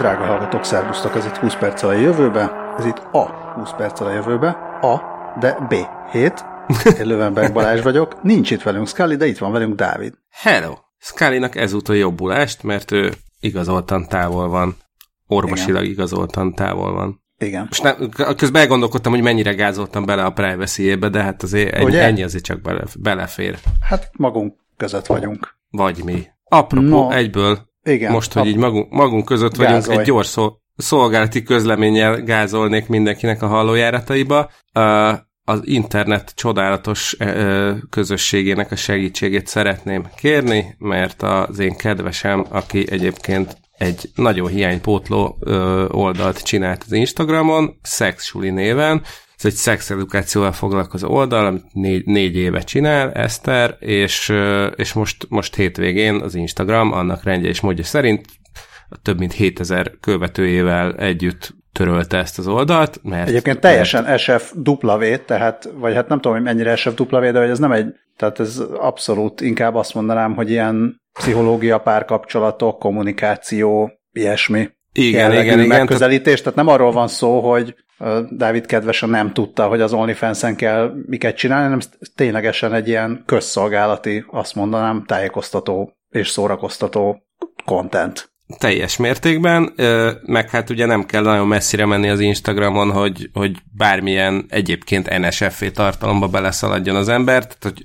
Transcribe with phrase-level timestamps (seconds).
[0.00, 4.12] Drága hallgatók, szervusztok, ez itt 20 perccel a jövőbe, ez itt a 20 perccel a
[4.12, 4.48] jövőbe,
[4.80, 5.00] a,
[5.40, 5.74] de B,
[6.10, 6.44] 7.
[6.98, 10.14] Én Lövenberg Balázs vagyok, nincs itt velünk Scully, de itt van velünk Dávid.
[10.30, 10.74] Hello!
[10.98, 14.76] Scully-nak ezúttal jobbulást, mert ő igazoltan távol van.
[15.26, 15.92] Orvosilag Igen.
[15.92, 17.22] igazoltan távol van.
[17.38, 17.64] Igen.
[17.66, 22.22] Most nem, közben elgondolkodtam, hogy mennyire gázoltam bele a privacy de hát azért ennyi, ennyi
[22.22, 23.58] azért csak bele, belefér.
[23.80, 25.56] Hát magunk között vagyunk.
[25.70, 26.26] Vagy mi.
[26.44, 29.98] Apropó, no, egyből, igen, most, hogy így magunk, magunk között vagyunk, gázolj.
[29.98, 34.50] egy gyors szó, szolgálati közleménnyel gázolnék mindenkinek a hallójárataiba.
[35.44, 37.16] Az internet csodálatos
[37.90, 45.38] közösségének a segítségét szeretném kérni, mert az én kedvesem, aki egyébként egy nagyon hiánypótló
[45.88, 49.02] oldalt csinált az Instagramon, Sexsuli néven,
[49.40, 54.32] ez egy szexedukációval foglalkozó oldal, amit négy, négy éve csinál, Eszter, és,
[54.76, 58.26] és most, most hétvégén az Instagram annak rendje és módja szerint
[59.02, 63.00] több mint 7000 követőjével együtt törölte ezt az oldalt.
[63.02, 64.20] Mert, Egyébként teljesen mert...
[64.20, 68.40] SFW, tehát, vagy hát nem tudom, hogy mennyire SFW, de hogy ez nem egy, tehát
[68.40, 74.68] ez abszolút inkább azt mondanám, hogy ilyen pszichológia, párkapcsolatok, kommunikáció, ilyesmi.
[74.92, 75.66] Igen, igen, igen.
[75.66, 77.74] Megközelítés, tehát nem arról van szó, hogy
[78.30, 81.80] Dávid kedvesen nem tudta, hogy az OnlyFans-en kell miket csinálni, hanem
[82.14, 87.22] ténylegesen egy ilyen közszolgálati, azt mondanám, tájékoztató és szórakoztató
[87.64, 88.28] content.
[88.58, 89.72] Teljes mértékben,
[90.22, 95.64] meg hát ugye nem kell nagyon messzire menni az Instagramon, hogy, hogy bármilyen egyébként NSFV
[95.64, 97.82] tartalomba beleszaladjon az ember, tehát hogy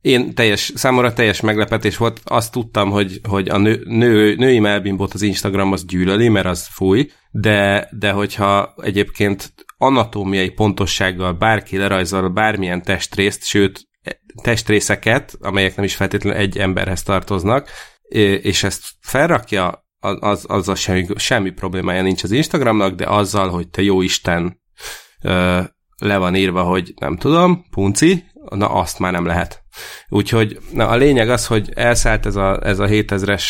[0.00, 5.14] én teljes, számomra teljes meglepetés volt, azt tudtam, hogy, hogy a nő, nő, női melbimbot
[5.14, 12.28] az Instagram az gyűlöli, mert az fúj, de, de hogyha egyébként anatómiai pontossággal bárki lerajzol
[12.28, 13.88] bármilyen testrészt, sőt
[14.42, 17.68] testrészeket, amelyek nem is feltétlenül egy emberhez tartoznak,
[18.42, 23.82] és ezt felrakja, az, azzal semmi, semmi problémája nincs az Instagramnak, de azzal, hogy te
[23.82, 24.60] jó Isten
[25.96, 29.62] le van írva, hogy nem tudom, punci, na azt már nem lehet.
[30.08, 33.44] Úgyhogy na, a lényeg az, hogy elszállt ez a, ez a 7000-es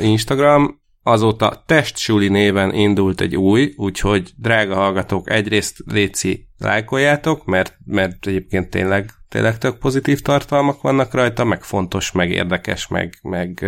[0.00, 8.26] Instagram, azóta Testsuli néven indult egy új, úgyhogy drága hallgatók, egyrészt léci lájkoljátok, mert, mert
[8.26, 13.66] egyébként tényleg, tényleg tök pozitív tartalmak vannak rajta, meg fontos, meg érdekes, meg, meg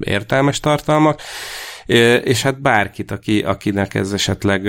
[0.00, 1.20] értelmes tartalmak,
[2.22, 4.66] és hát bárkit, aki, akinek ez esetleg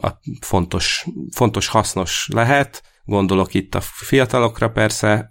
[0.00, 5.28] a fontos, fontos, hasznos lehet, gondolok itt a fiatalokra persze,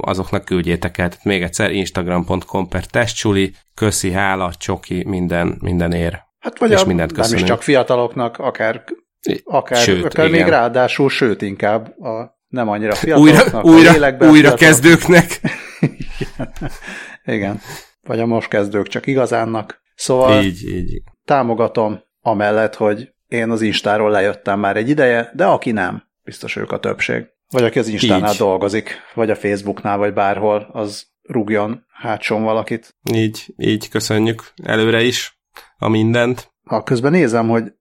[0.00, 1.08] azoknak küldjétek el.
[1.08, 6.24] Tehát még egyszer instagram.com per testcsuli, köszi, hála, csoki, minden, minden ér.
[6.38, 7.34] Hát vagy és a, mindent köszönünk.
[7.34, 8.84] nem is csak fiataloknak, akár,
[9.44, 15.40] akár, sőt, akár még ráadásul, sőt inkább a nem annyira fiataloknak, újra, újra, újra kezdőknek.
[15.80, 16.52] Igen.
[17.36, 17.60] Igen.
[18.06, 19.82] Vagy a most kezdők csak igazánnak.
[19.94, 21.02] Szóval így, így.
[21.24, 26.72] támogatom amellett, hogy én az Instáról lejöttem már egy ideje, de aki nem, biztos ők
[26.72, 27.26] a többség.
[27.48, 28.38] Vagy aki az Instánál Így.
[28.38, 32.96] dolgozik, vagy a Facebooknál, vagy bárhol, az rúgjon hátson valakit.
[33.12, 35.40] Így, így köszönjük előre is
[35.78, 36.54] a mindent.
[36.64, 37.72] Ha közben nézem, hogy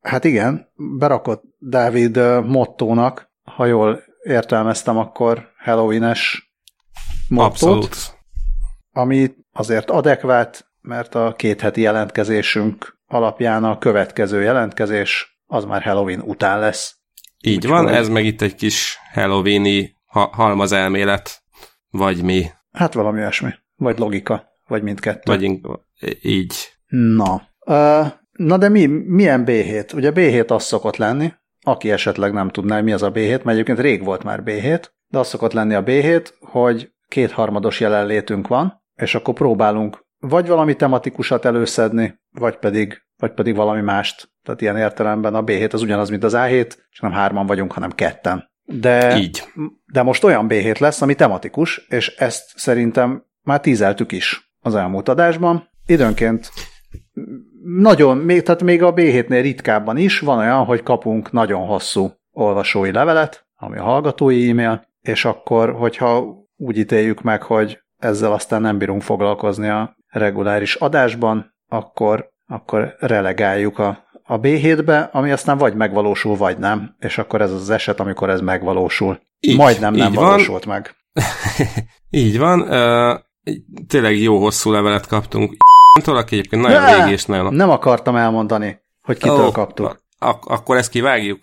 [0.00, 6.52] hát igen, berakott Dávid mottónak, ha jól értelmeztem, akkor Halloween-es
[7.28, 7.96] mottót, Abszolút.
[8.92, 16.20] ami azért adekvát, mert a két heti jelentkezésünk alapján a következő jelentkezés az már Halloween
[16.20, 16.99] után lesz.
[17.44, 21.42] Így Úgy van, ez meg itt egy kis halloweeni ha- halmaz elmélet,
[21.90, 22.46] vagy mi.
[22.72, 23.50] Hát valami olyasmi.
[23.76, 25.32] Vagy logika, vagy mindkettő.
[25.32, 25.60] Vagy
[26.22, 26.54] így.
[26.86, 27.48] Na.
[27.66, 29.94] Uh, na de mi, milyen B7?
[29.94, 33.78] Ugye B7 az szokott lenni, aki esetleg nem tudná, mi az a B7, mert egyébként
[33.78, 39.14] rég volt már B7, de az szokott lenni a B7, hogy kétharmados jelenlétünk van, és
[39.14, 44.30] akkor próbálunk vagy valami tematikusat előszedni, vagy pedig, vagy pedig valami mást.
[44.42, 47.90] Tehát ilyen értelemben a B7 az ugyanaz, mint az A7, csak nem hárman vagyunk, hanem
[47.90, 48.50] ketten.
[48.64, 49.44] De, Így.
[49.92, 55.08] de most olyan B7 lesz, ami tematikus, és ezt szerintem már tízeltük is az elmúlt
[55.08, 55.68] adásban.
[55.86, 56.50] Időnként
[57.64, 62.92] nagyon, még, tehát még a B7-nél ritkábban is van olyan, hogy kapunk nagyon hosszú olvasói
[62.92, 66.26] levelet, ami a hallgatói e-mail, és akkor, hogyha
[66.56, 73.78] úgy ítéljük meg, hogy ezzel aztán nem bírunk foglalkozni a reguláris adásban, akkor, akkor relegáljuk
[73.78, 78.30] a, a B7-be, ami aztán vagy megvalósul, vagy nem, és akkor ez az eset, amikor
[78.30, 79.20] ez megvalósul.
[79.40, 80.74] Így, Majdnem nem így valósult van.
[80.74, 80.94] meg.
[82.24, 82.60] így van.
[82.60, 83.18] Uh,
[83.86, 85.56] tényleg jó hosszú levelet kaptunk.
[86.02, 87.54] Tól, aki egyébként nagyon ne, régi és nagyon...
[87.54, 90.02] Nem akartam elmondani, hogy kitől oh, kaptuk.
[90.18, 91.40] Ak- akkor ezt kivágjuk?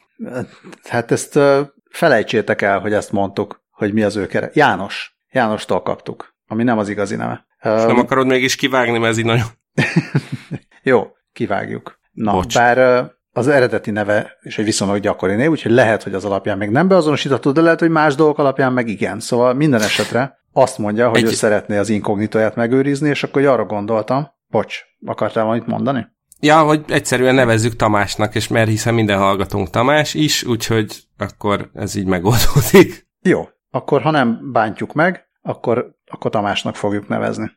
[0.84, 4.50] Hát ezt uh, felejtsétek el, hogy ezt mondtuk, hogy mi az ő kere.
[4.54, 5.18] János.
[5.32, 7.48] Jánostól kaptuk, ami nem az igazi neve.
[7.64, 9.46] És nem akarod mégis kivágni, mert ez így nagyon...
[10.88, 12.00] Jó, kivágjuk.
[12.12, 12.56] Na, Bocs.
[12.56, 16.70] bár az eredeti neve is egy viszonylag gyakori név, úgyhogy lehet, hogy az alapján még
[16.70, 19.20] nem beazonosítható, de lehet, hogy más dolgok alapján meg igen.
[19.20, 21.24] Szóval minden esetre azt mondja, hogy egy...
[21.24, 26.08] ő szeretné az inkognitóját megőrizni, és akkor arra gondoltam, bocs, akartál valamit mondani?
[26.40, 31.96] Ja, hogy egyszerűen nevezzük Tamásnak, és mert hiszen minden hallgatónk Tamás is, úgyhogy akkor ez
[31.96, 33.08] így megoldódik.
[33.22, 37.52] Jó, akkor ha nem bántjuk meg, akkor, akkor Tamásnak fogjuk nevezni.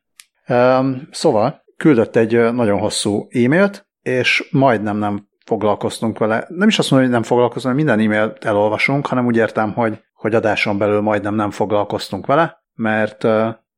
[0.49, 6.45] Um, szóval küldött egy nagyon hosszú e-mailt, és majdnem nem foglalkoztunk vele.
[6.49, 10.35] Nem is azt mondom, hogy nem foglalkozunk, minden e-mailt elolvasunk, hanem úgy értem, hogy, hogy
[10.35, 13.27] adáson belül majdnem nem foglalkoztunk vele, mert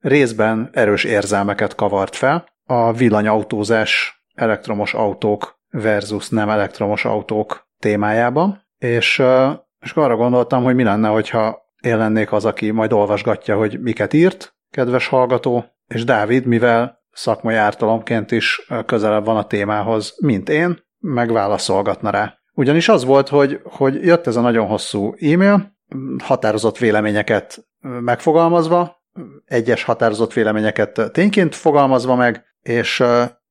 [0.01, 2.47] részben erős érzelmeket kavart fel.
[2.65, 9.23] A villanyautózás elektromos autók versus nem elektromos autók témájában, és,
[9.81, 14.13] és arra gondoltam, hogy mi lenne, hogyha én lennék az, aki majd olvasgatja, hogy miket
[14.13, 20.79] írt, kedves hallgató, és Dávid, mivel szakmai ártalomként is közelebb van a témához, mint én,
[20.99, 22.35] megválaszolgatna rá.
[22.55, 25.77] Ugyanis az volt, hogy, hogy jött ez a nagyon hosszú e-mail,
[26.19, 29.03] határozott véleményeket megfogalmazva,
[29.45, 33.03] egyes határozott véleményeket tényként fogalmazva meg, és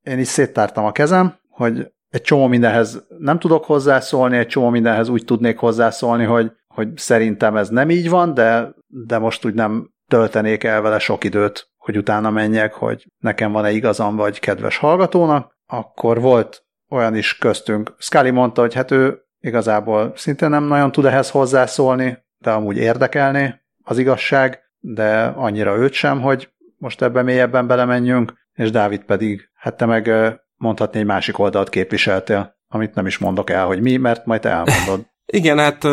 [0.01, 5.09] én is széttártam a kezem, hogy egy csomó mindenhez nem tudok hozzászólni, egy csomó mindenhez
[5.09, 9.91] úgy tudnék hozzászólni, hogy, hogy szerintem ez nem így van, de, de most úgy nem
[10.07, 15.57] töltenék el vele sok időt, hogy utána menjek, hogy nekem van-e igazam, vagy kedves hallgatónak.
[15.65, 17.95] Akkor volt olyan is köztünk.
[17.97, 23.61] Scully mondta, hogy hát ő igazából szinte nem nagyon tud ehhez hozzászólni, de amúgy érdekelné
[23.83, 29.77] az igazság, de annyira őt sem, hogy most ebben mélyebben belemenjünk, és Dávid pedig, hát
[29.77, 30.11] te meg
[30.55, 35.05] mondhatni egy másik oldalt képviseltél, amit nem is mondok el, hogy mi, mert majd elmondod.
[35.25, 35.83] Igen, hát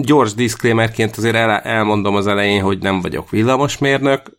[0.00, 4.36] gyors disclaimerként azért el, elmondom az elején, hogy nem vagyok villamosmérnök,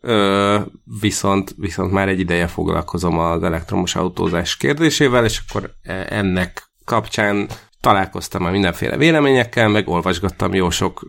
[1.00, 7.48] viszont, viszont már egy ideje foglalkozom az elektromos autózás kérdésével, és akkor e, ennek kapcsán
[7.80, 11.08] találkoztam már mindenféle véleményekkel, meg olvasgattam jó sok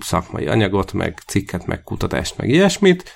[0.00, 3.12] szakmai anyagot, meg cikket, meg kutatást, meg ilyesmit,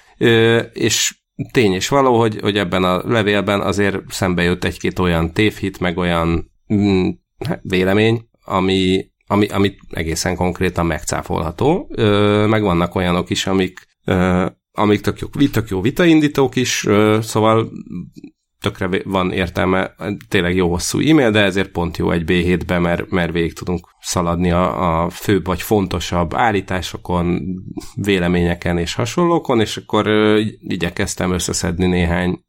[0.73, 1.15] és
[1.53, 5.99] tény és való, hogy, hogy ebben a levélben azért szembe jött egy-két olyan tévhit, meg
[5.99, 7.09] olyan mm,
[7.47, 14.47] hát vélemény, ami, ami, amit egészen konkrétan megcáfolható, ö, meg vannak olyanok is, amik, ö,
[14.73, 17.71] amik tök jó, tök jó vitaindítók is, ö, szóval
[18.61, 19.95] tökre van értelme,
[20.29, 24.51] tényleg jó hosszú e-mail, de ezért pont jó egy B7-be, mert, mert végig tudunk szaladni
[24.51, 27.41] a, a főbb vagy fontosabb állításokon,
[27.95, 32.45] véleményeken és hasonlókon, és akkor ö, igyekeztem összeszedni néhány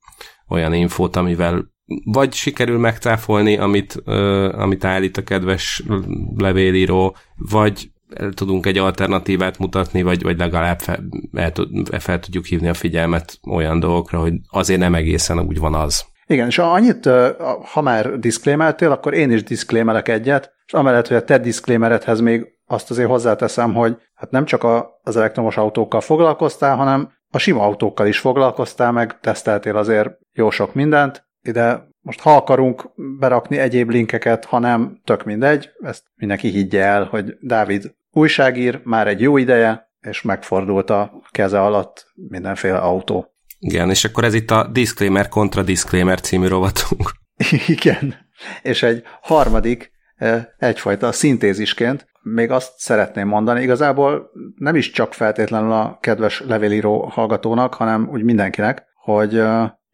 [0.48, 1.75] olyan infót, amivel
[2.06, 5.84] vagy sikerül megcáfolni, amit, ö, amit állít a kedves
[6.38, 7.90] levélíró, vagy
[8.34, 11.00] tudunk egy alternatívát mutatni, vagy, vagy legalább fel,
[11.34, 11.52] el,
[12.00, 16.06] fel tudjuk hívni a figyelmet olyan dolgokra, hogy azért nem egészen úgy van az.
[16.28, 17.10] Igen, és annyit,
[17.74, 22.46] ha már diszklémeltél, akkor én is diszklémelek egyet, és amellett, hogy a te diszklémeredhez még
[22.66, 24.64] azt azért hozzáteszem, hogy hát nem csak
[25.04, 30.74] az elektromos autókkal foglalkoztál, hanem a sima autókkal is foglalkoztál, meg teszteltél azért jó sok
[30.74, 36.84] mindent, ide most ha akarunk berakni egyéb linkeket, ha nem, tök mindegy, ezt mindenki higgye
[36.84, 43.34] el, hogy Dávid újságír már egy jó ideje, és megfordult a keze alatt mindenféle autó.
[43.60, 47.12] Igen, és akkor ez itt a Disclaimer kontra Disclaimer című rovatunk.
[47.68, 48.16] Igen,
[48.62, 49.92] és egy harmadik,
[50.58, 57.74] egyfajta szintézisként még azt szeretném mondani, igazából nem is csak feltétlenül a kedves levélíró hallgatónak,
[57.74, 59.44] hanem úgy mindenkinek, hogy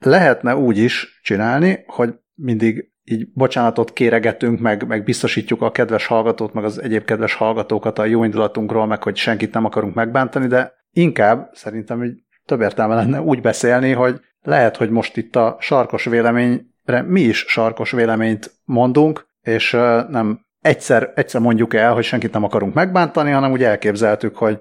[0.05, 6.53] lehetne úgy is csinálni, hogy mindig így bocsánatot kéregetünk, meg, meg biztosítjuk a kedves hallgatót,
[6.53, 10.73] meg az egyéb kedves hallgatókat a jó indulatunkról, meg hogy senkit nem akarunk megbántani, de
[10.91, 12.11] inkább szerintem hogy
[12.45, 17.45] több értelme lenne úgy beszélni, hogy lehet, hogy most itt a sarkos véleményre mi is
[17.47, 19.71] sarkos véleményt mondunk, és
[20.09, 24.59] nem egyszer, egyszer mondjuk el, hogy senkit nem akarunk megbántani, hanem úgy elképzeltük, hogy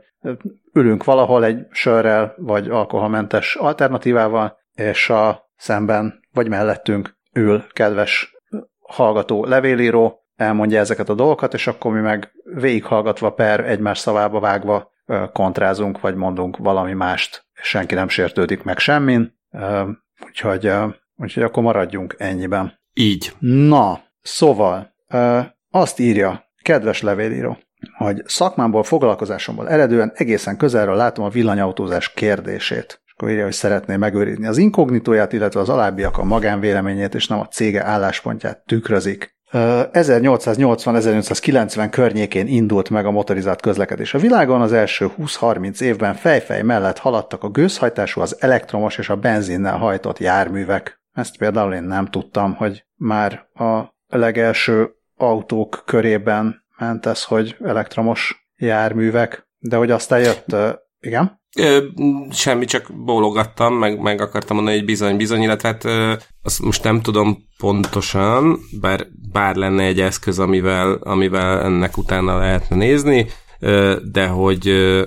[0.73, 8.37] ülünk valahol egy sörrel, vagy alkoholmentes alternatívával, és a szemben, vagy mellettünk ül kedves
[8.79, 14.91] hallgató levélíró, elmondja ezeket a dolgokat, és akkor mi meg végighallgatva per egymás szavába vágva
[15.33, 19.39] kontrázunk, vagy mondunk valami mást, és senki nem sértődik meg semmin,
[20.27, 20.73] úgyhogy,
[21.17, 22.79] úgyhogy akkor maradjunk ennyiben.
[22.95, 23.33] Így.
[23.39, 24.95] Na, szóval
[25.71, 27.59] azt írja, kedves levélíró,
[27.97, 34.47] hogy szakmámból, foglalkozásomból eredően egészen közelről látom a villanyautózás kérdését akkor írja, hogy szeretné megőrizni
[34.47, 39.39] az inkognitóját, illetve az alábbiak a magánvéleményét és nem a cége álláspontját tükrözik.
[39.53, 46.99] 1880-1890 környékén indult meg a motorizált közlekedés a világon, az első 20-30 évben fejfej mellett
[46.99, 51.03] haladtak a gőzhajtású, az elektromos és a benzinnel hajtott járművek.
[51.13, 58.51] Ezt például én nem tudtam, hogy már a legelső autók körében ment ez, hogy elektromos
[58.57, 60.57] járművek, de hogy aztán jött,
[61.01, 61.40] igen?
[61.57, 61.85] Ö,
[62.31, 66.83] semmi, csak bólogattam, meg, meg akartam mondani, hogy bizony, bizony, illetve hát ö, azt most
[66.83, 73.27] nem tudom pontosan, bár, bár lenne egy eszköz, amivel, amivel ennek utána lehetne nézni,
[73.61, 75.05] ö, de hogy ö,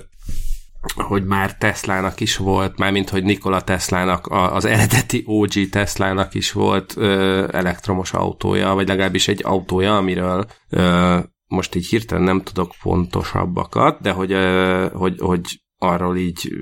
[0.94, 6.94] hogy már Teslának is volt, mármint hogy Nikola Teslának, az eredeti OG Teslának is volt
[6.96, 14.00] ö, elektromos autója, vagy legalábbis egy autója, amiről ö, most így hirtelen nem tudok pontosabbakat,
[14.00, 15.40] de hogy, ö, hogy, hogy
[15.84, 16.52] arról így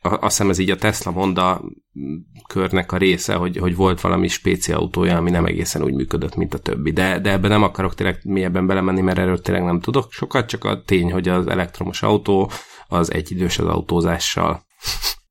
[0.00, 1.62] azt hiszem ez így a Tesla Honda
[2.48, 6.54] körnek a része, hogy, hogy volt valami spéci autója, ami nem egészen úgy működött, mint
[6.54, 6.90] a többi.
[6.90, 10.64] De, de ebben nem akarok tényleg mélyebben belemenni, mert erről tényleg nem tudok sokat, csak
[10.64, 12.50] a tény, hogy az elektromos autó
[12.88, 14.62] az egyidős az autózással.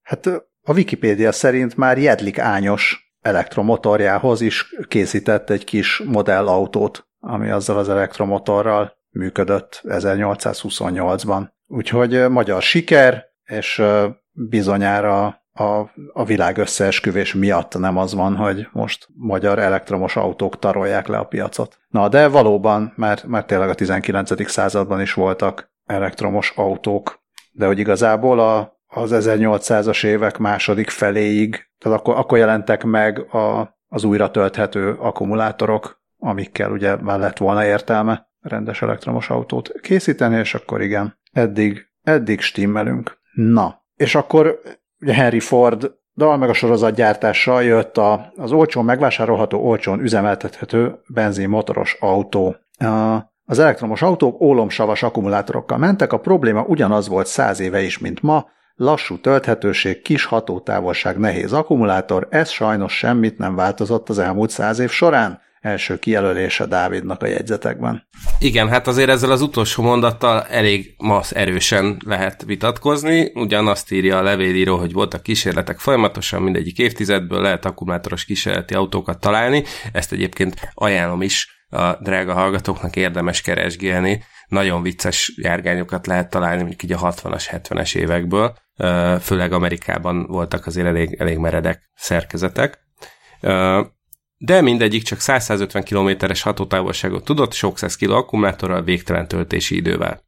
[0.02, 0.26] Hát
[0.62, 7.90] a Wikipédia szerint már Jedlik Ányos elektromotorjához is készített egy kis modellautót, ami azzal az
[7.90, 11.48] elektromotorral működött 1828-ban.
[11.68, 13.84] Úgyhogy magyar siker, és
[14.32, 15.26] bizonyára
[15.60, 21.18] a, a világ összeesküvés miatt nem az van, hogy most magyar elektromos autók tarolják le
[21.18, 21.78] a piacot.
[21.88, 24.50] Na, de valóban, mert, mert tényleg a 19.
[24.50, 27.20] században is voltak elektromos autók,
[27.52, 33.76] de hogy igazából a, az 1800-as évek második feléig, tehát akkor, akkor jelentek meg a,
[33.88, 40.54] az újra tölthető akkumulátorok, amikkel ugye már lett volna értelme rendes elektromos autót készíteni, és
[40.54, 43.18] akkor igen, eddig, eddig stimmelünk.
[43.34, 44.60] Na, és akkor
[45.00, 51.00] ugye Henry Ford dal meg a sorozat gyártással jött a, az olcsón megvásárolható, olcsón üzemeltethető
[51.08, 52.56] benzinmotoros autó.
[53.46, 58.46] Az elektromos autók ólomsavas akkumulátorokkal mentek, a probléma ugyanaz volt száz éve is, mint ma,
[58.76, 64.90] lassú tölthetőség, kis hatótávolság, nehéz akkumulátor, ez sajnos semmit nem változott az elmúlt száz év
[64.90, 68.08] során első kijelölése Dávidnak a jegyzetekben.
[68.40, 73.32] Igen, hát azért ezzel az utolsó mondattal elég masz erősen lehet vitatkozni.
[73.34, 79.64] Ugyanazt írja a levélíró, hogy voltak kísérletek folyamatosan, mindegyik évtizedből lehet akkumulátoros kísérleti autókat találni.
[79.92, 84.24] Ezt egyébként ajánlom is a drága hallgatóknak érdemes keresgélni.
[84.48, 88.56] Nagyon vicces járgányokat lehet találni, mondjuk így a 60-as, 70-es évekből.
[89.22, 92.80] Főleg Amerikában voltak azért elég, elég meredek szerkezetek
[94.38, 100.24] de mindegyik csak 150 kilométeres hatótávolságot tudott, sok száz kiló akkumulátorral, végtelen töltési idővel.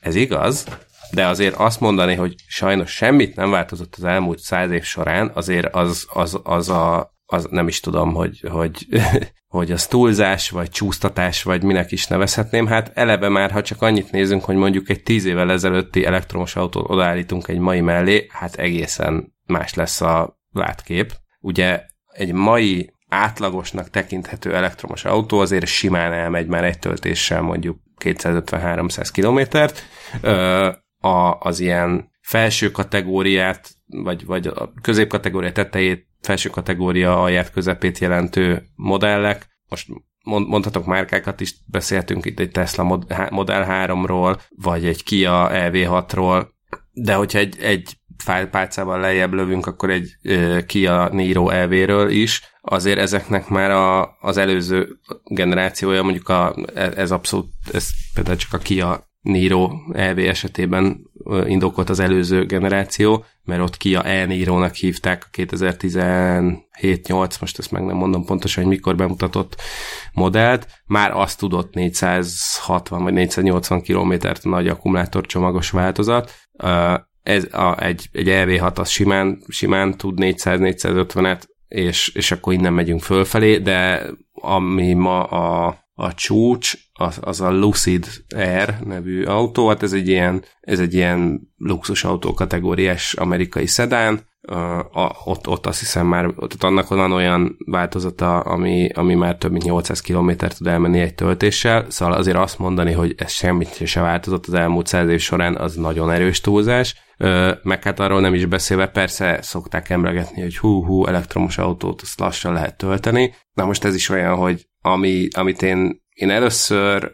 [0.00, 0.66] Ez igaz,
[1.10, 5.74] de azért azt mondani, hogy sajnos semmit nem változott az elmúlt száz év során, azért
[5.74, 8.86] az, az, az a az nem is tudom, hogy, hogy,
[9.56, 12.66] hogy az túlzás, vagy csúsztatás, vagy minek is nevezhetném.
[12.66, 16.90] Hát eleve már, ha csak annyit nézünk, hogy mondjuk egy tíz évvel ezelőtti elektromos autót
[16.90, 21.12] odaállítunk egy mai mellé, hát egészen más lesz a látkép.
[21.40, 29.08] Ugye egy mai átlagosnak tekinthető elektromos autó azért simán elmegy már egy töltéssel mondjuk 250-300
[29.12, 29.82] kilométert.
[31.38, 39.46] Az ilyen felső kategóriát, vagy, vagy a középkategória tetejét, felső kategória alját közepét jelentő modellek,
[39.68, 39.88] most
[40.24, 42.82] mondhatok márkákat is, beszéltünk itt egy Tesla
[43.30, 46.48] Model 3-ról, vagy egy Kia EV6-ról,
[46.92, 50.16] de hogyha egy, egy fájlpálcával lejjebb lövünk, akkor egy
[50.66, 54.88] Kia Niro EV-ről is, azért ezeknek már a, az előző
[55.24, 61.10] generációja, mondjuk a, ez abszolút, ez például csak a Kia Niro EV esetében
[61.46, 67.96] indokolt az előző generáció, mert ott Kia e-Niro-nak hívták a 2017-8, most ezt meg nem
[67.96, 69.56] mondom pontosan, hogy mikor bemutatott
[70.12, 76.32] modellt, már azt tudott 460 vagy 480 kilométert nagy akkumulátorcsomagos változat,
[77.30, 83.02] ez a, egy, egy EV6 az simán, simán tud 400-450-et, és, és akkor innen megyünk
[83.02, 88.06] fölfelé, de ami ma a, a csúcs, az, az a Lucid
[88.36, 94.28] Air nevű autó, hát ez egy ilyen, ez egy ilyen luxus autó kategóriás amerikai szedán,
[94.92, 99.50] a, ott, ott azt hiszem már, ott annak van olyan változata, ami, ami már több
[99.50, 104.00] mint 800 km tud elmenni egy töltéssel, szóval azért azt mondani, hogy ez semmit se
[104.00, 106.94] változott az elmúlt száz év során, az nagyon erős túlzás,
[107.62, 112.52] meg hát arról nem is beszélve, persze szokták emlegetni, hogy hú-hú, elektromos autót azt lassan
[112.52, 117.12] lehet tölteni, na most ez is olyan, hogy ami, amit én, én először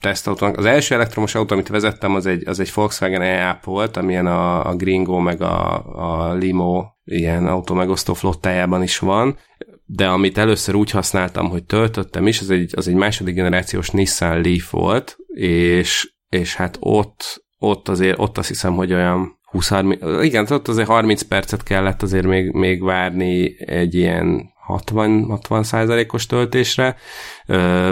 [0.00, 0.56] tesztautónak.
[0.56, 4.66] Az első elektromos autó, amit vezettem, az egy, az egy Volkswagen e volt, amilyen a,
[4.66, 9.36] a Gringo meg a, a Limo ilyen autómegosztó flottájában is van,
[9.84, 14.40] de amit először úgy használtam, hogy töltöttem is, az egy, az egy második generációs Nissan
[14.40, 20.24] Leaf volt, és, és hát ott ott azért, ott azt hiszem, hogy olyan 20 30,
[20.24, 26.96] igen, ott azért 30 percet kellett azért még, még várni egy ilyen 60, százalékos töltésre,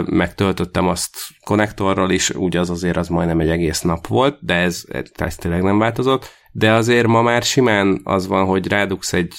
[0.05, 4.83] megtöltöttem azt konnektorral is, úgy az azért az majdnem egy egész nap volt, de ez,
[5.15, 9.33] ez tényleg nem változott, de azért ma már simán az van, hogy rádugsz egy,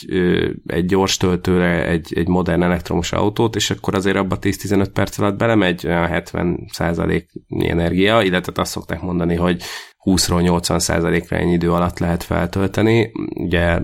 [0.66, 5.36] egy gyors töltőre egy, egy modern elektromos autót, és akkor azért abba 10-15 perc alatt
[5.36, 6.68] belemegy olyan 70
[7.48, 9.62] energia, illetve azt szokták mondani, hogy
[10.04, 13.12] 20-ról 80 százalékra ennyi idő alatt lehet feltölteni.
[13.34, 13.80] Ugye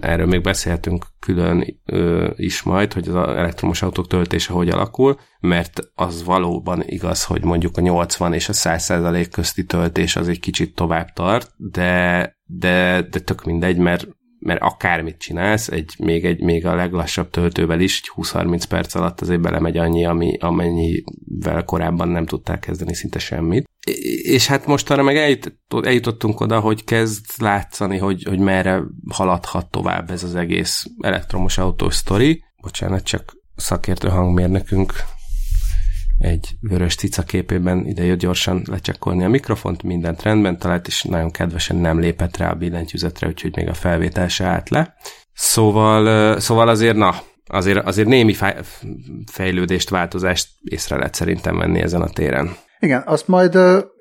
[0.00, 5.80] erről még beszélhetünk külön ö, is majd, hogy az elektromos autók töltése hogy alakul, mert
[5.94, 10.40] az valóban igaz, hogy mondjuk a 80 és a 100 százalék közti töltés az egy
[10.40, 14.06] kicsit tovább tart, de, de, de tök mindegy, mert
[14.44, 19.40] mert akármit csinálsz, egy, még, egy, még a leglassabb töltővel is 20-30 perc alatt azért
[19.40, 23.68] belemegy annyi, ami, amennyivel korábban nem tudták kezdeni szinte semmit.
[24.22, 25.40] És hát most arra meg
[25.82, 31.94] eljutottunk oda, hogy kezd látszani, hogy, hogy merre haladhat tovább ez az egész elektromos autós
[31.94, 32.44] sztori.
[32.62, 34.92] Bocsánat, csak szakértő hangmérnökünk
[36.18, 41.30] egy vörös cica képében ide jött gyorsan lecsekkolni a mikrofont, mindent rendben talált, és nagyon
[41.30, 44.94] kedvesen nem lépett rá a billentyűzetre, úgyhogy még a felvétel se állt le.
[45.32, 47.14] Szóval, szóval azért, na,
[47.46, 48.34] azért, azért némi
[49.32, 52.56] fejlődést, változást észre lehet szerintem venni ezen a téren.
[52.78, 53.58] Igen, azt majd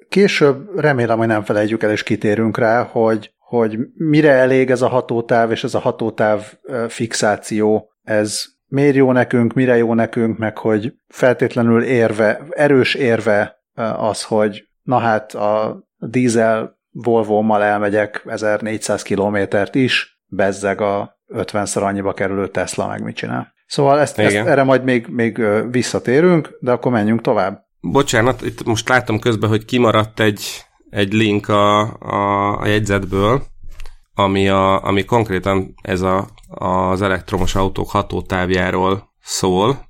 [0.10, 4.88] később remélem, hogy nem felejtjük el, és kitérünk rá, hogy, hogy mire elég ez a
[4.88, 6.54] hatótáv, és ez a hatótáv
[6.88, 13.64] fixáció, ez miért jó nekünk, mire jó nekünk, meg hogy feltétlenül érve, erős érve
[13.98, 22.14] az, hogy na hát a dízel Volvo-mal elmegyek 1400 kilométert is, bezzeg a 50-szer annyiba
[22.14, 23.54] kerülő Tesla meg mit csinál.
[23.66, 27.64] Szóval ezt, ezt erre majd még, még visszatérünk, de akkor menjünk tovább.
[27.82, 30.44] Bocsánat, itt most látom közben, hogy kimaradt egy,
[30.90, 33.44] egy link a, a, a jegyzetből,
[34.14, 39.88] ami, a, ami konkrétan ez a, az elektromos autók hatótávjáról szól,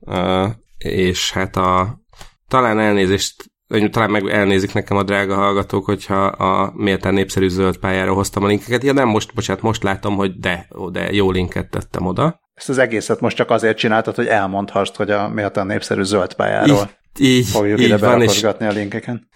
[0.78, 2.00] és hát a,
[2.48, 3.52] talán elnézést,
[3.92, 8.48] talán meg elnézik nekem a drága hallgatók, hogyha a méltán népszerű zöld pályára hoztam a
[8.48, 8.84] linkeket.
[8.84, 12.42] Ja nem, most, bocsánat, most látom, hogy de, de jó linket tettem oda.
[12.54, 16.90] Ezt az egészet most csak azért csináltad, hogy elmondhassd, hogy a méltán népszerű zöld pályáról
[17.20, 19.30] így, így, fogjuk így ide van, és, a linkeken.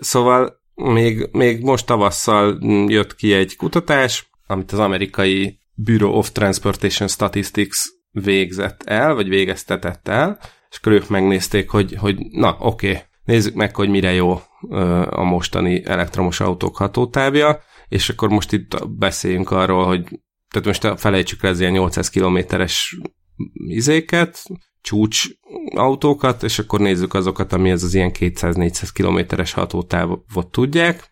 [0.00, 7.08] Szóval még, még most tavasszal jött ki egy kutatás, amit az amerikai Bureau of Transportation
[7.08, 7.78] Statistics
[8.10, 10.38] végzett el, vagy végeztetett el,
[10.70, 14.40] és akkor ők megnézték, hogy, hogy na, oké, okay, nézzük meg, hogy mire jó
[15.10, 21.42] a mostani elektromos autók hatótávja, és akkor most itt beszéljünk arról, hogy tehát most felejtsük
[21.42, 22.98] le az ilyen 800 kilométeres
[23.54, 24.42] izéket,
[24.80, 25.24] csúcs
[25.74, 31.08] autókat, és akkor nézzük azokat, ami ez az ilyen 200-400 kilométeres hatótávot tudják,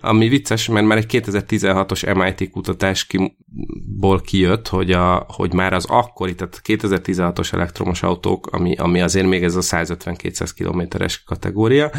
[0.00, 6.34] ami vicces, mert már egy 2016-os MIT kutatásból kijött, hogy, a, hogy már az akkori,
[6.34, 11.90] tehát 2016-os elektromos autók, ami, ami azért még ez a 150-200 kilométeres kategória,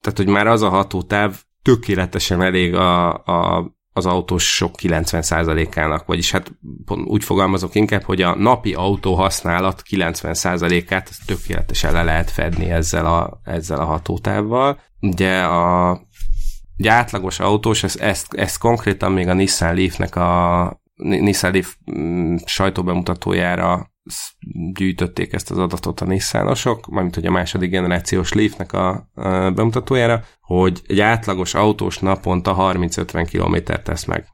[0.00, 6.52] tehát hogy már az a hatótáv tökéletesen elég a, a az autósok 90%-ának, vagyis hát
[7.04, 13.40] úgy fogalmazok inkább, hogy a napi autó használat 90%-át tökéletesen le lehet fedni ezzel a,
[13.44, 14.80] ezzel a hatótávval.
[15.00, 16.00] Ugye a
[16.76, 22.36] egy átlagos autós, ezt, ezt, ezt konkrétan még a Nissan Leaf-nek a Nissan Leaf mm,
[22.44, 23.90] sajtóbemutatójára
[24.72, 30.22] gyűjtötték ezt az adatot a Nissanosok, mármint hogy a második generációs Leaf-nek a, a bemutatójára,
[30.40, 34.26] hogy egy átlagos autós naponta 30-50 kilométert tesz meg.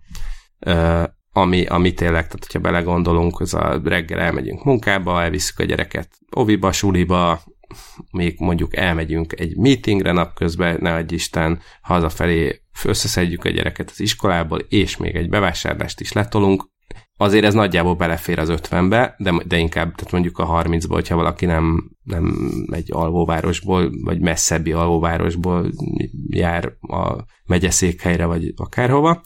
[0.66, 6.08] Uh, ami, ami tényleg, tehát hogyha belegondolunk, az a reggel elmegyünk munkába, elviszük a gyereket
[6.30, 7.40] oviba, suliba,
[8.10, 14.58] még mondjuk elmegyünk egy meetingre napközben, ne adj Isten, hazafelé összeszedjük a gyereket az iskolából,
[14.58, 16.70] és még egy bevásárlást is letolunk,
[17.16, 21.46] azért ez nagyjából belefér az 50-be, de, de inkább tehát mondjuk a 30-ba, hogyha valaki
[21.46, 22.34] nem, nem
[22.72, 25.70] egy alvóvárosból, vagy messzebbi alvóvárosból
[26.28, 29.22] jár a megyeszékhelyre, vagy akárhova.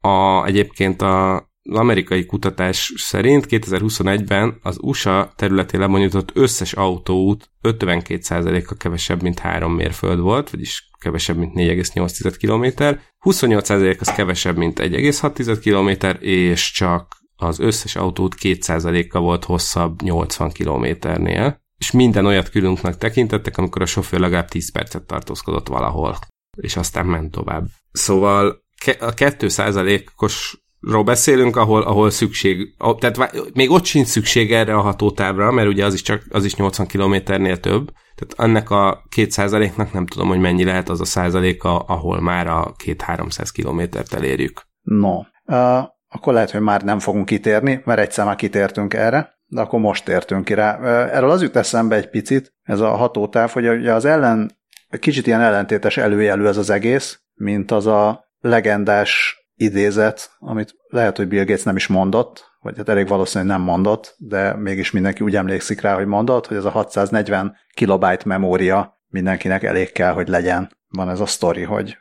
[0.00, 9.22] A, egyébként a, amerikai kutatás szerint 2021-ben az USA területén lebonyolított összes autóút 52%-a kevesebb,
[9.22, 12.84] mint 3 mérföld volt, vagyis kevesebb, mint 4,8 km,
[13.20, 20.50] 28% az kevesebb, mint 1,6 km, és csak az összes autót 2%-a volt hosszabb 80
[20.50, 26.18] kilométernél, és minden olyat külünknek tekintettek, amikor a sofőr legalább 10 percet tartózkodott valahol,
[26.56, 27.66] és aztán ment tovább.
[27.92, 28.66] Szóval
[28.98, 30.56] a 2%-os
[30.90, 35.84] ról beszélünk, ahol, ahol szükség, tehát még ott sincs szükség erre a hatótávra, mert ugye
[35.84, 40.28] az is csak az is 80 kilométernél több, tehát ennek a két százaléknak nem tudom,
[40.28, 44.62] hogy mennyi lehet az a százaléka, ahol már a két-háromszáz kilométert elérjük.
[44.82, 49.60] No, uh, akkor lehet, hogy már nem fogunk kitérni, mert egyszer már kitértünk erre, de
[49.60, 50.78] akkor most tértünk ki rá.
[51.06, 54.50] Erről az jut eszembe egy picit, ez a hatótáv, hogy ugye az ellen,
[54.98, 61.28] kicsit ilyen ellentétes előjelű ez az egész, mint az a legendás idézet, amit lehet, hogy
[61.28, 65.24] Bill Gates nem is mondott, vagy hát elég valószínű, hogy nem mondott, de mégis mindenki
[65.24, 70.28] úgy emlékszik rá, hogy mondott, hogy ez a 640 kilobájt memória mindenkinek elég kell, hogy
[70.28, 70.70] legyen.
[70.88, 71.96] Van ez a sztori, hogy,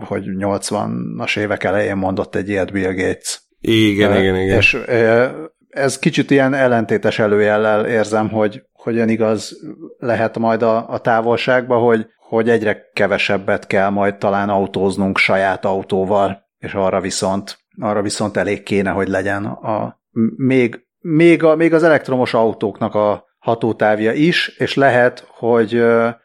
[0.00, 3.40] hogy 80-as évek elején mondott egy ilyet Bill Gates.
[3.60, 4.56] Igen, e, igen, igen.
[4.56, 4.78] És
[5.68, 9.56] ez kicsit ilyen ellentétes előjellel érzem, hogy hogyan igaz
[9.98, 16.45] lehet majd a, a távolságba, hogy, hogy egyre kevesebbet kell majd talán autóznunk saját autóval,
[16.66, 20.00] és arra viszont, arra viszont elég kéne, hogy legyen a,
[20.36, 25.84] még, még, a, még az elektromos autóknak a hatótávja is, és lehet, hogy,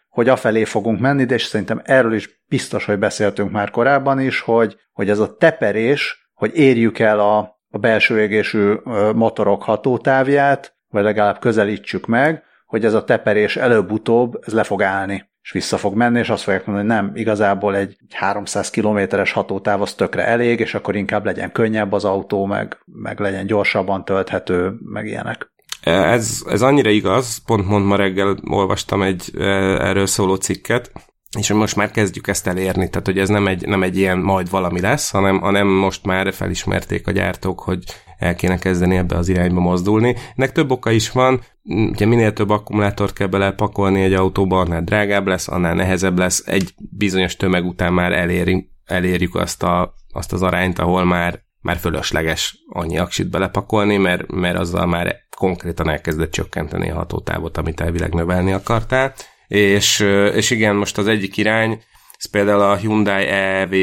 [0.10, 4.40] hogy afelé fogunk menni, de és szerintem erről is biztos, hogy beszéltünk már korábban is,
[4.40, 7.38] hogy, hogy ez a teperés, hogy érjük el a,
[7.70, 8.74] a belső égésű
[9.16, 15.31] motorok hatótávját, vagy legalább közelítsük meg, hogy ez a teperés előbb-utóbb ez le fog állni
[15.44, 19.82] és vissza fog menni, és azt fogják mondani, hogy nem, igazából egy 300 kilométeres hatótáv
[19.82, 24.74] az tökre elég, és akkor inkább legyen könnyebb az autó, meg, meg legyen gyorsabban tölthető,
[24.84, 25.52] meg ilyenek.
[25.84, 29.44] Ez, ez annyira igaz, pont mond ma reggel olvastam egy e,
[29.88, 30.92] erről szóló cikket,
[31.38, 34.50] és most már kezdjük ezt elérni, tehát hogy ez nem egy, nem egy ilyen majd
[34.50, 37.84] valami lesz, hanem, hanem most már felismerték a gyártók, hogy
[38.18, 40.16] el kéne kezdeni ebbe az irányba mozdulni.
[40.36, 45.28] Ennek több oka is van, ugye minél több akkumulátort kell belepakolni egy autóba, annál drágább
[45.28, 50.42] lesz, annál nehezebb lesz, egy bizonyos tömeg után már elérünk, elérjük azt, a, azt az
[50.42, 56.90] arányt, ahol már már fölösleges annyi aksit belepakolni, mert, mert azzal már konkrétan elkezdett csökkenteni
[56.90, 59.14] a hatótávot, amit elvileg növelni akartál.
[59.52, 60.00] És,
[60.34, 61.82] és igen, most az egyik irány,
[62.18, 63.74] ez például a Hyundai EV,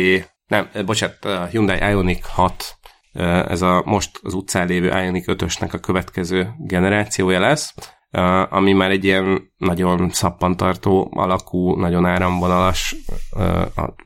[0.47, 2.79] nem, bocsánat, a Hyundai Ioniq 6
[3.49, 7.75] ez a most az utcán lévő Ioniq 5-ösnek a következő generációja lesz,
[8.49, 12.97] ami már egy ilyen nagyon szappantartó alakú, nagyon áramvonalas,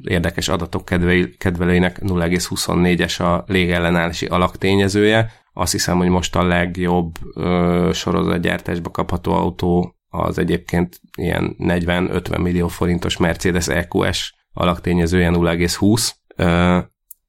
[0.02, 0.84] érdekes adatok
[1.38, 5.30] kedvelőinek 0,24-es a légellenállási alaktényezője.
[5.52, 7.14] Azt hiszem, hogy most a legjobb
[7.92, 16.10] sorozatgyártásba kapható autó az egyébként ilyen 40-50 millió forintos Mercedes EQS alaktényezője 0,20.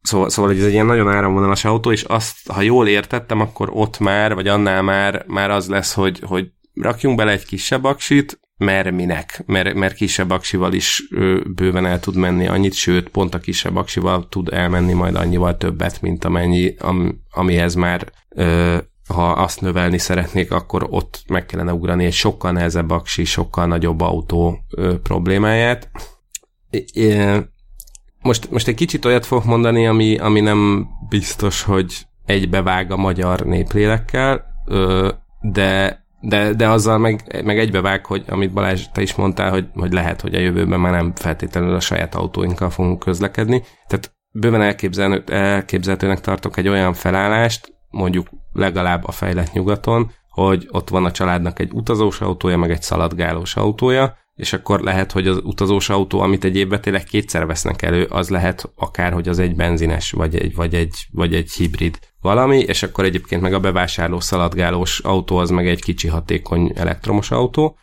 [0.02, 4.00] Szóval, szóval ez egy ilyen nagyon áramvonalas autó, és azt, ha jól értettem, akkor ott
[4.00, 8.91] már, vagy annál már, már az lesz, hogy, hogy rakjunk bele egy kisebb aksit, mert
[8.91, 9.43] minek?
[9.46, 11.04] Mert, mert kisebb aksival is
[11.56, 16.02] bőven el tud menni annyit, sőt, pont a kisebb aksival tud elmenni majd annyival többet,
[16.02, 22.05] mint amennyi, am, amihez már ö, ha azt növelni szeretnék, akkor ott meg kellene ugrani
[22.05, 25.89] egy sokkal nehezebb aksi, sokkal nagyobb autó ö, problémáját.
[28.21, 33.39] Most, most egy kicsit olyat fogok mondani, ami, ami nem biztos, hogy egybevág a magyar
[33.39, 34.45] néplélekkel,
[35.41, 39.93] de, de, de azzal meg, meg egybevág, hogy amit Balázs, te is mondtál, hogy, hogy
[39.93, 43.63] lehet, hogy a jövőben már nem feltétlenül a saját autóinkkal fogunk közlekedni.
[43.87, 50.89] Tehát bőven elképzelhető, elképzelhetőnek tartok egy olyan felállást, mondjuk legalább a fejlett nyugaton, hogy ott
[50.89, 55.39] van a családnak egy utazós autója, meg egy szaladgálós autója, és akkor lehet, hogy az
[55.43, 59.56] utazós autó, amit egy évben tényleg kétszer vesznek elő, az lehet akár, hogy az egy
[59.56, 64.19] benzines, vagy egy, vagy egy, vagy egy hibrid valami, és akkor egyébként meg a bevásárló
[64.19, 67.77] szaladgálós autó az meg egy kicsi hatékony elektromos autó.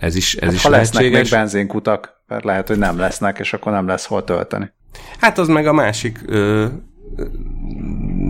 [0.00, 1.02] Ez is, ez hát, is ha lehetséges.
[1.02, 4.72] lesznek még benzinkutak, mert lehet, hogy nem lesznek, és akkor nem lesz hol tölteni.
[5.18, 6.66] Hát az meg a másik ö,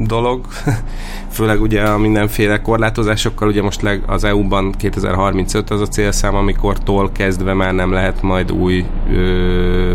[0.06, 0.46] dolog,
[1.36, 7.12] főleg ugye a mindenféle korlátozásokkal, ugye most leg, az EU-ban 2035 az a célszám, amikortól
[7.12, 9.94] kezdve már nem lehet majd új ö,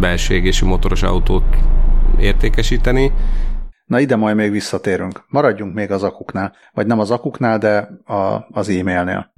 [0.00, 1.44] belső égésű motoros autót
[2.18, 3.12] értékesíteni.
[3.84, 5.24] Na ide majd még visszatérünk.
[5.28, 6.54] Maradjunk még az akuknál.
[6.72, 9.32] Vagy nem az akuknál, de a, az e-mailnél.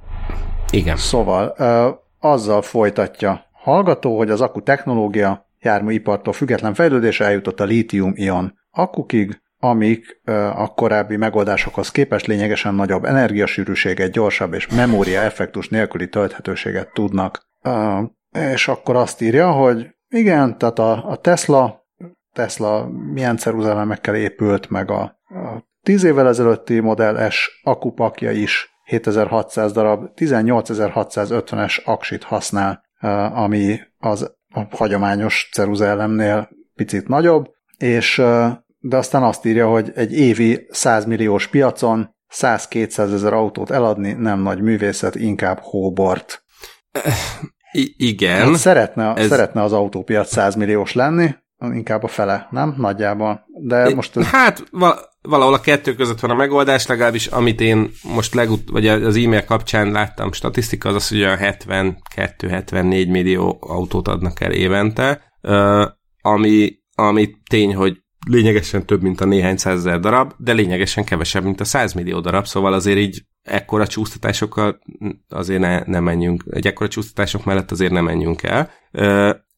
[0.71, 0.97] Igen.
[0.97, 1.89] Szóval ö,
[2.21, 10.21] azzal folytatja hallgató, hogy az akku technológia járműipartól független fejlődése eljutott a lítium-ion akukig, amik
[10.55, 17.49] a korábbi megoldásokhoz képest lényegesen nagyobb energiasűrűséget, gyorsabb és memória effektus nélküli tölthetőséget tudnak.
[18.53, 21.87] És akkor azt írja, hogy igen, tehát a, a Tesla,
[22.33, 29.73] Tesla milyen ceruzelemekkel épült, meg a, a 10 évvel ezelőtti Model S akupakja is 7600
[29.73, 32.85] darab, 18650-es aksit használ,
[33.35, 38.23] ami az a hagyományos ceruzellemnél picit nagyobb, és
[38.87, 44.41] de aztán azt írja, hogy egy évi 100 milliós piacon 100-200 ezer autót eladni nem
[44.41, 46.45] nagy művészet, inkább hóbort.
[47.73, 48.47] I- igen.
[48.47, 49.29] Hát szeretne, ez...
[49.29, 51.35] szeretne az autópiac 100 milliós lenni,
[51.73, 52.75] inkább a fele, nem?
[52.79, 53.45] Nagyjából.
[53.61, 54.17] De I- most...
[54.17, 54.27] Ez...
[54.27, 58.87] Hát val- valahol a kettő között van a megoldás, legalábbis amit én most legut- vagy
[58.87, 65.23] az e-mail kapcsán láttam statisztika, az az, hogy olyan 72-74 millió autót adnak el évente,
[66.21, 71.61] ami, ami tény, hogy lényegesen több, mint a néhány százezer darab, de lényegesen kevesebb, mint
[71.61, 74.79] a 100 millió darab, szóval azért így ekkora csúsztatásokkal
[75.29, 78.71] azért ne, ne menjünk, egy ekkora csúsztatások mellett azért ne menjünk el.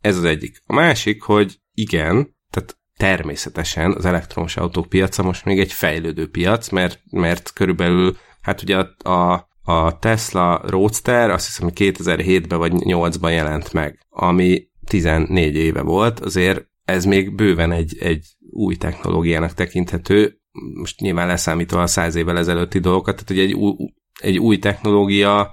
[0.00, 0.62] Ez az egyik.
[0.66, 6.68] A másik, hogy igen, tehát természetesen az elektromos autók piaca most még egy fejlődő piac,
[6.68, 13.30] mert, mert körülbelül, hát ugye a, a, a Tesla Roadster azt hiszem 2007-ben vagy 2008-ban
[13.30, 18.26] jelent meg, ami 14 éve volt, azért ez még bőven egy, egy
[18.56, 20.40] új technológiának tekinthető,
[20.74, 23.74] most nyilván leszámítva a száz évvel ezelőtti dolgokat, tehát hogy egy új,
[24.20, 25.50] egy új technológia,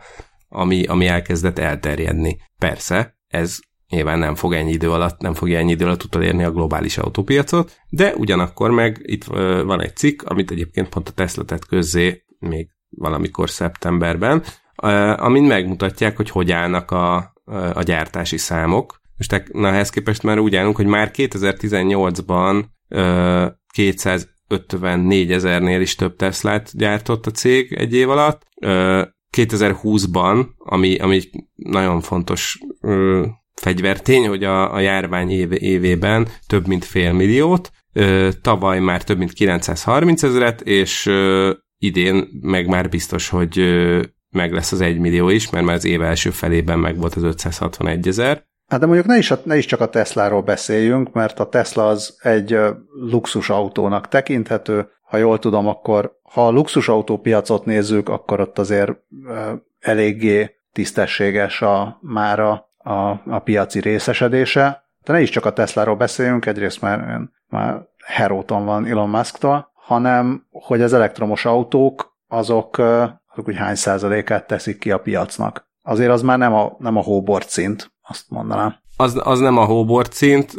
[0.48, 2.38] ami, ami elkezdett elterjedni.
[2.58, 6.52] Persze, ez nyilván nem fog ennyi idő alatt, nem fogja ennyi idő alatt utolérni a
[6.52, 9.24] globális autópiacot, de ugyanakkor meg itt
[9.63, 14.44] van egy cikk, amit egyébként pont a Tesla tett közzé még valamikor szeptemberben,
[15.16, 17.34] amin megmutatják, hogy hogy állnak a,
[17.74, 19.02] a gyártási számok.
[19.18, 22.63] Most na, ehhez képest már úgy állunk, hogy már 2018-ban
[23.73, 28.41] 254 ezernél is több Teslát gyártott a cég egy év alatt.
[29.38, 31.21] 2020-ban, ami, ami
[31.56, 32.60] nagyon fontos
[33.53, 37.71] fegyvertény, hogy a, a járvány év, évében több mint fél milliót,
[38.41, 41.12] tavaly már több mint 930 ezeret, és
[41.77, 43.60] idén meg már biztos, hogy
[44.29, 47.23] meg lesz az 1 millió is, mert már az év első felében meg volt az
[47.23, 48.45] 561 ezer.
[48.74, 52.18] Hát de mondjuk ne is, ne is csak a Tesláról beszéljünk, mert a Tesla az
[52.22, 52.60] egy
[53.12, 54.90] luxus autónak tekinthető.
[55.02, 58.92] Ha jól tudom, akkor ha a luxusautó piacot nézzük, akkor ott azért
[59.80, 64.84] eléggé tisztességes a, már a, a, a piaci részesedése.
[65.04, 70.46] De ne is csak a Tesláról beszéljünk, egyrészt már, már heróton van Elon Musktól, hanem
[70.52, 75.72] hogy az elektromos autók azok, azok úgy hány százalékát teszik ki a piacnak.
[75.82, 78.76] Azért az már nem a, nem a hóbort szint, azt mondanám.
[78.96, 80.54] Az, az nem a hóbort szint,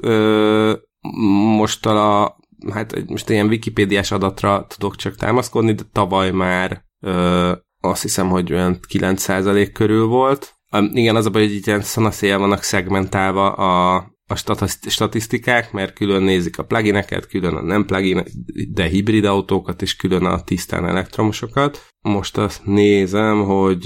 [1.56, 2.36] most a,
[2.72, 8.52] hát most ilyen wikipédiás adatra tudok csak támaszkodni, de tavaly már ö, azt hiszem, hogy
[8.52, 10.54] olyan 9% körül volt.
[10.92, 13.94] Igen, az a baj, hogy ilyen szanaszéjel vannak szegmentálva a,
[14.26, 18.22] a statisztikák, mert külön nézik a plugineket, külön a nem plugin,
[18.72, 21.86] de hibrid autókat, és külön a tisztán elektromosokat.
[22.00, 23.82] Most azt nézem, hogy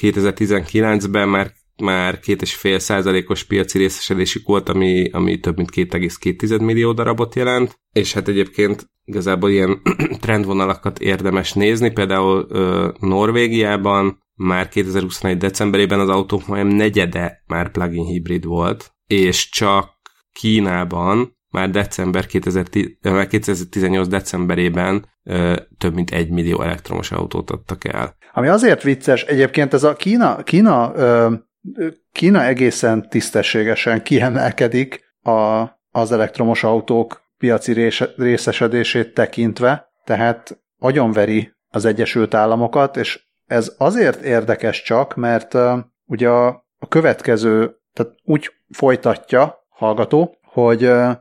[0.00, 6.60] 2019-ben már már két és fél százalékos piaci részesedésük volt, ami, ami több mint 2,2
[6.60, 9.80] millió darabot jelent, és hát egyébként igazából ilyen
[10.20, 18.04] trendvonalakat érdemes nézni, például ö, Norvégiában már 2021 decemberében az autók majdnem negyede már plug-in
[18.04, 19.92] hibrid volt, és csak
[20.32, 28.16] Kínában már december 2018 decemberében ö, több mint egy millió elektromos autót adtak el.
[28.32, 31.34] Ami azért vicces, egyébként ez a Kína, Kína ö,
[32.12, 42.34] Kína egészen tisztességesen kiemelkedik a, az elektromos autók piaci részesedését tekintve, tehát agyonveri az Egyesült
[42.34, 46.46] Államokat, és ez azért érdekes csak, mert uh, ugye a,
[46.78, 51.12] a következő, tehát úgy folytatja hallgató, hogy uh,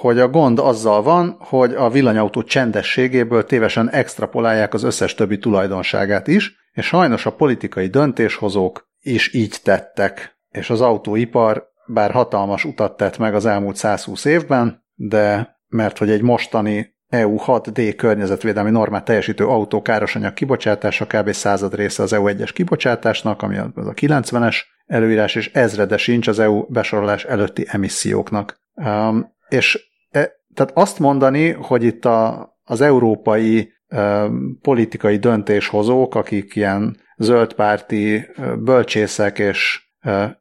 [0.00, 6.26] hogy a gond azzal van, hogy a villanyautó csendességéből tévesen extrapolálják az összes többi tulajdonságát
[6.26, 12.96] is, és sajnos a politikai döntéshozók is így tettek, és az autóipar bár hatalmas utat
[12.96, 19.04] tett meg az elmúlt 120 évben, de mert hogy egy mostani EU 6D környezetvédelmi normát
[19.04, 21.30] teljesítő autó károsanyag kibocsátása kb.
[21.30, 26.38] század része az EU 1-es kibocsátásnak, ami az a 90-es előírás, és ezrede sincs az
[26.38, 33.72] EU besorolás előtti emissziókpárti Um, és e, tehát azt mondani, hogy itt a, az európai
[33.88, 38.26] um, politikai döntéshozók, akik ilyen zöldpárti
[38.58, 39.82] bölcsészek, és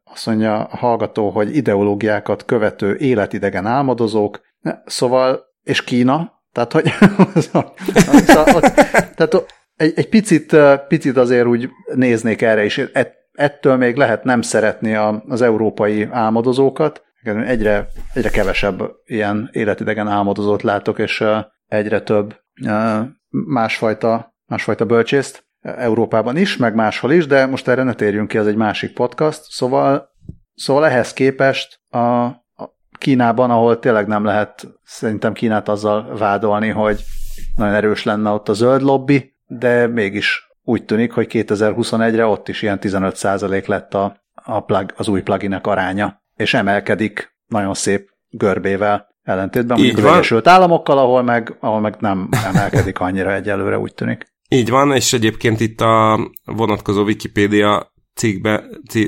[0.04, 4.42] azt mondja a hallgató, hogy ideológiákat követő életidegen álmodozók,
[4.86, 6.84] szóval, és Kína, tehát, hogy
[9.16, 10.56] tehát egy, egy picit,
[10.88, 12.82] picit azért úgy néznék erre is,
[13.34, 14.96] ettől még lehet nem szeretni
[15.28, 21.24] az európai álmodozókat, egyre, egyre kevesebb ilyen életidegen álmodozót látok, és
[21.68, 22.36] egyre több
[23.30, 25.46] másfajta, másfajta bölcsészt.
[25.64, 29.42] Európában is, meg máshol is, de most erre ne térjünk ki, ez egy másik podcast.
[29.44, 30.10] Szóval,
[30.56, 32.36] szóval ehhez képest a, a
[32.98, 37.04] Kínában, ahol tényleg nem lehet szerintem Kínát azzal vádolni, hogy
[37.56, 42.62] nagyon erős lenne ott a zöld lobby, de mégis úgy tűnik, hogy 2021-re ott is
[42.62, 49.08] ilyen 15% lett a, a plug, az új pluginek aránya, és emelkedik nagyon szép görbével,
[49.24, 54.33] ellentétben mondjuk az Egyesült Államokkal, ahol meg, ahol meg nem emelkedik annyira egyelőre, úgy tűnik.
[54.54, 58.64] Így van, és egyébként itt a vonatkozó Wikipédia cikkbe,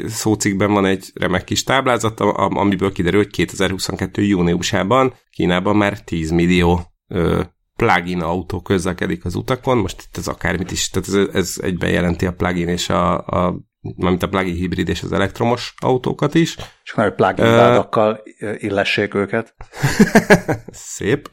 [0.05, 4.21] szócikkben van egy remek kis táblázat, amiből kiderül, hogy 2022.
[4.21, 7.41] júniusában Kínában már 10 millió ö,
[7.75, 12.25] plug-in autó közlekedik az utakon, most itt ez akármit is, tehát ez, ez egyben jelenti
[12.25, 13.55] a plug-in és a, a
[13.95, 16.55] mint a plug-in hibrid és az elektromos autókat is.
[16.83, 18.21] És akkor plug-in uh, vádakkal
[18.57, 19.55] illessék őket.
[20.95, 21.29] Szép.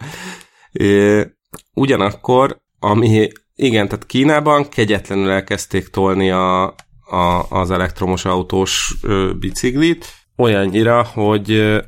[0.72, 1.26] É,
[1.74, 3.28] ugyanakkor, ami
[3.62, 6.64] igen, tehát Kínában kegyetlenül elkezdték tolni a,
[7.04, 11.78] a, az elektromos autós ö, biciklit, olyannyira, hogy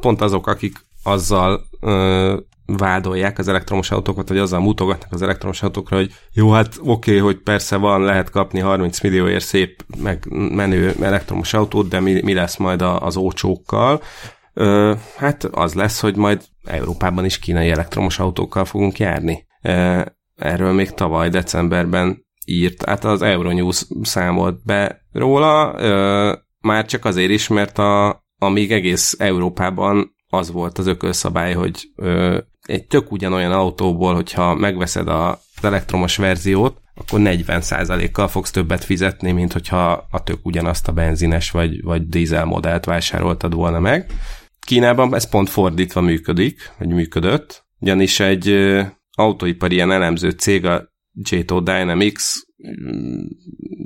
[0.00, 2.36] pont azok, akik azzal ö,
[2.66, 7.18] vádolják az elektromos autókat, vagy azzal mutogatnak az elektromos autókra, hogy jó, hát oké, okay,
[7.18, 12.34] hogy persze van, lehet kapni 30 millióért szép, meg menő elektromos autót, de mi, mi
[12.34, 14.02] lesz majd a, az ócsókkal?
[14.54, 19.46] Ö, hát az lesz, hogy majd Európában is kínai elektromos autókkal fogunk járni.
[19.62, 20.02] Ö,
[20.36, 27.30] erről még tavaly decemberben írt, hát az Euronews számolt be róla, ö, már csak azért
[27.30, 33.52] is, mert a, amíg egész Európában az volt az ökölszabály, hogy ö, egy tök ugyanolyan
[33.52, 40.38] autóból, hogyha megveszed a, elektromos verziót, akkor 40%-kal fogsz többet fizetni, mint hogyha a tök
[40.42, 44.12] ugyanazt a benzines vagy, vagy dízel modellt vásároltad volna meg.
[44.66, 48.48] Kínában ez pont fordítva működik, vagy működött, ugyanis egy
[49.12, 52.22] autóipari ilyen elemző cég, a JTO Dynamics
[52.68, 53.24] mm,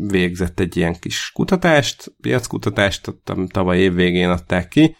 [0.08, 3.14] végzett egy ilyen kis kutatást, piackutatást,
[3.46, 4.96] tavaly év végén adták ki,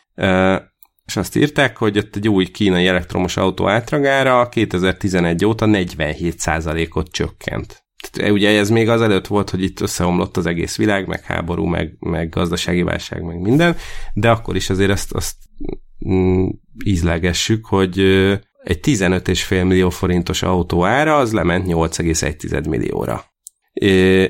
[1.06, 7.84] és azt írták, hogy ott egy új kínai elektromos autó átragára 2011 óta 47%-ot csökkent.
[8.10, 11.64] Tehát, ugye ez még az előtt volt, hogy itt összeomlott az egész világ, meg háború,
[11.64, 13.76] meg, meg gazdasági válság, meg minden,
[14.14, 15.36] de akkor is azért azt, azt
[16.08, 16.46] mm,
[16.84, 17.98] ízlegessük, hogy
[18.66, 23.24] egy 15,5 millió forintos autó ára az lement 8,1 millióra.
[23.72, 24.28] É,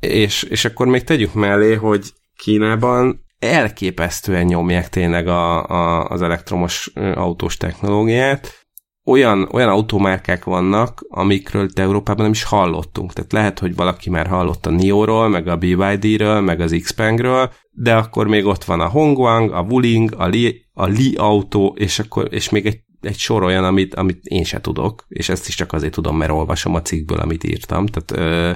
[0.00, 6.90] és, és akkor még tegyük mellé, hogy Kínában elképesztően nyomják tényleg a, a, az elektromos
[7.14, 8.66] autós technológiát.
[9.04, 13.12] Olyan, olyan automárkák vannak, amikről te Európában nem is hallottunk.
[13.12, 17.94] Tehát lehet, hogy valaki már hallott a NIO-ról, meg a BYD-ről, meg az Xpeng-ről, de
[17.94, 22.28] akkor még ott van a Hongwang, a Wuling, a Li, a Li autó, és, akkor,
[22.30, 25.72] és még egy egy sor olyan, amit, amit én se tudok, és ezt is csak
[25.72, 27.86] azért tudom, mert olvasom a cikkből, amit írtam.
[27.86, 28.52] Tehát, ö,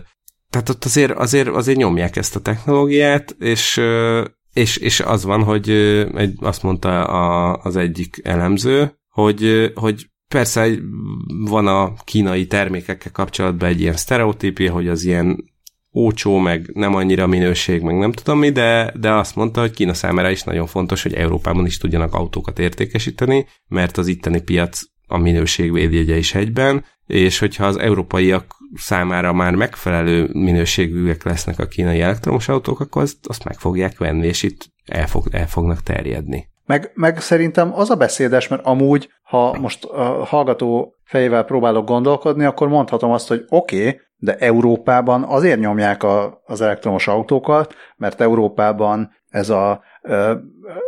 [0.50, 5.42] tehát ott azért, azért, azért nyomják ezt a technológiát, és, ö, és, és az van,
[5.42, 5.70] hogy
[6.14, 10.68] egy, azt mondta a, az egyik elemző, hogy, hogy persze
[11.44, 15.51] van a kínai termékekkel kapcsolatban egy ilyen sztereotípia, hogy az ilyen
[15.94, 19.94] ócsó, meg nem annyira minőség, meg nem tudom mi, de, de azt mondta, hogy Kína
[19.94, 25.18] számára is nagyon fontos, hogy Európában is tudjanak autókat értékesíteni, mert az itteni piac a
[25.18, 32.00] minőség védjegye is egyben, és hogyha az európaiak számára már megfelelő minőségűek lesznek a kínai
[32.00, 36.50] elektromos autók, akkor azt, azt meg fogják venni, és itt el, fog, el fognak terjedni.
[36.66, 42.44] Meg, meg szerintem az a beszédes, mert amúgy, ha most a hallgató fejével próbálok gondolkodni,
[42.44, 48.20] akkor mondhatom azt, hogy oké, okay, de Európában azért nyomják a, az elektromos autókat, mert
[48.20, 50.34] Európában ez a ö,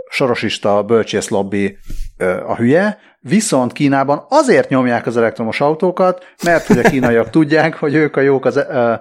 [0.09, 1.79] sorosista bölcsész lobby
[2.19, 7.75] ö, a hülye, viszont Kínában azért nyomják az elektromos autókat, mert hogy a kínaiak tudják,
[7.75, 8.95] hogy ők a jók az, ö,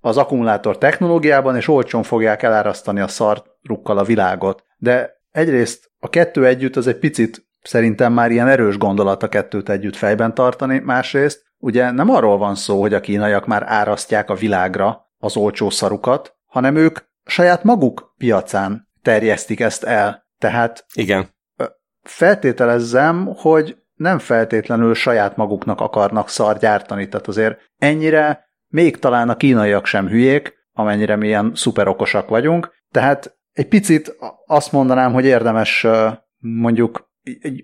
[0.00, 4.64] az akkumulátor technológiában, és olcsón fogják elárasztani a szarrukkal a világot.
[4.76, 9.68] De egyrészt a kettő együtt az egy picit szerintem már ilyen erős gondolat a kettőt
[9.68, 14.34] együtt fejben tartani, másrészt ugye nem arról van szó, hogy a kínaiak már árasztják a
[14.34, 20.26] világra az olcsó szarukat, hanem ők saját maguk piacán terjesztik ezt el.
[20.38, 21.28] Tehát Igen.
[22.02, 29.36] feltételezzem, hogy nem feltétlenül saját maguknak akarnak szar gyártani, tehát azért ennyire még talán a
[29.36, 35.86] kínaiak sem hülyék, amennyire mi ilyen szuperokosak vagyunk, tehát egy picit azt mondanám, hogy érdemes
[36.38, 37.10] mondjuk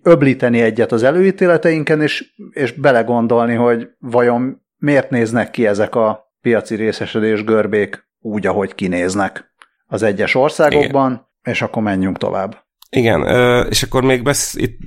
[0.02, 6.74] öblíteni egyet az előítéleteinken, és, és belegondolni, hogy vajon miért néznek ki ezek a piaci
[6.74, 9.54] részesedés görbék úgy, ahogy kinéznek
[9.86, 11.26] az egyes országokban, Igen.
[11.42, 12.64] és akkor menjünk tovább.
[12.90, 13.22] Igen,
[13.68, 14.78] és akkor még besz, itt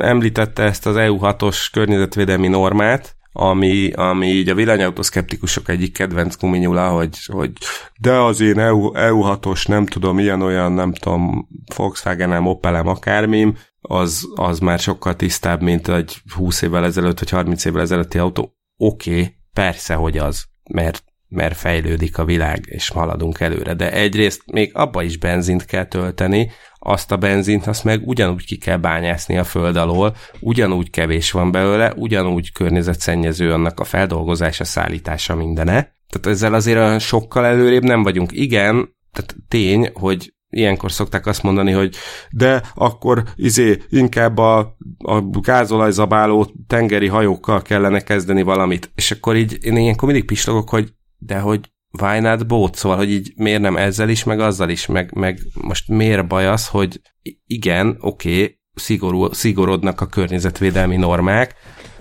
[0.00, 6.88] említette ezt az EU 6-os környezetvédelmi normát, ami, ami így a villanyautószkeptikusok egyik kedvenc guminyula,
[6.88, 7.52] hogy, hogy
[8.00, 14.28] de az én EU, EU6-os nem tudom, ilyen olyan, nem tudom, Volkswagen-em, Opelem, akármim, az,
[14.34, 18.56] az már sokkal tisztább, mint egy 20 évvel ezelőtt, vagy 30 évvel ezelőtti autó.
[18.76, 23.74] Oké, okay, persze, hogy az, mert mert fejlődik a világ, és haladunk előre.
[23.74, 28.56] De egyrészt még abba is benzint kell tölteni, azt a benzint, azt meg ugyanúgy ki
[28.56, 35.34] kell bányászni a föld alól, ugyanúgy kevés van belőle, ugyanúgy környezetszennyező annak a feldolgozása, szállítása
[35.34, 35.94] mindene.
[36.08, 38.32] Tehát ezzel azért olyan sokkal előrébb nem vagyunk.
[38.32, 41.96] Igen, tehát tény, hogy ilyenkor szokták azt mondani, hogy
[42.30, 48.90] de akkor izé inkább a, a gázolajzabáló tengeri hajókkal kellene kezdeni valamit.
[48.94, 52.78] És akkor így én ilyenkor mindig pislogok, hogy de hogy why not both?
[52.78, 56.46] Szóval, hogy így miért nem ezzel is, meg azzal is, meg, meg most miért baj
[56.46, 57.00] az, hogy
[57.46, 61.54] igen, oké, okay, szigorú, szigorodnak a környezetvédelmi normák,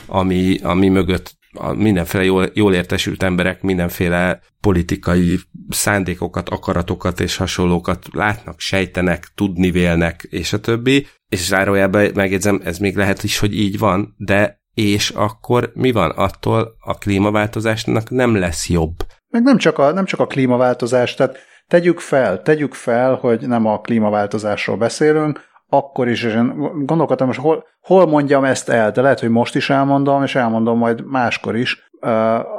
[0.05, 5.39] ami, ami mögött a mindenféle jól, jól értesült emberek mindenféle politikai
[5.69, 11.07] szándékokat, akaratokat és hasonlókat látnak, sejtenek, tudni vélnek, és a többi.
[11.29, 16.09] És zárójában megjegyzem, ez még lehet is, hogy így van, de és akkor mi van?
[16.09, 18.95] Attól a klímaváltozásnak nem lesz jobb.
[19.29, 23.65] Meg nem csak a, nem csak a klímaváltozás, tehát tegyük fel, tegyük fel, hogy nem
[23.65, 29.01] a klímaváltozásról beszélünk, akkor is, és én gondolkodtam, hogy hol, hol mondjam ezt el, de
[29.01, 31.89] lehet, hogy most is elmondom, és elmondom majd máskor is,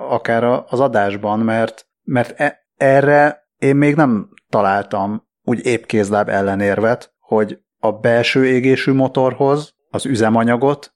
[0.08, 7.58] akár az adásban, mert, mert e, erre én még nem találtam úgy épkézláb ellenérvet, hogy
[7.78, 10.95] a belső égésű motorhoz az üzemanyagot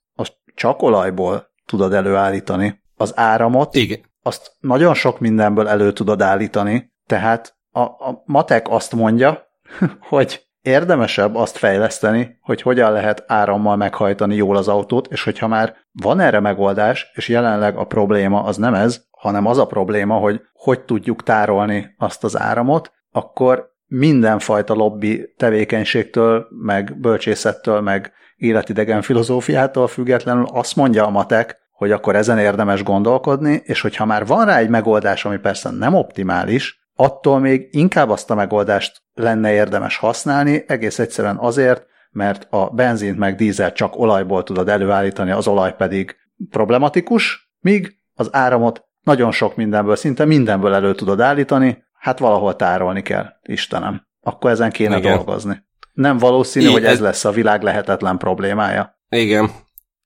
[0.61, 2.82] csak olajból tudod előállítani.
[2.96, 4.00] Az áramot, Igen.
[4.22, 9.42] azt nagyon sok mindenből elő tudod állítani, tehát a, a matek azt mondja,
[10.08, 15.76] hogy érdemesebb azt fejleszteni, hogy hogyan lehet árammal meghajtani jól az autót, és hogyha már
[15.92, 20.40] van erre megoldás, és jelenleg a probléma az nem ez, hanem az a probléma, hogy
[20.52, 29.88] hogy tudjuk tárolni azt az áramot, akkor mindenfajta lobby tevékenységtől, meg bölcsészettől, meg életidegen filozófiától
[29.88, 34.57] függetlenül azt mondja a matek, hogy akkor ezen érdemes gondolkodni, és hogyha már van rá
[34.57, 40.64] egy megoldás, ami persze nem optimális, attól még inkább azt a megoldást lenne érdemes használni,
[40.66, 46.16] egész egyszerűen azért, mert a benzint meg dízelt csak olajból tudod előállítani, az olaj pedig
[46.51, 53.03] problematikus, míg az áramot nagyon sok mindenből, szinte mindenből elő tudod állítani, hát valahol tárolni
[53.03, 54.07] kell, Istenem.
[54.20, 55.14] Akkor ezen kéne Igen.
[55.14, 55.68] dolgozni.
[55.93, 58.99] Nem valószínű, I, hogy ez, lesz a világ lehetetlen problémája.
[59.09, 59.51] Igen,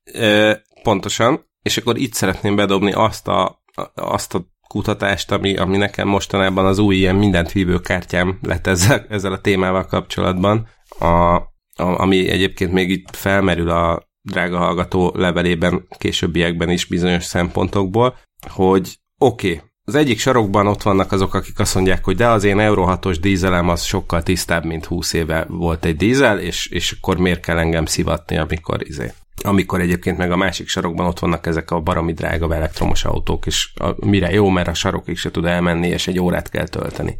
[0.05, 1.53] e, pontosan.
[1.63, 3.63] És akkor itt szeretném bedobni azt a,
[3.95, 9.07] azt a kutatást, ami, ami nekem mostanában az új ilyen mindent vívő kártyám lett ezzel,
[9.09, 10.69] ezzel a témával kapcsolatban,
[10.99, 11.43] a, a,
[11.77, 18.17] ami egyébként még itt felmerül a drága hallgató levelében, későbbiekben is bizonyos szempontokból,
[18.49, 22.45] hogy oké, okay, az egyik sarokban ott vannak azok, akik azt mondják, hogy de az
[22.45, 26.93] én Euro 6-os dízelem az sokkal tisztább, mint 20 éve volt egy dízel, és, és
[26.93, 29.13] akkor miért kell engem szivatni, amikor izé
[29.43, 33.73] amikor egyébként meg a másik sarokban ott vannak ezek a baromi drága elektromos autók, és
[33.75, 37.17] a, mire jó, mert a sarokig se tud elmenni, és egy órát kell tölteni.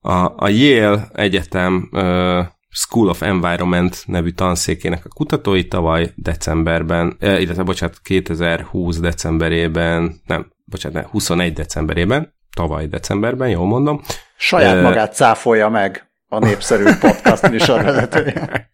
[0.00, 7.62] A, a Yale Egyetem uh, School of Environment nevű tanszékének a kutatói tavaly decemberben, illetve
[7.62, 14.02] bocsánat, 2020 decemberében, nem, bocsánat, 21 decemberében, tavaly decemberben, jól mondom.
[14.36, 18.70] Saját uh, magát cáfolja meg a népszerű podcast műsorvezetője.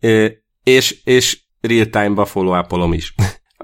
[0.62, 3.14] és, és real-time-ba follow is.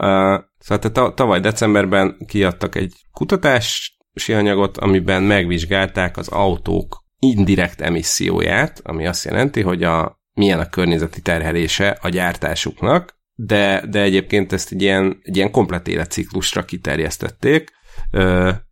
[0.00, 9.06] Uh, szóval tavaly decemberben kiadtak egy kutatási anyagot, amiben megvizsgálták az autók indirekt emisszióját, ami
[9.06, 14.82] azt jelenti, hogy a, milyen a környezeti terhelése a gyártásuknak, de, de egyébként ezt egy
[14.82, 17.70] ilyen, egy ilyen komplet életciklusra kiterjesztették,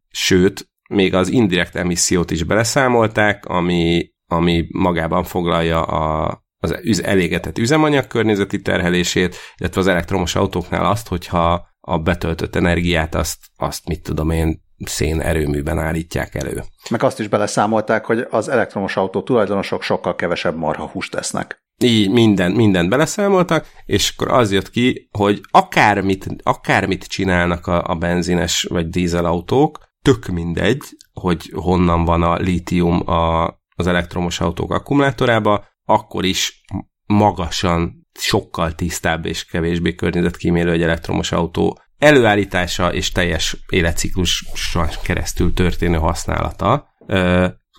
[0.09, 8.07] sőt, még az indirekt emissziót is beleszámolták, ami, ami magában foglalja a, az elégetett üzemanyag
[8.07, 14.31] környezeti terhelését, illetve az elektromos autóknál azt, hogyha a betöltött energiát azt, azt mit tudom
[14.31, 16.63] én, szén erőműben állítják elő.
[16.91, 21.63] Meg azt is beleszámolták, hogy az elektromos autó tulajdonosok sokkal kevesebb marha húst esznek.
[21.85, 27.95] Így minden, mindent beleszámoltak, és akkor az jött ki, hogy akármit, akármit csinálnak a, a
[27.95, 35.65] benzines vagy dízelautók, tök mindegy, hogy honnan van a lítium a, az elektromos autók akkumulátorába,
[35.85, 36.65] akkor is
[37.07, 45.97] magasan sokkal tisztább és kevésbé környezetkímélő egy elektromos autó előállítása és teljes életcikluson keresztül történő
[45.97, 46.89] használata.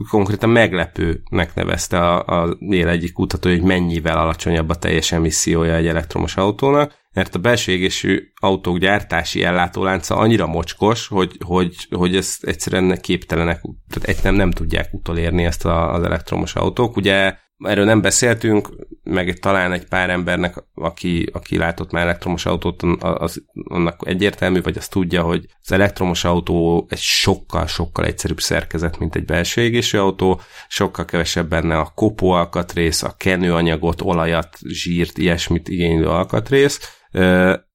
[0.10, 5.88] Konkrétan meglepőnek nevezte a, a él egyik kutató, hogy mennyivel alacsonyabb a teljes emissziója egy
[5.88, 12.44] elektromos autónak, mert a belső égésű autók gyártási ellátólánca annyira mocskos, hogy, hogy, hogy ezt
[12.44, 16.96] egyszerűen képtelenek, tehát egy nem, nem tudják utolérni ezt a, az elektromos autók.
[16.96, 18.70] Ugye erről nem beszéltünk,
[19.04, 24.78] meg talán egy pár embernek, aki, aki látott már elektromos autót, az, annak egyértelmű, vagy
[24.78, 30.42] azt tudja, hogy az elektromos autó egy sokkal-sokkal egyszerűbb szerkezet, mint egy belső égésű autó,
[30.68, 36.80] sokkal kevesebb benne a kopó alkatrész, a kenőanyagot, olajat, zsírt, ilyesmit igénylő alkatrész,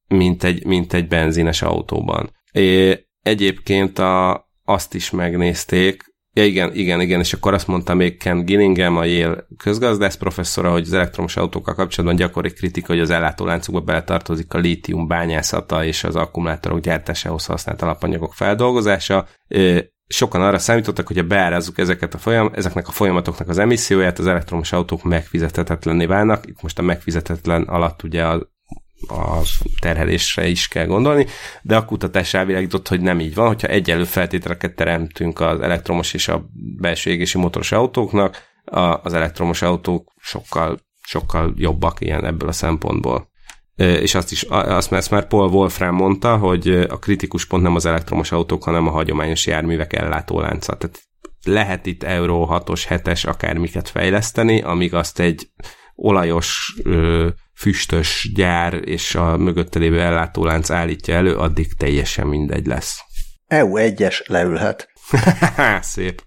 [0.09, 2.31] mint egy, mint egy benzines autóban.
[2.53, 8.19] É, egyébként a, azt is megnézték, Ja, igen, igen, igen, és akkor azt mondta még
[8.19, 13.11] Ken Gillingham, a Yale közgazdász professzora, hogy az elektromos autókkal kapcsolatban gyakori kritika, hogy az
[13.11, 19.27] ellátóláncokba beletartozik a lítium bányászata és az akkumulátorok gyártásához használt alapanyagok feldolgozása.
[20.07, 24.27] Sokan arra számítottak, hogy ha beárazzuk ezeket a folyam, ezeknek a folyamatoknak az emisszióját, az
[24.27, 26.47] elektromos autók megfizethetetlenné válnak.
[26.47, 28.55] Itt most a megfizetetlen alatt ugye a
[29.09, 29.41] a
[29.81, 31.27] terhelésre is kell gondolni,
[31.63, 36.29] de a kutatás rávilágított, hogy nem így van, hogyha egyenlő feltételeket teremtünk az elektromos és
[36.29, 36.47] a
[36.81, 38.55] belső égési motoros autóknak,
[39.03, 43.31] az elektromos autók sokkal, sokkal jobbak ilyen ebből a szempontból.
[43.77, 47.87] És azt is, azt ezt már Paul Wolfram mondta, hogy a kritikus pont nem az
[47.87, 50.77] elektromos autók, hanem a hagyományos járművek ellátólánca.
[50.77, 51.01] Tehát
[51.45, 55.49] lehet itt Euro 6-os, 7-es akármiket fejleszteni, amíg azt egy
[55.95, 56.77] olajos
[57.57, 63.01] füstös gyár és a mögötte lévő ellátólánc állítja elő, addig teljesen mindegy lesz.
[63.49, 64.89] EU1-es leülhet.
[65.81, 66.23] Szép.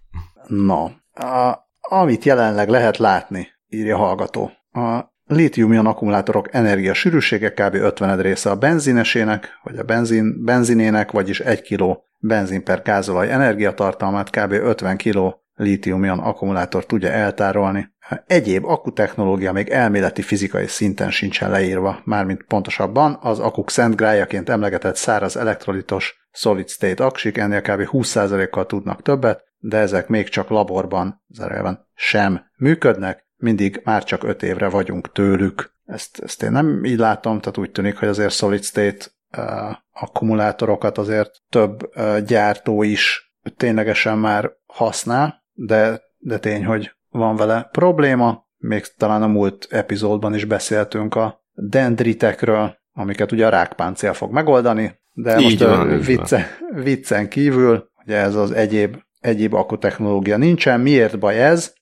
[0.48, 4.52] Na, a, amit jelenleg lehet látni, írja a hallgató.
[4.72, 7.74] A lítium akkumulátorok energia sűrűsége kb.
[7.74, 14.30] 50 része a benzinesének, vagy a benzin, benzinének, vagyis 1 kg benzin per gázolaj energiatartalmát
[14.30, 14.52] kb.
[14.52, 17.98] 50 kg lítium akkumulátor tudja eltárolni.
[18.28, 24.96] Egyéb akkutechnológia még elméleti fizikai szinten sincsen leírva, mármint pontosabban az akuk szent grájaként emlegetett
[24.96, 27.88] száraz elektrolitos solid state aksik ennél kb.
[27.92, 34.44] 20%-kal tudnak többet, de ezek még csak laborban, zárjában sem működnek, mindig már csak 5
[34.44, 35.74] évre vagyunk tőlük.
[35.86, 39.06] Ezt, ezt én nem így látom, tehát úgy tűnik, hogy azért solid state
[39.38, 47.36] uh, akkumulátorokat azért több uh, gyártó is ténylegesen már használ, de, de tény, hogy van
[47.36, 48.48] vele probléma.
[48.58, 55.00] Még talán a múlt epizódban is beszéltünk a dendritekről, amiket ugye a rákpáncél fog megoldani,
[55.14, 56.48] de így most van, vicce,
[56.84, 60.80] viccen kívül, ugye ez az egyéb, egyéb akkutechnológia nincsen.
[60.80, 61.74] Miért baj ez?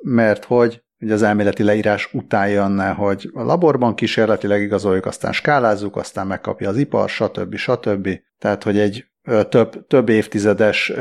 [0.00, 5.96] Mert hogy ugye az elméleti leírás után jönne, hogy a laborban kísérletileg igazoljuk, aztán skálázzuk,
[5.96, 7.56] aztán megkapja az ipar, stb.
[7.56, 8.08] stb.
[8.38, 9.06] Tehát, hogy egy
[9.48, 10.92] több, több évtizedes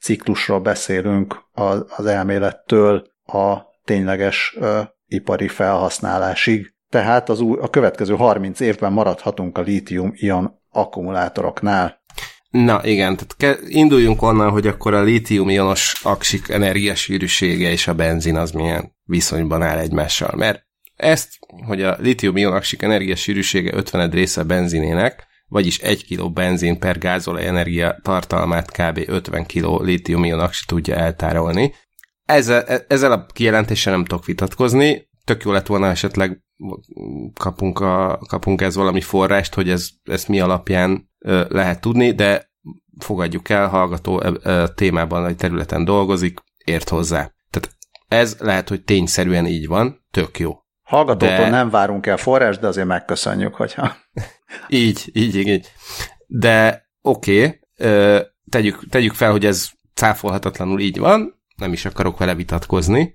[0.00, 1.36] ciklusról beszélünk
[1.96, 4.56] az elmélettől a tényleges
[5.06, 6.74] ipari felhasználásig.
[6.88, 12.00] Tehát az új, a következő 30 évben maradhatunk a lítium-ion akkumulátoroknál.
[12.50, 18.36] Na igen, tehát ke- induljunk onnan, hogy akkor a lítium-ionos aksik energiasűrűsége és a benzin
[18.36, 20.34] az milyen viszonyban áll egymással.
[20.36, 20.66] Mert
[20.96, 21.28] ezt,
[21.66, 27.46] hogy a lítium-ion aksik energiasűrűsége 50 része a benzinének, vagyis 1 kg benzin per gázolaj
[27.46, 29.02] energia tartalmát kb.
[29.06, 31.74] 50 kg lítium aksi tudja eltárolni.
[32.24, 36.42] Ezzel, ezzel a kijelentéssel nem tudok vitatkozni, tök jó lett volna esetleg
[37.34, 42.50] kapunk, a, kapunk ez valami forrást, hogy ez, ezt mi alapján ö, lehet tudni, de
[42.98, 47.32] fogadjuk el, hallgató e, e, témában, egy területen dolgozik, ért hozzá.
[47.50, 47.76] Tehát
[48.08, 50.61] ez lehet, hogy tényszerűen így van, tök jó.
[50.92, 51.48] Hallgatótól de...
[51.48, 53.96] nem várunk el forrás, de azért megköszönjük, hogyha...
[54.68, 55.72] így, így, így.
[56.26, 62.34] De oké, okay, tegyük, tegyük fel, hogy ez cáfolhatatlanul így van, nem is akarok vele
[62.34, 63.14] vitatkozni,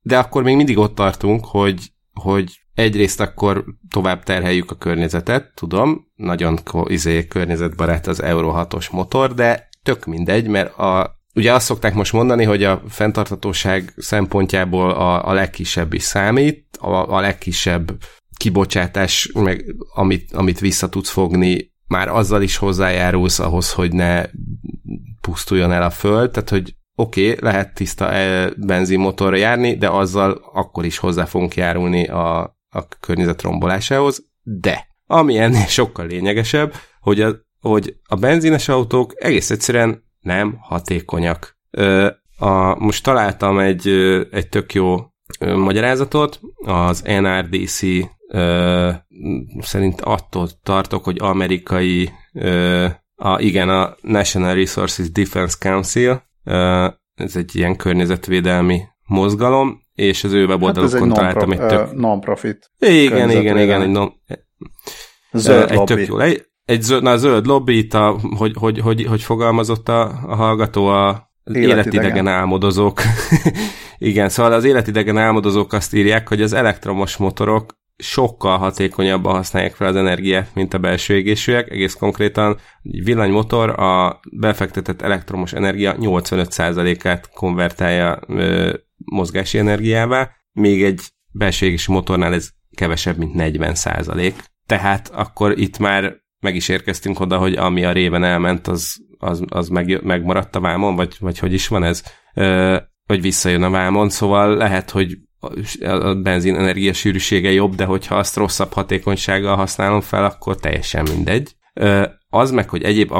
[0.00, 6.06] de akkor még mindig ott tartunk, hogy, hogy egyrészt akkor tovább terheljük a környezetet, tudom,
[6.14, 11.94] nagyon izé, környezetbarát az Euro 6-os motor, de tök mindegy, mert a, ugye azt szokták
[11.94, 17.96] most mondani, hogy a fenntarthatóság szempontjából a, a legkisebb is számít, a, a legkisebb
[18.36, 24.24] kibocsátás, meg amit, amit vissza tudsz fogni, már azzal is hozzájárulsz ahhoz, hogy ne
[25.20, 30.50] pusztuljon el a föld, tehát hogy oké, okay, lehet tiszta e, benzinmotorra járni, de azzal
[30.52, 37.20] akkor is hozzá fogunk járulni a, a környezet rombolásához, de ami ennél sokkal lényegesebb, hogy
[37.20, 41.56] a, hogy a benzines autók egész egyszerűen nem hatékonyak.
[41.70, 42.08] Ö,
[42.38, 43.88] a, most találtam egy,
[44.30, 44.96] egy tök jó
[45.40, 47.82] magyarázatot, az NRDC
[48.28, 48.90] ö,
[49.60, 57.36] szerint attól tartok, hogy amerikai, ö, a, igen, a National Resources Defense Council, ö, ez
[57.36, 61.92] egy ilyen környezetvédelmi mozgalom, és az ő weboldalukon hát találtam egy tök...
[61.94, 62.70] Non-profit.
[62.78, 64.12] Igen, igen, igen, egy non...
[65.32, 65.94] Zöld egy lobby.
[65.94, 69.88] Tök jó, egy, egy zöld, na, zöld lobby, itt a, hogy, hogy, hogy, hogy fogalmazott
[69.88, 73.00] a, a hallgató, a életidegen, életidegen álmodozók
[73.98, 79.86] Igen, szóval az életidegen álmodozók azt írják, hogy az elektromos motorok sokkal hatékonyabban használják fel
[79.86, 81.70] az energiát, mint a belső égésűek.
[81.70, 91.00] Egész konkrétan egy villanymotor a befektetett elektromos energia 85%-át konvertálja ö, mozgási energiává, még egy
[91.32, 94.32] belső égésű motornál ez kevesebb, mint 40%.
[94.66, 99.42] Tehát akkor itt már meg is érkeztünk oda, hogy ami a réven elment, az, az,
[99.48, 102.02] az meg, megmaradt a vámon, vagy, vagy hogy is van ez?
[102.34, 102.76] Ö,
[103.06, 105.18] vagy visszajön a vámon, szóval lehet, hogy
[105.80, 111.56] a benzin energia sűrűsége jobb, de hogyha azt rosszabb hatékonysággal használom fel, akkor teljesen mindegy.
[112.28, 113.12] Az meg, hogy egyéb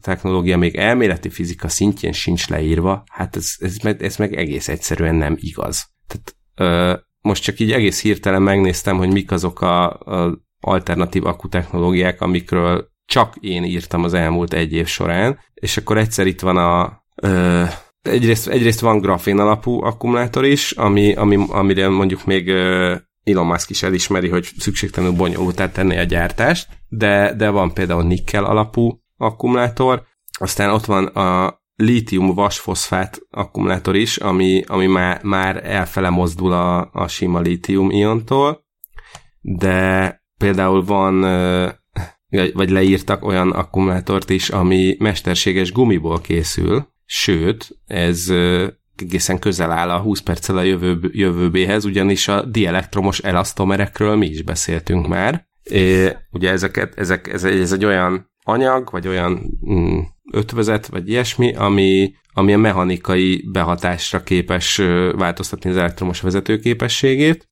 [0.00, 5.36] technológia még elméleti fizika szintjén sincs leírva, hát ez, ez, ez meg egész egyszerűen nem
[5.40, 5.90] igaz.
[6.06, 12.88] Tehát most csak így egész hirtelen megnéztem, hogy mik azok a, a alternatív akkutechnológiák, amikről
[13.04, 17.02] csak én írtam az elmúlt egy év során, és akkor egyszer itt van a
[18.02, 22.48] egyrészt, egyrészt van grafén alapú akkumulátor is, ami, ami, amire mondjuk még
[23.24, 28.44] Elon Musk is elismeri, hogy szükségtelenül bonyolultá tenni a gyártást, de, de van például nikkel
[28.44, 30.02] alapú akkumulátor,
[30.38, 36.90] aztán ott van a lítium vasfoszfát akkumulátor is, ami, ami már, már elfele mozdul a,
[36.92, 38.64] a sima lítium iontól,
[39.40, 41.20] de például van,
[42.52, 48.32] vagy leírtak olyan akkumulátort is, ami mesterséges gumiból készül, Sőt, ez
[48.96, 54.42] egészen közel áll a 20 perccel a jövő, jövőbéhez, ugyanis a dielektromos elasztomerekről mi is
[54.42, 55.46] beszéltünk már.
[55.62, 59.98] É, ugye ezeket, ezek, ez, ez egy olyan anyag, vagy olyan mm,
[60.32, 64.76] ötvözet, vagy ilyesmi, ami, ami a mechanikai behatásra képes
[65.12, 67.48] változtatni az elektromos vezetőképességét,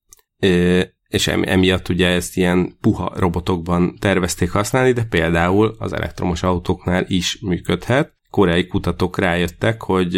[1.09, 7.39] és emiatt ugye ezt ilyen puha robotokban tervezték használni, de például az elektromos autóknál is
[7.41, 10.17] működhet koreai kutatók rájöttek, hogy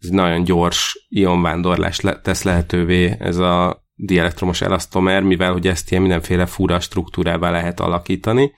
[0.00, 6.46] ez nagyon gyors ionvándorlás tesz lehetővé ez a dielektromos elasztomer, mivel hogy ezt ilyen mindenféle
[6.46, 8.52] fura struktúrává lehet alakítani,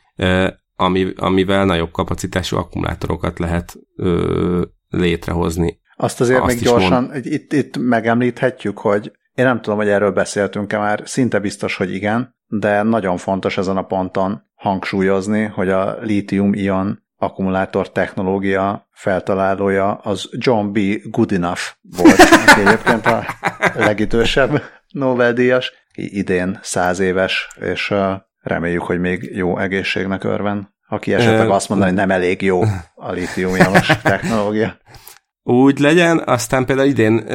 [0.77, 5.81] ami, amivel nagyobb kapacitású akkumulátorokat lehet ö, létrehozni.
[5.97, 7.27] Azt azért Azt még gyorsan, mond...
[7.27, 12.37] itt, itt megemlíthetjük, hogy én nem tudom, hogy erről beszéltünk-e már, szinte biztos, hogy igen,
[12.47, 20.73] de nagyon fontos ezen a ponton hangsúlyozni, hogy a lítium-ion akkumulátor technológia feltalálója az John
[20.73, 20.79] B.
[21.11, 21.61] Goodenough
[21.97, 23.25] volt, aki egyébként a
[23.75, 27.95] legidősebb Nobel-díjas, idén száz éves, és
[28.41, 32.63] reméljük, hogy még jó egészségnek örven, aki esetleg azt mondaná, hogy nem elég jó
[32.95, 34.77] a litiumjamos technológia.
[35.43, 37.27] Úgy legyen, aztán például idén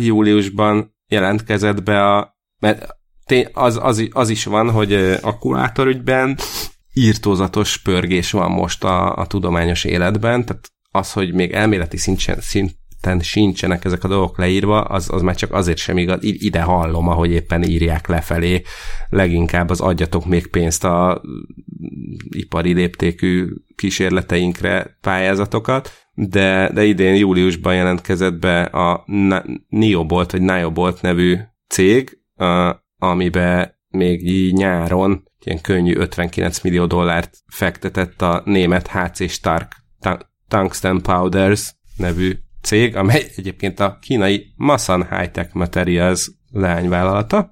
[0.00, 2.86] júliusban jelentkezett be a, mert
[3.52, 6.38] az, az, az is van, hogy akkumulátorügyben
[6.92, 13.20] írtózatos pörgés van most a, a tudományos életben, tehát az, hogy még elméleti szinten, szinten
[13.20, 17.30] sincsenek ezek a dolgok leírva, az, az már csak azért sem igaz, ide hallom, ahogy
[17.30, 18.62] éppen írják lefelé,
[19.08, 21.22] leginkább az adjatok még pénzt a
[22.30, 29.04] ipari léptékű kísérleteinkre pályázatokat, de, de idén júliusban jelentkezett be a
[29.68, 31.38] Niobolt, vagy Niobolt nevű
[31.68, 39.72] cég, a, amiben még nyáron ilyen könnyű 59 millió dollárt fektetett a német HC Stark
[40.48, 47.50] Tungsten Powders nevű cég, amely egyébként a kínai Masan High-Tech Materials leányvállalata.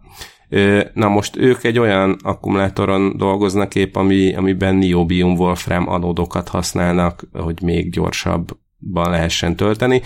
[0.93, 7.63] Na most ők egy olyan akkumulátoron dolgoznak épp, ami, amiben niobium wolfram anódokat használnak, hogy
[7.63, 10.03] még gyorsabban lehessen tölteni.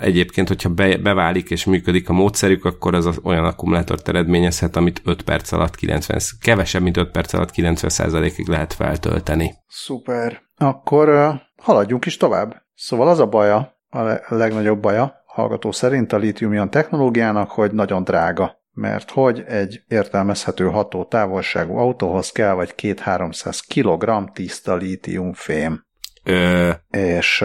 [0.00, 5.22] Egyébként, hogyha be, beválik és működik a módszerük, akkor az, olyan akkumulátort eredményezhet, amit 5
[5.22, 9.54] perc alatt 90, kevesebb, mint 5 perc alatt 90%-ig lehet feltölteni.
[9.66, 10.40] Szuper.
[10.56, 12.62] Akkor uh, haladjunk is tovább.
[12.74, 17.72] Szóval az a baja, a, le- a legnagyobb baja, hallgató szerint a lítium technológiának, hogy
[17.72, 25.86] nagyon drága mert hogy egy értelmezhető ható távolságú autóhoz kell vagy 2-300 kg tiszta lítiumfém.
[26.24, 26.70] Ö...
[26.90, 27.44] És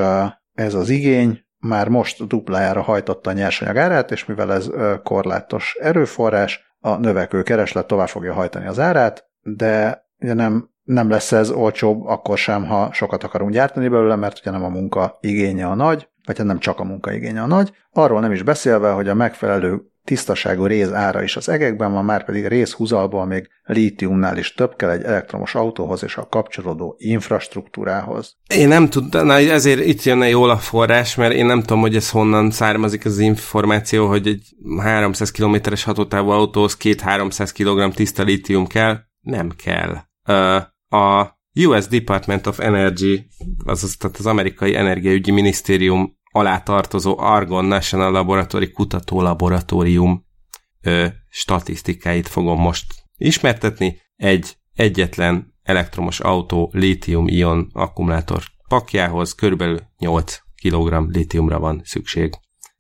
[0.53, 4.69] ez az igény már most duplájára hajtotta a nyersanyag árát, és mivel ez
[5.03, 11.31] korlátos erőforrás, a növekvő kereslet tovább fogja hajtani az árát, de ugye nem, nem lesz
[11.31, 15.67] ez olcsóbb akkor sem, ha sokat akarunk gyártani belőle, mert ugye nem a munka igénye
[15.67, 17.71] a nagy, vagy hát nem csak a munka igénye a nagy.
[17.91, 22.25] Arról nem is beszélve, hogy a megfelelő tisztaságú réz ára is az egekben van, már
[22.25, 28.37] pedig részhúzalból még lítiumnál is több kell egy elektromos autóhoz és a kapcsolódó infrastruktúrához.
[28.53, 32.09] Én nem tudom, ezért itt jönne jól a forrás, mert én nem tudom, hogy ez
[32.09, 38.97] honnan származik az információ, hogy egy 300 kilométeres hatótávú autóhoz 2-300 kg tiszta lítium kell.
[39.19, 39.97] Nem kell.
[40.89, 41.35] A
[41.67, 43.27] US Department of Energy,
[43.65, 50.25] azaz tehát az amerikai energiaügyi minisztérium alá tartozó Argon National Laboratory kutatólaboratórium
[50.81, 52.85] ö, statisztikáit fogom most
[53.17, 54.01] ismertetni.
[54.15, 62.33] Egy egyetlen elektromos autó lítium-ion akkumulátor pakjához körülbelül 8 kg lítiumra van szükség.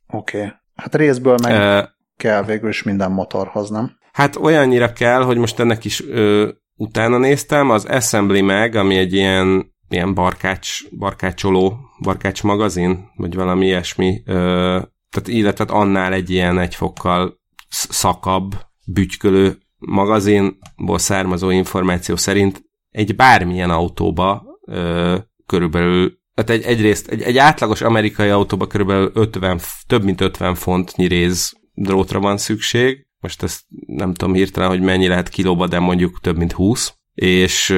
[0.07, 0.37] Oké.
[0.37, 0.51] Okay.
[0.75, 1.83] Hát részből meg ö,
[2.17, 3.97] kell végül is minden motorhoz, nem?
[4.11, 9.13] Hát olyannyira kell, hogy most ennek is ö, utána néztem, az Assembly Mag, ami egy
[9.13, 14.79] ilyen, ilyen barkács, barkácsoló, barkács magazin, vagy valami ilyesmi, ö,
[15.09, 23.69] tehát illetve annál egy ilyen egy fokkal szakabb, bütykölő magazinból származó információ szerint egy bármilyen
[23.69, 30.21] autóba ö, körülbelül tehát egy, egyrészt egy, egy átlagos amerikai autóba körülbelül 50, több mint
[30.21, 35.67] 50 fontnyi réz drótra van szükség, most ezt nem tudom hirtelen, hogy mennyi lehet kilóba,
[35.67, 37.75] de mondjuk több mint 20, és,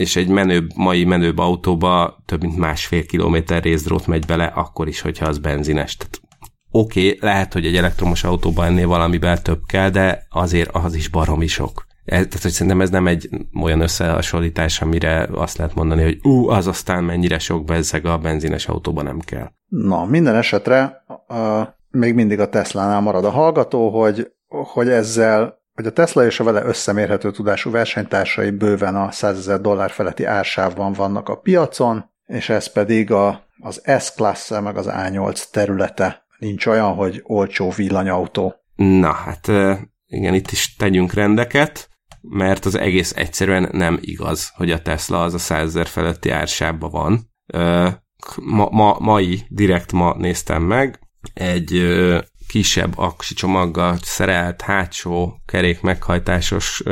[0.00, 5.00] és egy menőbb, mai menőbb autóba több mint másfél kilométer részdrót megy bele, akkor is,
[5.00, 5.96] hogyha az benzines.
[6.70, 11.08] Oké, okay, lehet, hogy egy elektromos autóban ennél valamivel több kell, de azért az is
[11.08, 11.86] baromi sok.
[12.04, 13.28] Ez, tehát, hogy szerintem ez nem egy
[13.62, 18.68] olyan összehasonlítás, amire azt lehet mondani, hogy ú, az aztán mennyire sok bezzeg a benzines
[18.68, 19.50] autóban nem kell.
[19.68, 25.88] Na, minden esetre uh, még mindig a Tesla-nál marad a hallgató, hogy hogy ezzel, hogy
[25.88, 30.92] a Tesla és a vele összemérhető tudású versenytársai bőven a 100 ezer dollár feletti ársávban
[30.92, 36.26] vannak a piacon, és ez pedig a, az s class meg az A8 területe.
[36.38, 38.54] Nincs olyan, hogy olcsó villanyautó.
[38.74, 39.46] Na, hát
[40.06, 41.88] igen, itt is tegyünk rendeket,
[42.20, 46.90] mert az egész egyszerűen nem igaz, hogy a Tesla az a 100 ezer feletti ársában
[46.90, 47.30] van.
[48.36, 50.98] Ma, ma, mai, direkt ma néztem meg,
[51.34, 51.72] egy
[52.50, 56.82] kisebb aksi csomaggal szerelt hátsó kerék meghajtásos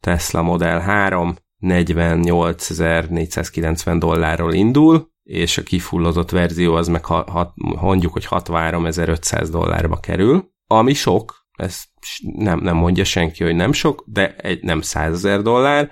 [0.00, 8.12] Tesla Model 3 48.490 dollárról indul, és a kifullozott verzió az meg ha, ha, mondjuk,
[8.12, 11.82] hogy 63.500 dollárba kerül, ami sok, ez
[12.36, 15.90] nem, nem mondja senki, hogy nem sok, de egy nem 100 dollár,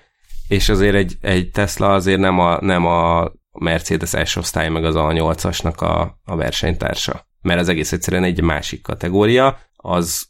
[0.48, 4.94] és azért egy, egy Tesla azért nem a, nem a Mercedes S osztály meg az
[4.98, 10.26] A8-asnak a, a versenytársa mert az egész egyszerűen egy másik kategória, az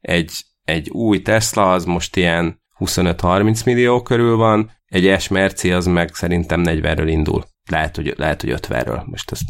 [0.00, 0.32] egy,
[0.64, 5.30] egy új Tesla, az most ilyen 25-30 millió körül van, egy S
[5.70, 7.44] az meg szerintem 40-ről indul.
[7.70, 9.04] Lehet, hogy, lehet, hogy 50-ről.
[9.04, 9.42] Most ezt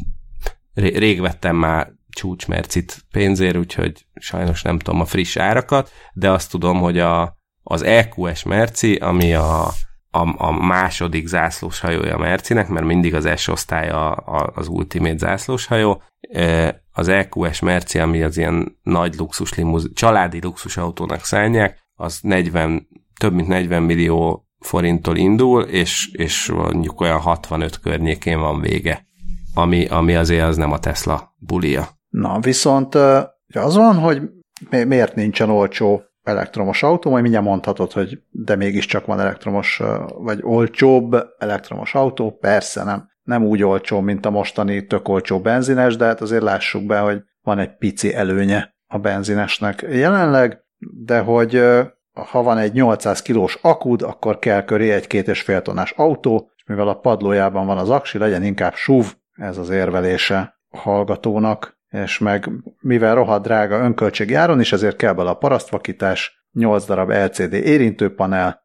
[0.75, 6.51] rég vettem már csúcs Mercit pénzért, úgyhogy sajnos nem tudom a friss árakat, de azt
[6.51, 9.73] tudom, hogy a, az EQS Merci, ami a,
[10.15, 15.17] a, a második zászlós hajója Mercinek, mert mindig az S osztály a, a, az Ultimate
[15.17, 16.03] zászlós hajó,
[16.93, 22.89] az EQS Merci, ami az ilyen nagy luxus limuz, családi luxus autónak szállják, az 40,
[23.21, 29.07] több mint 40 millió forinttól indul, és, és mondjuk olyan 65 környékén van vége,
[29.55, 31.89] ami, ami azért az nem a Tesla bulia.
[32.09, 32.95] Na, viszont
[33.55, 34.23] az van, hogy
[34.71, 39.83] miért nincsen olcsó elektromos autó, majd mindjárt mondhatod, hogy de mégiscsak van elektromos,
[40.19, 43.13] vagy olcsóbb elektromos autó, persze nem.
[43.23, 47.23] Nem úgy olcsó, mint a mostani tök olcsó benzines, de hát azért lássuk be, hogy
[47.43, 50.65] van egy pici előnye a benzinesnek jelenleg,
[51.05, 51.63] de hogy
[52.15, 56.51] ha van egy 800 kilós akud, akkor kell köré egy két és fél tonnás autó,
[56.57, 61.79] és mivel a padlójában van az aksi, legyen inkább SUV, ez az érvelése a hallgatónak,
[61.95, 67.11] és meg mivel rohadt drága önköltségi áron is, ezért kell bele a parasztvakítás, 8 darab
[67.11, 68.63] LCD érintőpanel,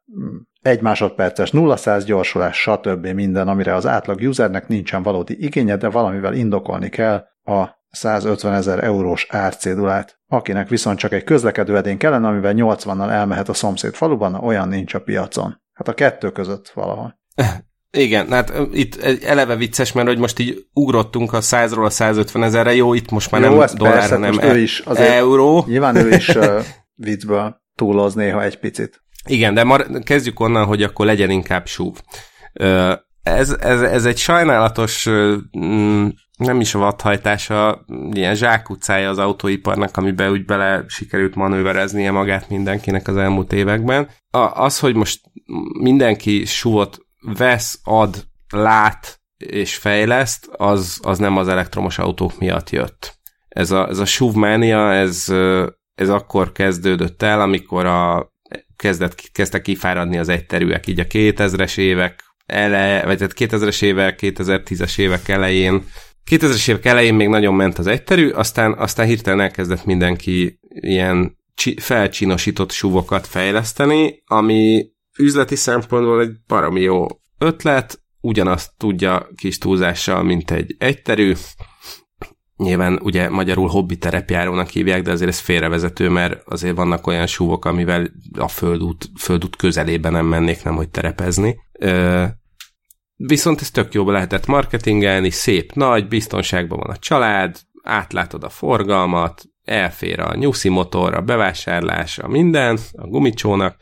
[0.60, 3.06] egy másodperces 0-100 gyorsulás, stb.
[3.06, 8.84] minden, amire az átlag usernek nincsen valódi igénye, de valamivel indokolni kell a 150 ezer
[8.84, 10.20] eurós árcédulát.
[10.26, 14.94] Akinek viszont csak egy közlekedő edény kellene, amivel 80-nal elmehet a szomszéd faluban, olyan nincs
[14.94, 15.62] a piacon.
[15.72, 17.20] Hát a kettő között valahol.
[17.92, 22.74] Igen, hát itt eleve vicces, mert hogy most így ugrottunk a 100-ról a 150 ezerre,
[22.74, 25.64] jó, itt most már jó, nem dollár, hanem e- ő is euró.
[25.66, 26.64] Nyilván ő is uh,
[26.94, 29.02] viccből túloz néha egy picit.
[29.26, 31.96] Igen, de mar- kezdjük onnan, hogy akkor legyen inkább súv.
[33.22, 35.08] Ez, ez, ez egy sajnálatos,
[35.58, 36.06] mm,
[36.38, 43.08] nem is a vadhajtása, ilyen zsákutcája az autóiparnak, amiben úgy bele sikerült manővereznie magát mindenkinek
[43.08, 44.08] az elmúlt években.
[44.54, 45.20] Az, hogy most
[45.80, 53.18] mindenki súvot vesz, ad, lát és fejleszt, az, az nem az elektromos autók miatt jött.
[53.48, 55.24] Ez a, ez a SUV-mánia, ez,
[55.94, 58.32] ez akkor kezdődött el, amikor a
[58.76, 64.98] kezdett, kezdtek kifáradni az egyterűek, így a 2000-es évek ele, vagy tehát 2000-es évek, 2010-es
[64.98, 65.84] évek elején,
[66.30, 71.38] 2000-es évek elején még nagyon ment az egyterű, aztán, aztán hirtelen elkezdett mindenki ilyen
[71.76, 74.86] felcsinosított suvokat fejleszteni, ami
[75.20, 77.06] üzleti szempontból egy baromi jó
[77.38, 81.32] ötlet, ugyanazt tudja kis túlzással, mint egy egyterű,
[82.56, 87.64] nyilván ugye magyarul hobbi terepjárónak hívják, de azért ez félrevezető, mert azért vannak olyan súvok,
[87.64, 91.56] amivel a földút, földút közelében nem mennék, nem hogy terepezni.
[91.72, 92.24] Ö,
[93.16, 99.44] viszont ez tök jól lehetett marketingelni, szép, nagy, biztonságban van a család, átlátod a forgalmat,
[99.64, 103.76] elfér a nyuszi motor, a bevásárlás, a minden, a gumicsónak,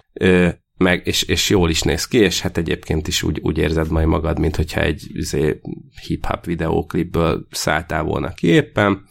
[0.79, 4.07] meg, és, és jól is néz ki, és hát egyébként is úgy, úgy érzed majd
[4.07, 5.61] magad, mint hogyha egy izé,
[6.07, 9.05] hip-hop videóklipből szálltál volna ki éppen.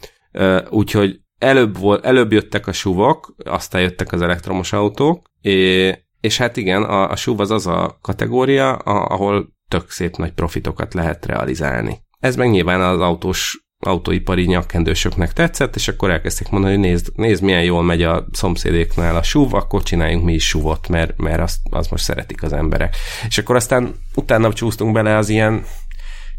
[0.70, 6.56] Úgyhogy előbb, volt, előbb jöttek a suvok, aztán jöttek az elektromos autók, és, és hát
[6.56, 11.26] igen, a, a SUV az az a kategória, a, ahol tök szép nagy profitokat lehet
[11.26, 11.98] realizálni.
[12.20, 17.42] Ez meg nyilván az autós autóipari nyakkendősöknek tetszett, és akkor elkezdték mondani, hogy nézd, nézd
[17.42, 21.58] milyen jól megy a szomszédéknál a SUV, akkor csináljunk mi is SUV-ot, mert, mert azt,
[21.70, 22.96] azt most szeretik az emberek.
[23.28, 25.64] És akkor aztán utána csúsztunk bele az ilyen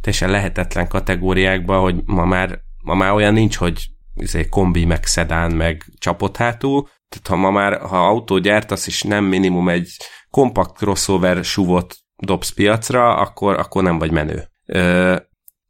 [0.01, 5.51] teljesen lehetetlen kategóriákba, hogy ma már, ma már olyan nincs, hogy izé, kombi, meg szedán,
[5.51, 9.97] meg csapott hátul, tehát ha ma már, ha autó gyártasz, és nem minimum egy
[10.29, 14.49] kompakt crossover SUV-ot dobsz piacra, akkor, akkor nem vagy menő.
[14.65, 15.15] Ö,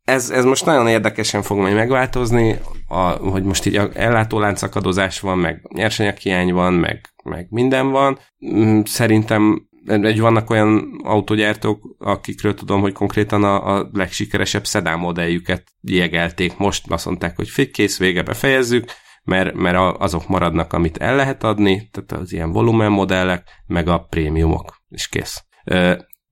[0.10, 5.38] ez, ez most nagyon érdekesen fog majd megváltozni, a, hogy most így ellátólánc akadozás van,
[5.38, 8.20] meg nyersanyaghiány van, meg, meg minden van.
[8.54, 15.64] Mm, szerintem egy vannak olyan autógyártók, akikről tudom, hogy konkrétan a, a legsikeresebb szedán modelljüket
[15.82, 16.58] jegelték.
[16.58, 18.86] Most azt mondták, hogy kész, vége befejezzük,
[19.24, 24.00] mert, mert azok maradnak, amit el lehet adni, tehát az ilyen volumen modellek, meg a
[24.10, 25.44] prémiumok, és kész.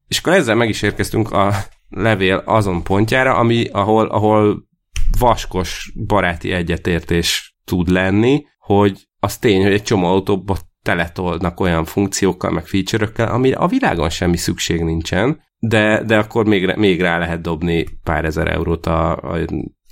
[0.07, 1.53] És akkor ezzel meg is érkeztünk a
[1.89, 4.67] levél azon pontjára, ami, ahol, ahol
[5.19, 12.51] vaskos baráti egyetértés tud lenni, hogy az tény, hogy egy csomó autóba teletolnak olyan funkciókkal,
[12.51, 17.41] meg feature-ökkel, amire a világon semmi szükség nincsen, de, de akkor még, még rá lehet
[17.41, 19.39] dobni pár ezer eurót a, a,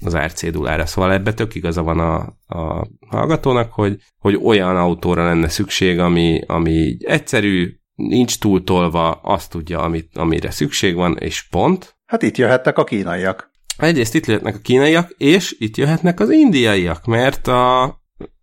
[0.05, 0.85] az árcédulára.
[0.85, 2.15] Szóval ebbe tök igaza van a,
[2.57, 9.79] a hallgatónak, hogy, hogy olyan autóra lenne szükség, ami, ami egyszerű, nincs túltolva, azt tudja,
[9.79, 11.97] amit, amire szükség van, és pont.
[12.05, 13.51] Hát itt jöhetnek a kínaiak.
[13.77, 17.83] Egyrészt itt jöhetnek a kínaiak, és itt jöhetnek az indiaiak, mert a,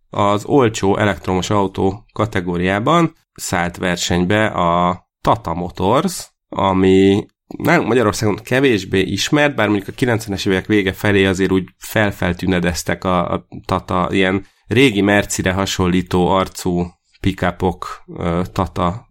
[0.09, 7.25] az olcsó elektromos autó kategóriában szállt versenybe a Tata Motors, ami
[7.57, 13.33] nálunk Magyarországon kevésbé ismert, bár mondjuk a 90-es évek vége felé azért úgy felfeltűnedeztek a,
[13.33, 16.85] a Tata ilyen régi Mercire hasonlító arcú
[17.23, 18.03] pickupok
[18.51, 19.07] Tata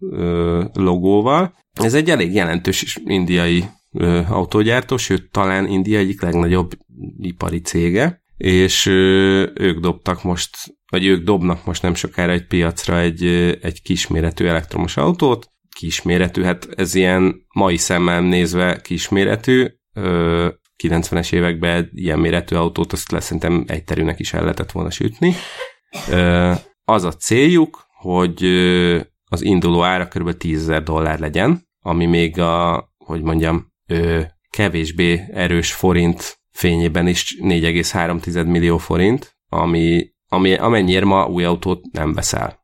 [0.73, 1.55] logóval.
[1.73, 3.63] Ez egy elég jelentős indiai
[4.29, 6.71] autógyártó, sőt talán India egyik legnagyobb
[7.17, 8.85] ipari cége, és
[9.55, 10.49] ők dobtak most,
[10.91, 13.23] vagy ők dobnak most nem sokára egy piacra egy,
[13.61, 19.67] egy kisméretű elektromos autót, kisméretű, hát ez ilyen mai szemmel nézve kisméretű,
[20.83, 25.33] 90-es években ilyen méretű autót azt lesz, szerintem egy terűnek is el lehetett volna sütni.
[26.85, 28.43] Az a céljuk, hogy
[29.25, 30.37] az induló ára kb.
[30.37, 33.71] 10 dollár legyen, ami még a, hogy mondjam,
[34.49, 42.13] kevésbé erős forint fényében is 4,3 millió forint, ami, ami amennyiért ma új autót nem
[42.13, 42.59] veszel.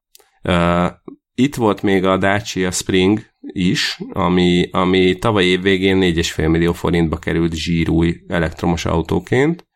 [1.33, 7.17] Itt volt még a Dacia Spring is, ami, ami tavaly év végén 4,5 millió forintba
[7.17, 9.67] került zsírúj elektromos autóként.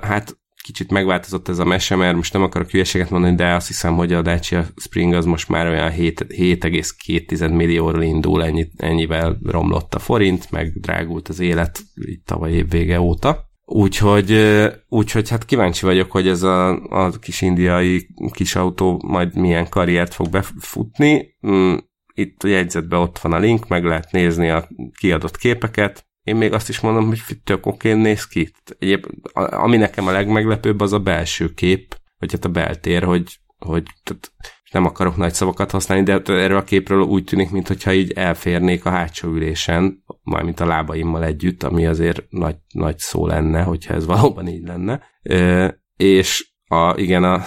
[0.00, 3.94] Hát kicsit megváltozott ez a mese, mert most nem akarok hülyeséget mondani, de azt hiszem,
[3.94, 9.98] hogy a Dacia Spring az most már olyan 7,2 millióról indul, ennyi, ennyivel romlott a
[9.98, 13.44] forint, meg drágult az élet itt tavaly év vége óta.
[13.64, 14.58] Úgyhogy,
[14.88, 20.14] úgyhogy hát kíváncsi vagyok, hogy ez a, a kis indiai kis autó majd milyen karriert
[20.14, 21.36] fog befutni.
[21.46, 21.74] Mm,
[22.14, 26.52] itt a jegyzetben ott van a link, meg lehet nézni a kiadott képeket én még
[26.52, 28.50] azt is mondom, hogy tök okén néz ki.
[28.78, 33.82] Egyéb, ami nekem a legmeglepőbb, az a belső kép, vagy hát a beltér, hogy, hogy
[34.02, 34.32] tehát
[34.70, 38.90] nem akarok nagy szavakat használni, de erről a képről úgy tűnik, mintha így elférnék a
[38.90, 44.48] hátsó ülésen, mármint a lábaimmal együtt, ami azért nagy, nagy szó lenne, hogyha ez valóban
[44.48, 45.02] így lenne.
[45.22, 47.44] E, és a, igen, a,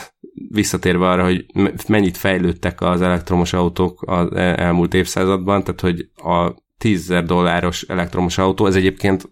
[0.49, 1.45] visszatérve arra, hogy
[1.87, 8.65] mennyit fejlődtek az elektromos autók az elmúlt évszázadban, tehát hogy a 10 dolláros elektromos autó,
[8.65, 9.29] ez egyébként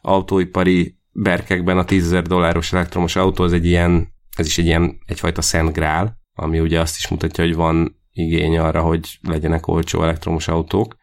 [0.00, 5.42] autóipari berkekben a 10 dolláros elektromos autó, ez egy ilyen, ez is egy ilyen egyfajta
[5.42, 10.48] szent grál, ami ugye azt is mutatja, hogy van igény arra, hogy legyenek olcsó elektromos
[10.48, 10.96] autók.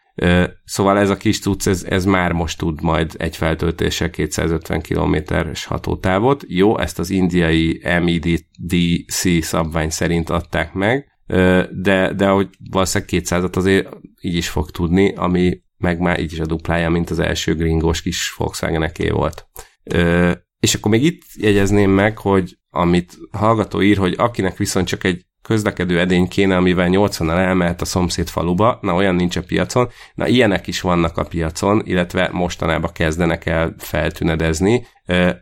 [0.63, 5.65] Szóval ez a kis cucc, ez, ez már most tud majd egy feltöltése 250 km-es
[5.65, 6.43] hatótávot.
[6.47, 11.07] Jó, ezt az indiai MEDC szabvány szerint adták meg,
[11.71, 13.87] de, de hogy valószínűleg 200-at azért
[14.21, 18.01] így is fog tudni, ami meg már így is a duplája, mint az első gringós
[18.01, 19.47] kis volkswagen volt.
[19.83, 25.03] Ö, és akkor még itt jegyezném meg, hogy amit hallgató ír, hogy akinek viszont csak
[25.03, 29.89] egy közlekedő edény kéne, amivel 80-nal elmehet a szomszéd faluba, na olyan nincs a piacon,
[30.15, 34.85] na ilyenek is vannak a piacon, illetve mostanában kezdenek el feltünedezni,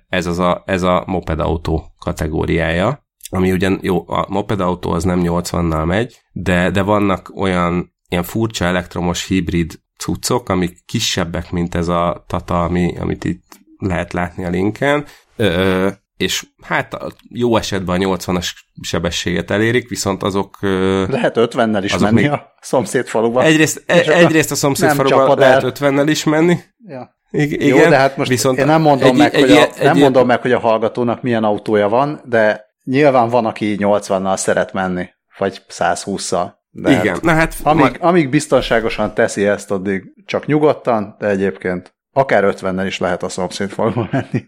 [0.07, 5.85] ez, az a, ez a mopedautó kategóriája, ami ugyan jó, a mopedautó az nem 80-nal
[5.85, 12.23] megy, de, de vannak olyan ilyen furcsa elektromos hibrid cuccok, amik kisebbek, mint ez a
[12.27, 13.43] Tata, ami, amit itt
[13.77, 16.97] lehet látni a linken, ö, és hát
[17.29, 18.49] jó esetben a 80-as
[18.81, 20.57] sebességet elérik, viszont azok...
[20.61, 22.31] Lehet 50-nel is menni még...
[22.31, 23.43] a szomszédfaluba.
[23.43, 26.57] Egyrészt, e, egyrészt a szomszédfaluba lehet 50-nel is menni.
[26.87, 27.15] Ja.
[27.31, 29.83] igen, Jó, de hát most viszont én nem mondom, egy, meg, egy, hogy a, egy,
[29.83, 34.37] nem egy, mondom meg, hogy a hallgatónak milyen autója van, de nyilván van, aki 80-nal
[34.37, 36.56] szeret menni, vagy 120-szal.
[36.79, 37.55] De Igen, hát, na hát...
[37.63, 38.07] Amíg, ma...
[38.07, 44.07] amíg biztonságosan teszi ezt, addig csak nyugodtan, de egyébként akár 50-nel is lehet a szomszédfaluba
[44.11, 44.45] menni.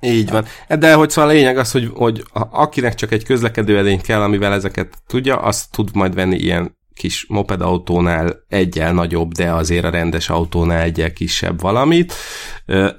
[0.00, 0.44] Így van.
[0.78, 4.52] De hogy szóval a lényeg az, hogy, hogy akinek csak egy közlekedő edény kell, amivel
[4.52, 9.90] ezeket tudja, azt tud majd venni ilyen kis moped autónál egyel nagyobb, de azért a
[9.90, 12.12] rendes autónál egyel kisebb valamit,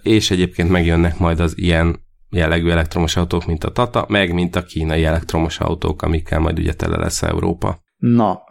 [0.01, 4.63] és egyébként megjönnek majd az ilyen jellegű elektromos autók, mint a Tata, meg mint a
[4.63, 7.85] kínai elektromos autók, amikkel majd ugye tele lesz Európa.
[7.97, 8.43] Na,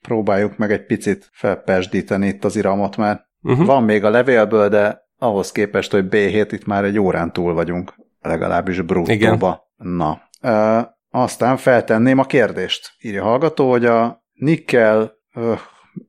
[0.00, 3.66] próbáljuk meg egy picit felpesdíteni itt az iramot, mert uh-huh.
[3.66, 7.94] van még a levélből, de ahhoz képest, hogy B7 itt már egy órán túl vagyunk,
[8.20, 9.70] legalábbis bruttóba.
[9.76, 10.80] Na, ö,
[11.10, 12.92] aztán feltenném a kérdést.
[13.00, 15.54] Írja a hallgató, hogy a nikkel, ö,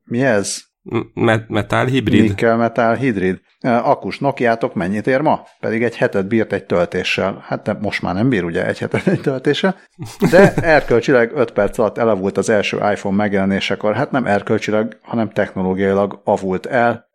[0.04, 0.62] mi ez?
[1.48, 2.22] Metal hibrid.
[2.22, 3.40] Nikkel metal hibrid.
[3.60, 5.46] Akus Nokiátok mennyit ér ma?
[5.60, 7.44] Pedig egy hetet bírt egy töltéssel.
[7.46, 9.76] Hát de most már nem bír ugye egy hetet egy töltéssel.
[10.30, 13.94] De erkölcsileg 5 perc alatt elavult az első iPhone megjelenésekor.
[13.94, 17.06] Hát nem erkölcsileg, hanem technológiailag avult el.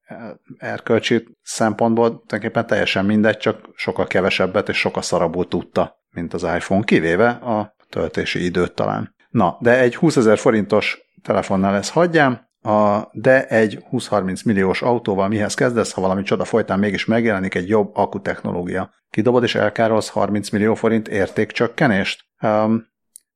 [0.57, 6.83] Erkölcsi szempontból tulajdonképpen teljesen mindegy, csak sokkal kevesebbet és sokkal szarabbul tudta, mint az iPhone,
[6.83, 9.15] kivéve a töltési időt talán.
[9.29, 15.27] Na, de egy 20 ezer forintos telefonnál ezt hagyjám, a, de egy 20-30 milliós autóval
[15.27, 18.89] mihez kezdesz, ha valami csoda folytán mégis megjelenik egy jobb technológia.
[19.09, 22.23] Kidobod és elkárolsz 30 millió forint értékcsökkenést?
[22.41, 22.87] Um,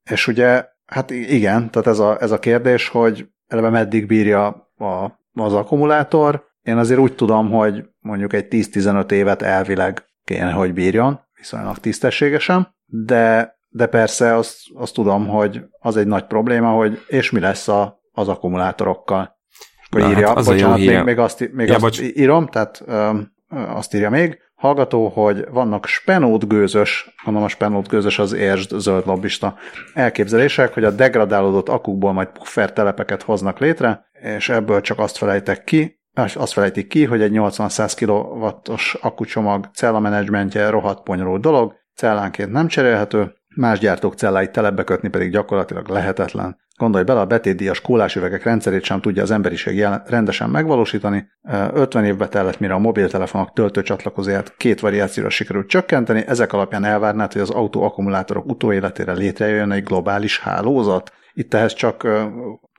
[0.10, 4.46] és ugye, hát igen, tehát ez a, ez a kérdés, hogy eleve meddig bírja
[4.78, 6.46] a, az akkumulátor.
[6.62, 12.76] Én azért úgy tudom, hogy mondjuk egy 10-15 évet elvileg kéne, hogy bírjon, viszonylag tisztességesen,
[12.86, 17.68] de, de persze azt, azt tudom, hogy az egy nagy probléma, hogy és mi lesz
[17.68, 19.38] a az akkumulátorokkal.
[19.86, 22.02] akkor Na, írja, hát az bocsánat, még, még azt, még ja, azt bocs.
[22.02, 28.20] írom, tehát um, azt írja még, hallgató, hogy vannak spenót gőzös, mondom a spenót gőzös
[28.20, 29.56] az értsd zöld lobbista
[29.94, 35.64] elképzelések, hogy a degradálódott akukból majd puffer telepeket hoznak létre, és ebből csak azt felejtek
[35.64, 42.52] ki, és azt felejtik ki, hogy egy 80-100 kW-os akkucsomag cellamenedzsmentje rohadt ponyolult dolog, cellánként
[42.52, 46.58] nem cserélhető, más gyártók celláit telebbe kötni pedig gyakorlatilag lehetetlen.
[46.78, 51.28] Gondolj bele, a betétdíjas kólásüvegek rendszerét sem tudja az emberiség jelen, rendesen megvalósítani.
[51.74, 56.24] 50 évbe tellett, mire a mobiltelefonok töltőcsatlakozóját két variációra sikerült csökkenteni.
[56.28, 61.12] Ezek alapján elvárnád, hogy az autó akkumulátorok utóéletére létrejöjjön egy globális hálózat.
[61.34, 62.08] Itt ehhez csak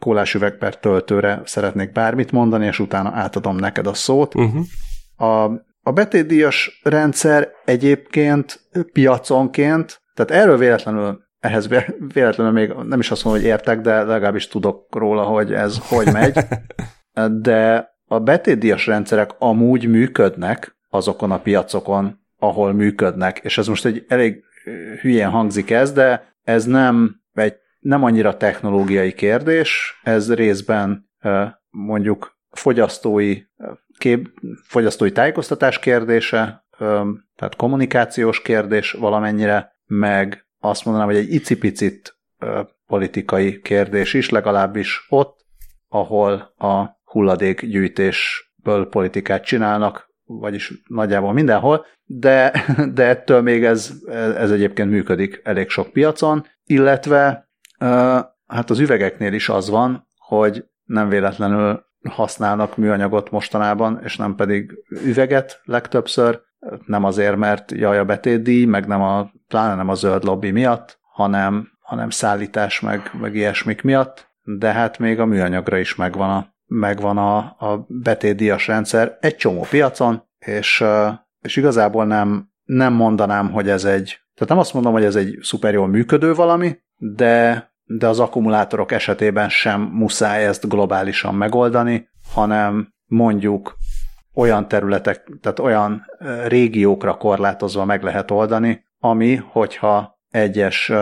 [0.01, 4.35] kólásüveg per töltőre szeretnék bármit mondani, és utána átadom neked a szót.
[4.35, 4.65] Uh-huh.
[5.17, 5.45] A,
[5.83, 8.61] a betétdíjas rendszer egyébként
[8.93, 11.69] piaconként, tehát erről véletlenül ehhez
[12.15, 16.13] véletlenül még nem is azt mondom, hogy értek, de legalábbis tudok róla, hogy ez hogy
[16.13, 16.39] megy.
[17.43, 24.05] De a betétdíjas rendszerek amúgy működnek azokon a piacokon, ahol működnek, és ez most egy
[24.09, 24.45] elég
[25.01, 31.11] hülyén hangzik ez, de ez nem egy nem annyira technológiai kérdés, ez részben
[31.71, 33.43] mondjuk fogyasztói,
[33.99, 34.29] kép,
[34.63, 36.65] fogyasztói tájékoztatás kérdése,
[37.37, 42.19] tehát kommunikációs kérdés valamennyire, meg azt mondanám, hogy egy icipicit
[42.87, 45.47] politikai kérdés is, legalábbis ott,
[45.89, 53.93] ahol a hulladékgyűjtésből politikát csinálnak, vagyis nagyjából mindenhol, de, de ettől még ez,
[54.37, 57.49] ez egyébként működik elég sok piacon, illetve
[58.47, 64.79] hát az üvegeknél is az van, hogy nem véletlenül használnak műanyagot mostanában, és nem pedig
[64.89, 66.41] üveget legtöbbször,
[66.87, 70.99] nem azért, mert jaj a betétdíj, meg nem a, pláne nem a zöld lobby miatt,
[71.13, 76.55] hanem, hanem szállítás meg, meg ilyesmik miatt, de hát még a műanyagra is megvan a,
[76.67, 80.85] megvan a, a betétdíjas rendszer egy csomó piacon, és,
[81.41, 85.39] és igazából nem, nem mondanám, hogy ez egy, tehát nem azt mondom, hogy ez egy
[85.41, 92.95] szuper jól működő valami, de, de az akkumulátorok esetében sem muszáj ezt globálisan megoldani, hanem
[93.07, 93.77] mondjuk
[94.39, 96.05] olyan területek, tehát olyan
[96.47, 100.93] régiókra korlátozva meg lehet oldani, ami, hogyha egyes,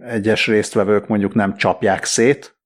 [0.00, 2.58] egyes résztvevők mondjuk nem csapják szét,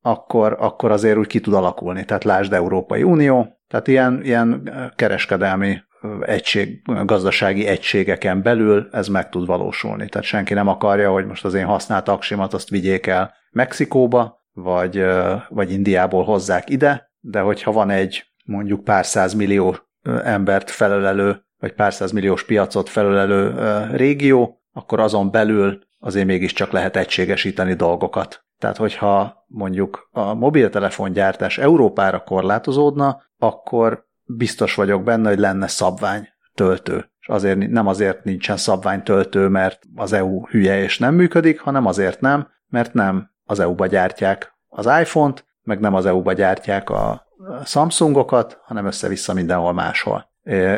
[0.00, 2.04] akkor, akkor azért úgy ki tud alakulni.
[2.04, 5.82] Tehát lásd Európai Unió, tehát ilyen, ilyen kereskedelmi
[6.20, 10.08] egység, gazdasági egységeken belül ez meg tud valósulni.
[10.08, 15.04] Tehát senki nem akarja, hogy most az én használt aksimat azt vigyék el Mexikóba, vagy,
[15.48, 19.04] vagy Indiából hozzák ide, de hogyha van egy mondjuk pár
[19.36, 19.76] millió
[20.24, 23.54] embert felelelő, vagy pár milliós piacot felelelő
[23.96, 28.44] régió, akkor azon belül azért mégiscsak lehet egységesíteni dolgokat.
[28.58, 37.10] Tehát, hogyha mondjuk a mobiltelefongyártás Európára korlátozódna, akkor biztos vagyok benne, hogy lenne szabvány töltő.
[37.20, 42.20] És azért nem azért nincsen szabványtöltő, mert az EU hülye és nem működik, hanem azért
[42.20, 47.26] nem, mert nem az EU-ba gyártják az iPhone-t, meg nem az EU-ba gyártják a
[47.64, 50.30] Samsungokat, hanem össze-vissza mindenhol máshol.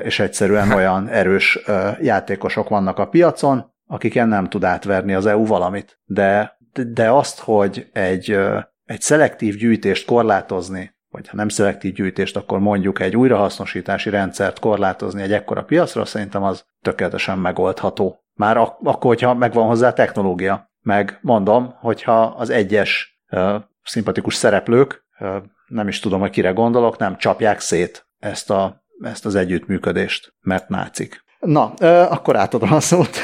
[0.03, 1.59] És egyszerűen olyan erős
[2.01, 6.01] játékosok vannak a piacon, akiken nem tud átverni az EU valamit.
[6.05, 6.59] De,
[6.93, 8.39] de azt, hogy egy,
[8.85, 15.23] egy szelektív gyűjtést korlátozni, vagy ha nem szelektív gyűjtést, akkor mondjuk egy újrahasznosítási rendszert korlátozni
[15.23, 18.25] egy ekkora piacra, szerintem az tökéletesen megoldható.
[18.35, 20.71] Már ak- akkor, hogyha megvan hozzá technológia.
[20.81, 25.37] Meg mondom, hogyha az egyes uh, szimpatikus szereplők, uh,
[25.75, 30.69] nem is tudom, hogy kire gondolok, nem csapják szét ezt, a, ezt az együttműködést, mert
[30.69, 31.25] nácik.
[31.41, 31.65] Na,
[32.09, 33.19] akkor átadom a szót.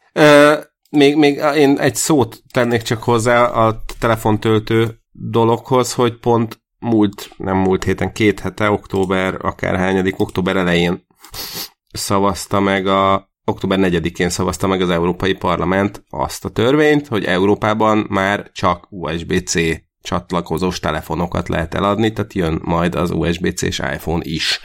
[0.90, 7.56] még, még én egy szót tennék csak hozzá a telefontöltő dologhoz, hogy pont múlt, nem
[7.56, 11.06] múlt héten, két hete, október, akárhányadik, október elején
[11.92, 18.06] szavazta meg a, október 4-én szavazta meg az Európai Parlament azt a törvényt, hogy Európában
[18.08, 19.54] már csak USB-C
[20.02, 24.60] csatlakozós telefonokat lehet eladni, tehát jön majd az USB-C-s iPhone is.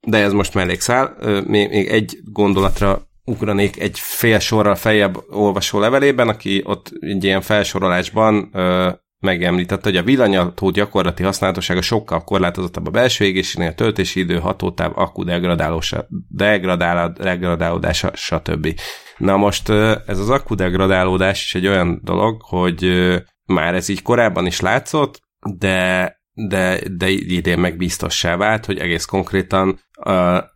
[0.00, 1.16] De ez most mellékszál.
[1.46, 8.50] Még, egy gondolatra ugranék egy fél sorral feljebb olvasó levelében, aki ott egy ilyen felsorolásban
[9.20, 14.92] megemlítette, hogy a villanyató gyakorlati használatossága sokkal korlátozottabb a belső égésénél, a töltési idő, hatótáv,
[14.94, 15.24] akku
[16.28, 18.80] degradálódása, stb.
[19.16, 19.68] Na most
[20.06, 22.84] ez az akku degradálódás is egy olyan dolog, hogy
[23.50, 25.20] már ez így korábban is látszott,
[25.58, 29.80] de de, de idén meg biztossá vált, hogy egész konkrétan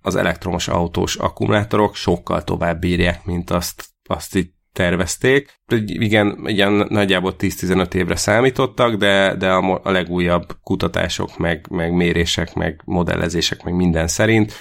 [0.00, 5.60] az elektromos autós akkumulátorok sokkal tovább bírják, mint azt, azt itt tervezték.
[5.86, 12.80] Igen, igen nagyjából 10-15 évre számítottak, de, de a, legújabb kutatások, meg, meg mérések, meg
[12.84, 14.52] modellezések, meg minden szerint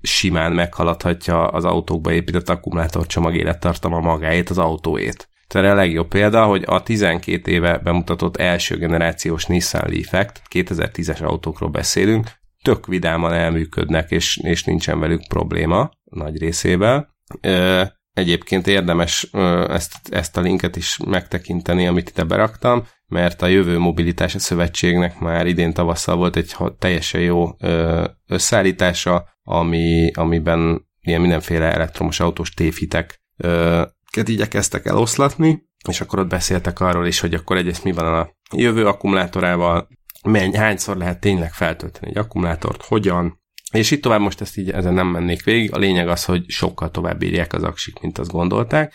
[0.00, 5.28] simán meghaladhatja az autókba épített akkumulátorcsomag élettartama magáét, az autóét.
[5.48, 11.70] Tehát a legjobb példa, hogy a 12 éve bemutatott első generációs Nissan leaf 2010-es autókról
[11.70, 12.30] beszélünk,
[12.62, 17.16] tök vidáman elműködnek, és, és nincsen velük probléma nagy részével.
[18.12, 19.22] Egyébként érdemes
[19.68, 25.46] ezt, ezt a linket is megtekinteni, amit ide beraktam, mert a Jövő Mobilitási Szövetségnek már
[25.46, 27.56] idén tavasszal volt egy teljesen jó
[28.26, 33.22] összeállítása, ami, amiben ilyen mindenféle elektromos autós tévhitek
[34.16, 38.86] igyekeztek eloszlatni, és akkor ott beszéltek arról is, hogy akkor egyrészt mi van a jövő
[38.86, 39.88] akkumulátorával,
[40.22, 43.40] menny, hányszor lehet tényleg feltölteni egy akkumulátort, hogyan,
[43.72, 46.90] és itt tovább most ezt így ezen nem mennék végig, a lényeg az, hogy sokkal
[46.90, 48.94] tovább bírják az aksik, mint azt gondolták.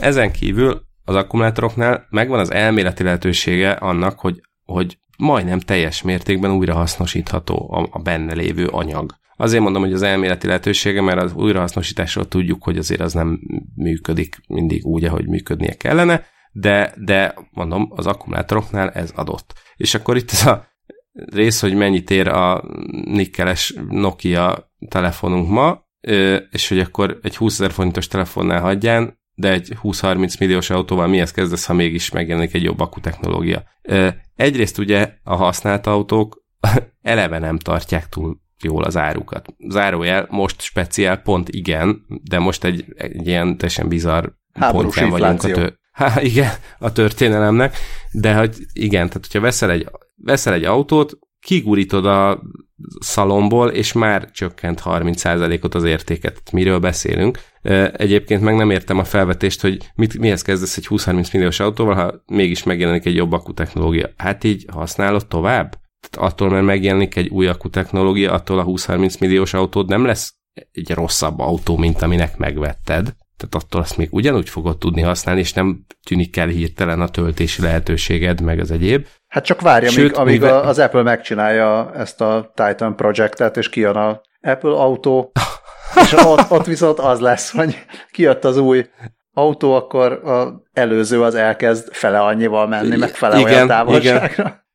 [0.00, 7.72] Ezen kívül az akkumulátoroknál megvan az elméleti lehetősége annak, hogy, hogy majdnem teljes mértékben újrahasznosítható
[7.72, 9.14] a, a benne lévő anyag.
[9.40, 13.40] Azért mondom, hogy az elméleti lehetősége, mert az újrahasznosításról tudjuk, hogy azért az nem
[13.74, 19.54] működik mindig úgy, ahogy működnie kellene, de, de mondom, az akkumulátoroknál ez adott.
[19.76, 20.66] És akkor itt ez a
[21.12, 22.64] rész, hogy mennyit ér a
[23.04, 25.86] nikkeles Nokia telefonunk ma,
[26.50, 31.30] és hogy akkor egy 20 ezer forintos telefonnál hagyján, de egy 20-30 milliós autóval mihez
[31.30, 33.62] kezdesz, ha mégis megjelenik egy jobb akku technológia.
[34.34, 36.44] Egyrészt ugye a használt autók
[37.02, 39.54] eleve nem tartják túl jól az árukat.
[39.68, 44.26] Zárójel, most speciál pont igen, de most egy, egy ilyen teljesen bizarr
[44.70, 47.76] pontján vagyunk a, tő, Há, igen, a történelemnek,
[48.12, 52.42] de hogy igen, tehát hogyha veszel egy, veszel egy autót, kigurítod a
[53.00, 56.52] szalomból, és már csökkent 30%-ot az értéket.
[56.52, 57.38] Miről beszélünk?
[57.92, 62.22] Egyébként meg nem értem a felvetést, hogy mit, mihez kezdesz egy 20-30 milliós autóval, ha
[62.26, 64.10] mégis megjelenik egy jobb akku technológia.
[64.16, 65.79] Hát így használod tovább?
[66.16, 70.34] Attól, mert megjelenik egy új akku technológia, attól a 20-30 milliós autód nem lesz
[70.72, 75.52] egy rosszabb autó, mint aminek megvetted tehát attól azt még ugyanúgy fogod tudni használni, és
[75.52, 79.06] nem tűnik el hirtelen a töltési lehetőséged, meg az egyéb.
[79.28, 83.96] Hát csak várja, Sőt, amíg, amíg az Apple megcsinálja ezt a Titan projektet, és kijön
[83.96, 85.32] a Apple autó,
[86.02, 88.86] és ott, ott viszont az lesz, hogy kijött az új
[89.32, 94.42] autó, akkor az előző az elkezd fele annyival menni, meg fele igen, olyan távolságra.
[94.42, 94.68] Igen.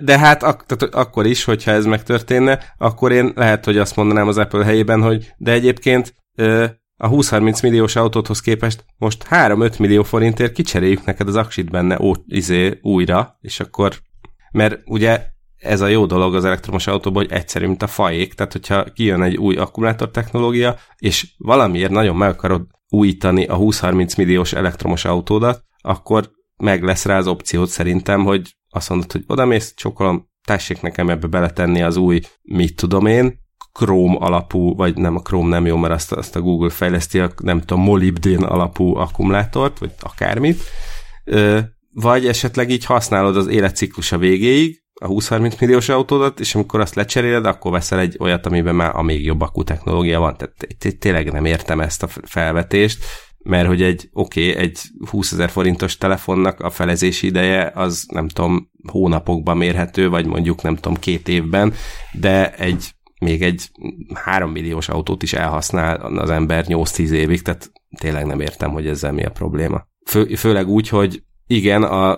[0.00, 4.28] De hát ak- tehát akkor is, hogyha ez megtörténne, akkor én lehet, hogy azt mondanám
[4.28, 6.14] az Apple helyében, hogy de egyébként
[6.96, 12.12] a 20-30 milliós autóthoz képest most 3-5 millió forintért kicseréljük neked az aksit benne ó,
[12.26, 13.92] izé, újra, és akkor,
[14.52, 15.22] mert ugye
[15.56, 19.22] ez a jó dolog az elektromos autóban, hogy egyszerű, mint a fajék, tehát hogyha kijön
[19.22, 25.64] egy új akkumulátor technológia, és valamiért nagyon meg akarod újítani a 20-30 milliós elektromos autódat,
[25.80, 31.08] akkor meg lesz rá az opciót szerintem, hogy azt mondod, hogy odamész, csokolom, tessék nekem
[31.08, 33.38] ebbe beletenni az új, mit tudom én,
[33.72, 37.30] Chrome alapú, vagy nem a Chrome nem jó, mert azt, azt a Google fejleszti, a,
[37.42, 40.62] nem tudom, molibdén alapú akkumulátort, vagy akármit,
[41.92, 47.46] vagy esetleg így használod az életciklusa végéig, a 20-30 milliós autódat, és amikor azt lecseréled,
[47.46, 50.36] akkor veszel egy olyat, amiben már a még jobb akku technológia van.
[50.36, 53.04] Tehát tényleg nem értem ezt a felvetést,
[53.42, 54.78] mert hogy egy, oké, okay, egy
[55.10, 60.74] 20 ezer forintos telefonnak a felezési ideje az nem tudom, hónapokban mérhető, vagy mondjuk nem
[60.74, 61.72] tudom, két évben,
[62.12, 63.70] de egy még egy
[64.14, 69.12] 3 milliós autót is elhasznál az ember 8-10 évig, tehát tényleg nem értem, hogy ezzel
[69.12, 69.86] mi a probléma.
[70.06, 72.10] Fő, főleg úgy, hogy igen, a,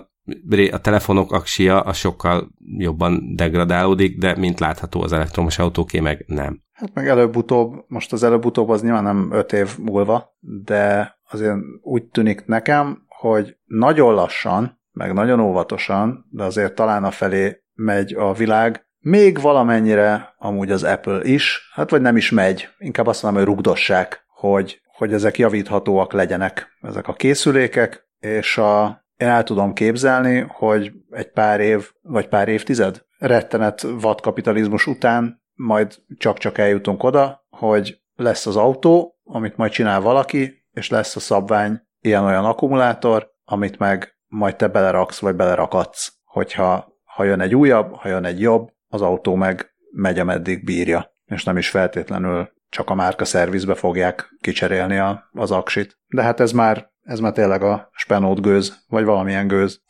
[0.71, 6.62] a telefonok aksia a sokkal jobban degradálódik, de mint látható az elektromos autóké meg nem.
[6.73, 12.03] Hát meg előbb-utóbb, most az előbb-utóbb az nyilván nem 5 év múlva, de azért úgy
[12.03, 18.33] tűnik nekem, hogy nagyon lassan, meg nagyon óvatosan, de azért talán a felé megy a
[18.33, 23.43] világ, még valamennyire amúgy az Apple is, hát vagy nem is megy, inkább azt mondom,
[23.43, 29.73] hogy rugdossák, hogy, hogy ezek javíthatóak legyenek, ezek a készülékek, és a, én el tudom
[29.73, 37.45] képzelni, hogy egy pár év, vagy pár évtized rettenet vadkapitalizmus után majd csak-csak eljutunk oda,
[37.49, 43.79] hogy lesz az autó, amit majd csinál valaki, és lesz a szabvány ilyen-olyan akkumulátor, amit
[43.79, 48.69] meg majd te beleraksz, vagy belerakadsz, hogyha ha jön egy újabb, ha jön egy jobb,
[48.87, 54.35] az autó meg megy, ameddig bírja, és nem is feltétlenül csak a márka szervizbe fogják
[54.41, 55.99] kicserélni a, az aksit.
[56.07, 59.81] De hát ez már, ez már tényleg a spenót gőz, vagy valamilyen gőz.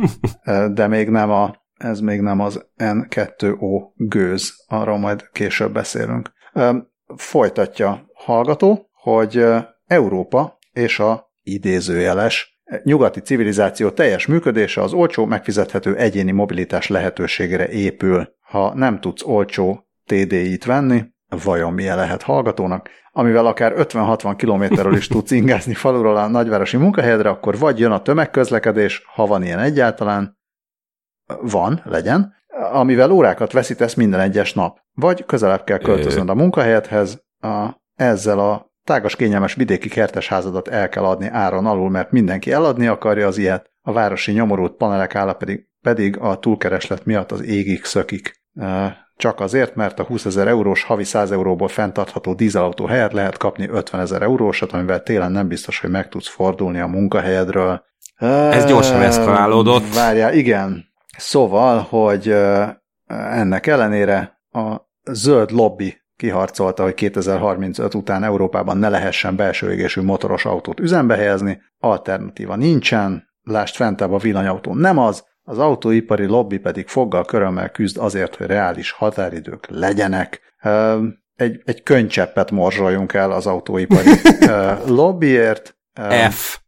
[0.74, 6.32] De még nem a, ez még nem az N2O gőz, arról majd később beszélünk.
[7.16, 9.44] Folytatja hallgató, hogy
[9.86, 18.28] Európa és a idézőjeles nyugati civilizáció teljes működése az olcsó, megfizethető egyéni mobilitás lehetőségére épül.
[18.40, 21.04] Ha nem tudsz olcsó TDI-t venni,
[21.44, 27.28] vajon milyen lehet hallgatónak, amivel akár 50-60 kilométerről is tudsz ingázni faluról a nagyvárosi munkahelyedre,
[27.28, 30.40] akkor vagy jön a tömegközlekedés, ha van ilyen egyáltalán,
[31.40, 32.34] van, legyen,
[32.72, 34.78] amivel órákat veszítesz minden egyes nap.
[34.94, 41.04] Vagy közelebb kell költöznöd a munkahelyedhez, a, ezzel a tágas kényelmes vidéki kertesházadat el kell
[41.04, 45.68] adni áron alul, mert mindenki eladni akarja az ilyet, a városi nyomorult panelek álla pedig,
[45.80, 48.40] pedig a túlkereslet miatt az égig szökik.
[49.16, 53.68] Csak azért, mert a 20 ezer eurós havi 100 euróból fenntartható dízelautó helyett lehet kapni
[53.68, 57.82] 50 ezer eurósat, amivel télen nem biztos, hogy meg tudsz fordulni a munkahelyedről.
[58.50, 59.94] Ez gyorsan eszkalálódott.
[59.94, 60.91] Várjál, igen.
[61.22, 62.28] Szóval, hogy
[63.06, 64.76] ennek ellenére a
[65.10, 71.60] zöld lobby kiharcolta, hogy 2035 után Európában ne lehessen belső égésű motoros autót üzembe helyezni,
[71.78, 77.98] alternatíva nincsen, lást fentebb a villanyautó nem az, az autóipari lobby pedig foggal körömmel küzd
[77.98, 80.40] azért, hogy reális határidők legyenek.
[81.34, 84.10] Egy, egy könycseppet morzsoljunk el az autóipari
[85.00, 85.76] lobbyért.
[86.30, 86.58] F.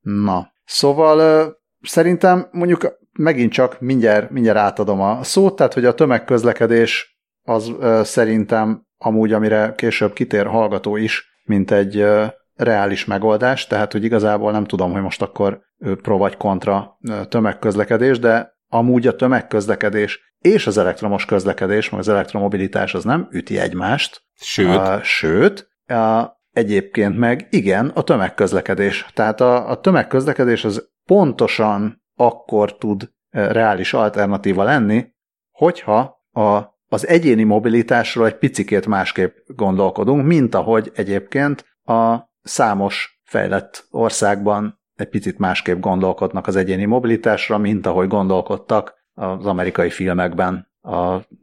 [0.00, 7.20] Na, szóval szerintem mondjuk megint csak mindjárt, mindjárt átadom a szót, tehát hogy a tömegközlekedés
[7.42, 7.72] az
[8.02, 12.06] szerintem amúgy, amire később kitér hallgató is, mint egy
[12.54, 15.60] reális megoldás, tehát hogy igazából nem tudom, hogy most akkor
[16.02, 16.98] pro vagy kontra
[17.28, 23.58] tömegközlekedés, de amúgy a tömegközlekedés és az elektromos közlekedés, meg az elektromobilitás az nem üti
[23.58, 24.22] egymást.
[24.34, 24.76] Sőt.
[24.76, 29.06] Uh, sőt, uh, egyébként meg igen, a tömegközlekedés.
[29.14, 35.06] Tehát a, a tömegközlekedés az pontosan akkor tud reális alternatíva lenni,
[35.50, 43.86] hogyha a az egyéni mobilitásról egy picikét másképp gondolkodunk, mint ahogy egyébként a számos fejlett
[43.90, 50.96] országban egy picit másképp gondolkodnak az egyéni mobilitásra, mint ahogy gondolkodtak az amerikai filmekben a,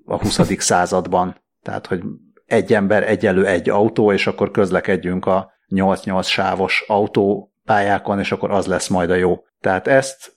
[0.05, 0.57] a 20.
[0.57, 1.35] században.
[1.61, 2.01] Tehát, hogy
[2.45, 8.65] egy ember egyelő egy autó, és akkor közlekedjünk a 8-8 sávos autópályákon, és akkor az
[8.65, 9.43] lesz majd a jó.
[9.59, 10.35] Tehát ezt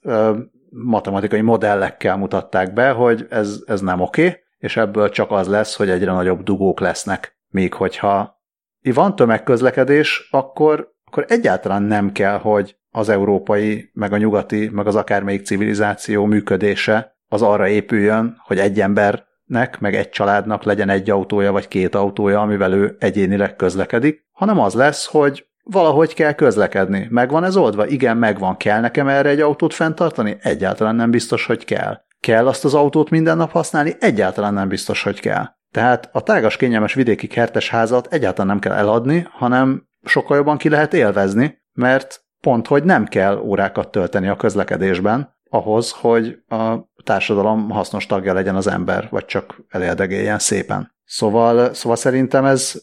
[0.70, 5.90] matematikai modellekkel mutatták be, hogy ez, ez nem oké, és ebből csak az lesz, hogy
[5.90, 7.36] egyre nagyobb dugók lesznek.
[7.48, 8.40] Míg hogyha
[8.82, 14.96] van tömegközlekedés, akkor, akkor egyáltalán nem kell, hogy az európai, meg a nyugati, meg az
[14.96, 21.52] akármelyik civilizáció működése az arra épüljön, hogy egy embernek, meg egy családnak legyen egy autója,
[21.52, 27.06] vagy két autója, amivel ő egyénileg közlekedik, hanem az lesz, hogy valahogy kell közlekedni.
[27.10, 27.86] Megvan ez oldva?
[27.86, 28.56] Igen, megvan.
[28.56, 30.36] Kell nekem erre egy autót fenntartani?
[30.40, 32.00] Egyáltalán nem biztos, hogy kell.
[32.20, 33.94] Kell azt az autót minden nap használni?
[34.00, 35.44] Egyáltalán nem biztos, hogy kell.
[35.70, 40.68] Tehát a tágas, kényelmes vidéki kertes házat egyáltalán nem kell eladni, hanem sokkal jobban ki
[40.68, 47.70] lehet élvezni, mert pont, hogy nem kell órákat tölteni a közlekedésben, ahhoz, hogy a társadalom
[47.70, 50.94] hasznos tagja legyen az ember, vagy csak elérdegéljen szépen.
[51.04, 52.74] Szóval, szóval szerintem ez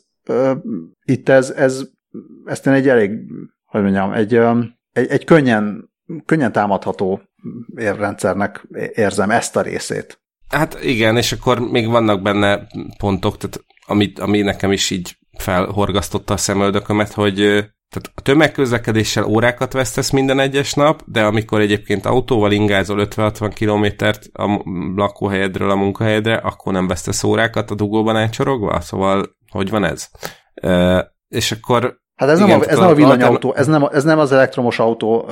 [1.04, 1.84] itt ez, ez
[2.46, 3.12] ezt én egy elég,
[3.66, 4.36] hogy mondjam, egy,
[4.92, 5.90] egy, egy könnyen,
[6.26, 7.22] könnyen támadható
[7.76, 10.22] érrendszernek érzem ezt a részét.
[10.50, 12.68] Hát igen, és akkor még vannak benne
[12.98, 17.36] pontok, tehát amit, ami nekem is így felhorgasztotta a szemöldökömet, hogy
[17.90, 24.30] tehát a tömegközlekedéssel órákat vesztesz minden egyes nap, de amikor egyébként autóval ingázol 50-60 kilométert
[24.34, 24.64] a
[24.96, 28.82] lakóhelyedről a munkahelyedre, akkor nem vesztesz órákat a dugóban elcsorogva?
[28.82, 30.10] Szóval hogy van ez?
[31.28, 34.20] és akkor Hát ez, igen, nem, a, ez nem a villanyautó, ez nem, ez nem
[34.20, 35.30] az elektromos autó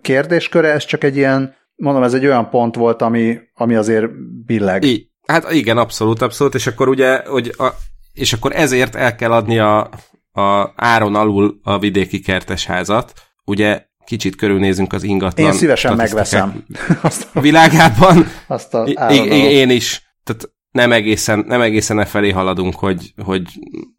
[0.00, 4.06] kérdésköre, ez csak egy ilyen, mondom, ez egy olyan pont volt, ami, ami azért
[4.46, 4.84] billeg.
[4.84, 7.68] I, hát igen, abszolút, abszolút, és akkor ugye, hogy a,
[8.12, 9.90] és akkor ezért el kell adni a,
[10.32, 13.12] a áron alul a vidéki kertesházat,
[13.44, 15.46] ugye kicsit körülnézünk az ingatlan.
[15.46, 16.64] Én szívesen megveszem.
[17.02, 18.26] Azt a világában.
[18.46, 20.14] Azt a én, én is.
[20.24, 23.42] Tehát nem egészen, nem egészen e felé haladunk, hogy, hogy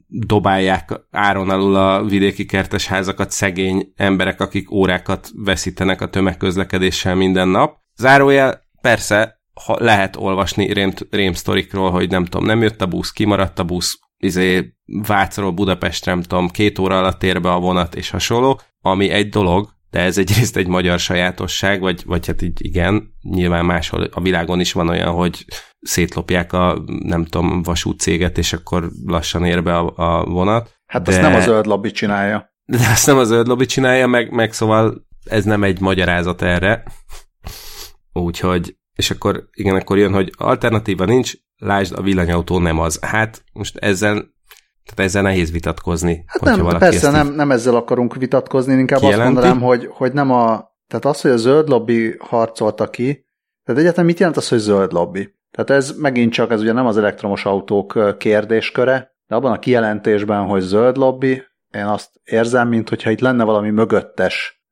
[0.08, 7.78] dobálják áron alul a vidéki kertesházakat szegény emberek, akik órákat veszítenek a tömegközlekedéssel minden nap.
[7.96, 13.60] Zárójel, persze, ha lehet olvasni rém, rémsztorikról, hogy nem tudom, nem jött a busz, kimaradt
[13.60, 18.10] a busz, izé, Vácról Budapestre, nem tudom, két óra alatt ér be a vonat és
[18.10, 23.14] hasonló, ami egy dolog, de ez egyrészt egy magyar sajátosság, vagy, vagy hát így igen,
[23.22, 25.46] nyilván máshol a világon is van olyan, hogy
[25.80, 30.80] szétlopják a, nem tudom, vasútcéget, és akkor lassan ér be a, a vonat.
[30.86, 31.12] Hát de...
[31.12, 32.54] ezt nem a zöld lobby csinálja.
[32.66, 36.84] De ezt nem a zöld lobby csinálja, meg, meg szóval ez nem egy magyarázat erre.
[38.14, 43.00] Úgyhogy, és akkor igen, akkor jön, hogy alternatíva nincs, lásd, a villanyautó nem az.
[43.02, 44.36] Hát most ezzel
[44.88, 46.24] tehát ezzel nehéz vitatkozni.
[46.28, 49.26] Hát nem, persze nem, nem ezzel akarunk vitatkozni, inkább kijelenti?
[49.26, 53.26] azt mondanám, hogy, hogy nem a, tehát az, hogy a zöld lobby harcolta ki,
[53.64, 55.36] tehát egyáltalán mit jelent az, hogy zöld lobby?
[55.52, 60.46] Tehát ez megint csak, ez ugye nem az elektromos autók kérdésköre, de abban a kijelentésben,
[60.46, 64.64] hogy zöld lobby, én azt érzem, mint hogyha itt lenne valami mögöttes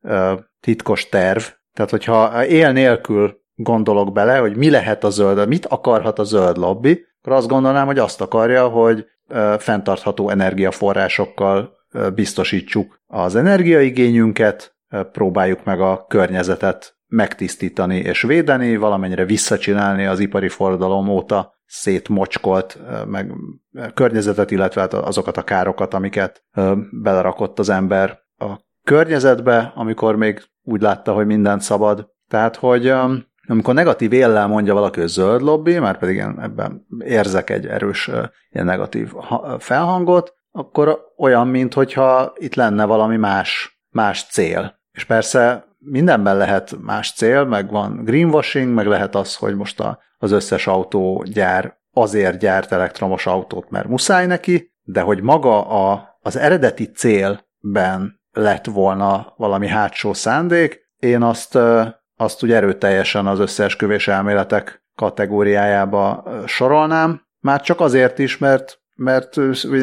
[0.60, 1.42] titkos terv.
[1.74, 6.58] Tehát, hogyha él nélkül gondolok bele, hogy mi lehet a zöld, mit akarhat a zöld
[6.58, 9.06] lobby, akkor azt gondolnám, hogy azt akarja, hogy
[9.58, 11.74] fenntartható energiaforrásokkal
[12.14, 14.76] biztosítsuk az energiaigényünket,
[15.12, 23.32] próbáljuk meg a környezetet megtisztítani és védeni, valamennyire visszacsinálni az ipari forradalom óta szétmocskolt meg
[23.94, 26.44] környezetet, illetve hát azokat a károkat, amiket
[26.92, 28.54] belerakott az ember a
[28.84, 32.10] környezetbe, amikor még úgy látta, hogy mindent szabad.
[32.28, 32.94] Tehát, hogy
[33.48, 38.10] amikor negatív éllel mondja valaki, hogy zöld lobby, már pedig ebben érzek egy erős
[38.52, 39.12] ilyen negatív
[39.60, 44.80] felhangot, akkor olyan, mintha itt lenne valami más, más cél.
[44.92, 50.00] És persze mindenben lehet más cél, meg van greenwashing, meg lehet az, hogy most a,
[50.18, 56.36] az összes autógyár azért gyárt elektromos autót, mert muszáj neki, de hogy maga a, az
[56.36, 61.58] eredeti célben lett volna valami hátsó szándék, én azt
[62.18, 69.36] azt úgy erőteljesen az összeesküvés elméletek kategóriájába sorolnám, már csak azért is, mert, mert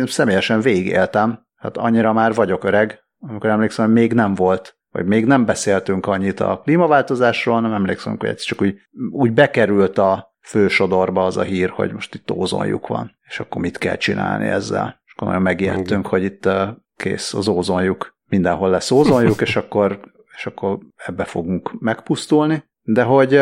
[0.06, 5.44] személyesen végigéltem, hát annyira már vagyok öreg, amikor emlékszem, még nem volt, vagy még nem
[5.44, 8.74] beszéltünk annyit a klímaváltozásról, nem emlékszem, hogy ez csak úgy,
[9.10, 13.78] úgy bekerült a fősodorba az a hír, hogy most itt ózonjuk van, és akkor mit
[13.78, 15.00] kell csinálni ezzel.
[15.04, 16.48] És akkor nagyon megijedtünk, hogy itt
[16.96, 20.00] kész az ózonjuk, mindenhol lesz ózonjuk, és akkor
[20.34, 22.64] és akkor ebbe fogunk megpusztulni.
[22.82, 23.40] De hogy,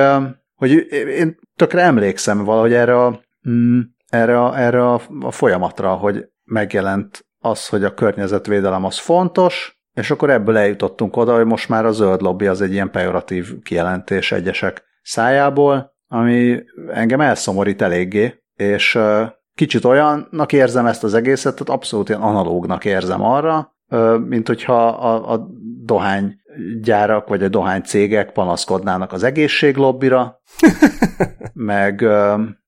[0.55, 0.71] hogy
[1.09, 5.01] én tökre emlékszem valahogy erre a, mm, erre a, erre a,
[5.31, 11.45] folyamatra, hogy megjelent az, hogy a környezetvédelem az fontos, és akkor ebből eljutottunk oda, hogy
[11.45, 17.83] most már a zöld lobby az egy ilyen pejoratív kijelentés egyesek szájából, ami engem elszomorít
[17.83, 18.99] eléggé, és
[19.55, 23.77] kicsit olyannak érzem ezt az egészet, tehát abszolút ilyen analógnak érzem arra,
[24.27, 25.47] mint hogyha a, a
[25.83, 30.41] dohány dohánygyárak vagy a dohánycégek panaszkodnának az egészséglobbira,
[31.53, 32.05] meg,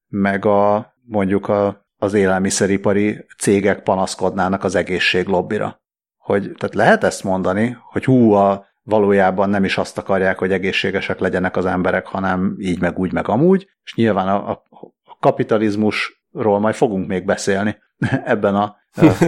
[0.09, 5.81] meg a, mondjuk a, az élelmiszeripari cégek panaszkodnának az egészséglobbira.
[6.17, 11.19] Hogy, tehát lehet ezt mondani, hogy hú, a, valójában nem is azt akarják, hogy egészségesek
[11.19, 14.63] legyenek az emberek, hanem így meg úgy meg amúgy, és nyilván a, a,
[15.05, 17.79] a kapitalizmusról majd fogunk még beszélni
[18.25, 18.77] ebben a,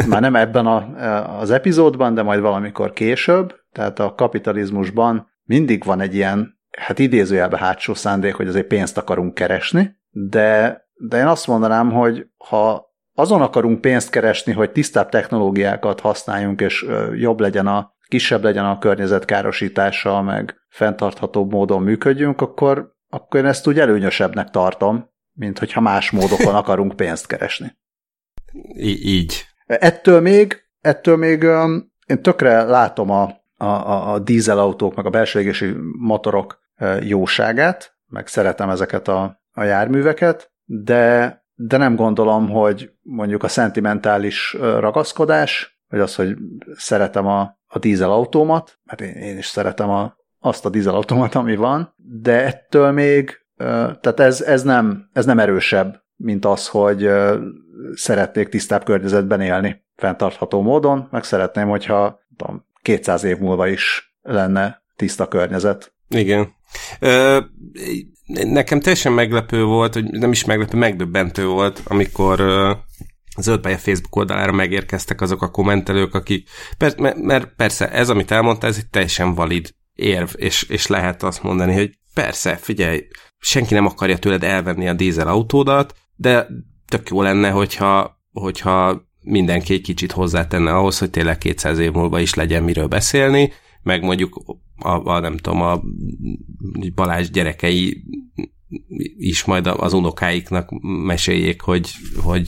[0.09, 0.98] már nem ebben a,
[1.39, 7.61] az epizódban, de majd valamikor később, tehát a kapitalizmusban mindig van egy ilyen, hát idézőjelben
[7.61, 13.43] hátsó szándék, hogy azért pénzt akarunk keresni, de, de én azt mondanám, hogy ha azon
[13.43, 19.25] akarunk pénzt keresni, hogy tisztább technológiákat használjunk, és jobb legyen a, kisebb legyen a környezet
[19.25, 26.11] károsítása, meg fenntarthatóbb módon működjünk, akkor, akkor én ezt úgy előnyösebbnek tartom, mint hogyha más
[26.11, 27.77] módokon akarunk pénzt keresni.
[28.69, 29.45] I- így.
[29.67, 31.43] Ettől még, ettől még
[32.07, 36.62] én tökre látom a, a, a, a dízelautók, meg a belső égési motorok
[37.01, 44.56] jóságát, meg szeretem ezeket a, a járműveket, de, de nem gondolom, hogy mondjuk a szentimentális
[44.60, 46.36] ragaszkodás, vagy az, hogy
[46.74, 51.94] szeretem a, a dízelautómat, mert én, én is szeretem a, azt a dízelautómat, ami van,
[51.97, 57.10] de ettől még, tehát ez, ez, nem, ez nem erősebb, mint az, hogy
[57.94, 64.82] szeretnék tisztább környezetben élni fenntartható módon, meg szeretném, hogyha tudom, 200 év múlva is lenne
[64.97, 65.94] tiszta környezet.
[66.09, 66.55] Igen.
[66.98, 67.40] Ö,
[68.27, 72.85] nekem teljesen meglepő volt, hogy nem is meglepő, megdöbbentő volt, amikor a
[73.39, 76.48] Zöldpálya Facebook oldalára megérkeztek azok a kommentelők, akik,
[76.78, 81.43] per, mert persze ez, amit elmondta, ez egy teljesen valid érv, és, és lehet azt
[81.43, 83.06] mondani, hogy persze, figyelj,
[83.39, 86.47] senki nem akarja tőled elvenni a dízel autódat, de
[86.89, 92.21] tök jó lenne, hogyha, hogyha mindenki egy kicsit hozzátenne ahhoz, hogy tényleg 200 év múlva
[92.21, 93.53] is legyen miről beszélni,
[93.83, 95.81] meg mondjuk a, a nem tudom, a
[96.95, 98.05] Balázs gyerekei
[99.17, 100.69] is majd az unokáiknak
[101.05, 101.91] meséljék, hogy,
[102.23, 102.47] hogy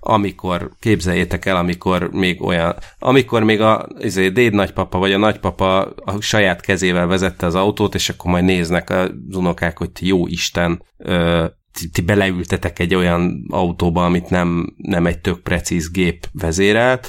[0.00, 5.80] amikor, képzeljétek el, amikor még olyan, amikor még a izé, déd nagypapa vagy a nagypapa
[5.80, 10.82] a saját kezével vezette az autót, és akkor majd néznek az unokák, hogy jó Isten,
[10.96, 11.46] ö,
[11.92, 17.08] ti, beleültetek egy olyan autóba, amit nem, nem egy tök precíz gép vezérelt,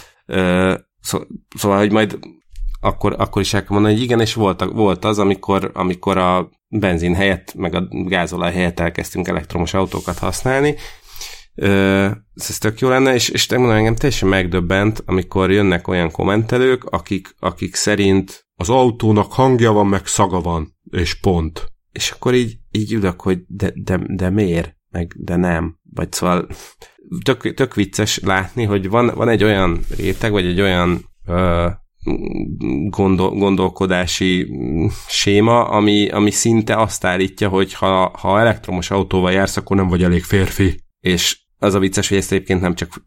[1.02, 1.20] szó,
[1.56, 2.20] szóval, hogy majd
[2.80, 6.50] akkor, akkor is el kell mondani, hogy igen, és volt, volt az, amikor, amikor a
[6.68, 10.76] benzin helyett, meg a gázolaj helyett elkezdtünk elektromos autókat használni,
[12.36, 17.36] ez tök jó lenne, és, és mondom, engem teljesen megdöbbent, amikor jönnek olyan kommentelők, akik,
[17.40, 21.66] akik szerint az autónak hangja van, meg szaga van, és pont.
[21.92, 24.76] És akkor így, így ülök, hogy de, de, de miért?
[24.89, 25.80] Meg de nem.
[25.93, 26.48] Vagy szóval
[27.23, 31.68] tök, tök vicces látni, hogy van, van egy olyan réteg, vagy egy olyan ö,
[32.89, 34.52] gondol, gondolkodási
[35.07, 40.03] séma, ami, ami szinte azt állítja, hogy ha, ha elektromos autóval jársz, akkor nem vagy
[40.03, 40.84] elég férfi.
[40.99, 43.03] És az a vicces, hogy ezt egyébként nem csak,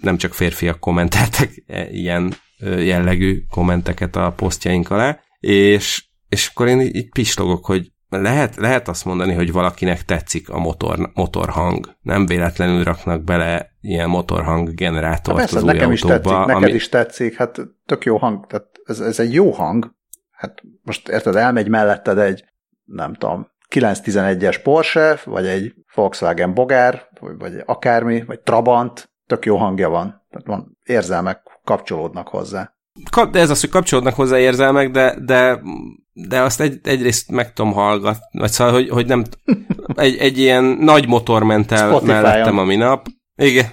[0.00, 6.80] nem csak férfiak kommenteltek e, ilyen jellegű kommenteket a posztjaink alá, és, és akkor én
[6.80, 11.96] így pislogok, hogy lehet, lehet azt mondani, hogy valakinek tetszik a motor, motorhang.
[12.00, 16.32] Nem véletlenül raknak bele ilyen motorhang generátort hát persze, az új nekem autóba, is tetszik,
[16.32, 16.52] ami...
[16.52, 19.94] neked is tetszik, hát tök jó hang, tehát ez, ez egy jó hang.
[20.30, 22.44] Hát most érted, elmegy melletted egy,
[22.84, 29.56] nem tudom, 911-es Porsche, vagy egy Volkswagen Bogár, vagy, vagy akármi, vagy Trabant, tök jó
[29.56, 30.22] hangja van.
[30.30, 32.74] Tehát van érzelmek kapcsolódnak hozzá.
[33.30, 35.60] De ez az, hogy kapcsolódnak hozzá érzelmek, de, de,
[36.12, 39.24] de azt egy, egyrészt meg tudom hallgatni, vagy szóval, hogy, hogy nem,
[39.94, 43.06] egy, egy ilyen nagy motor ment el mellettem a minap.
[43.36, 43.66] Igen,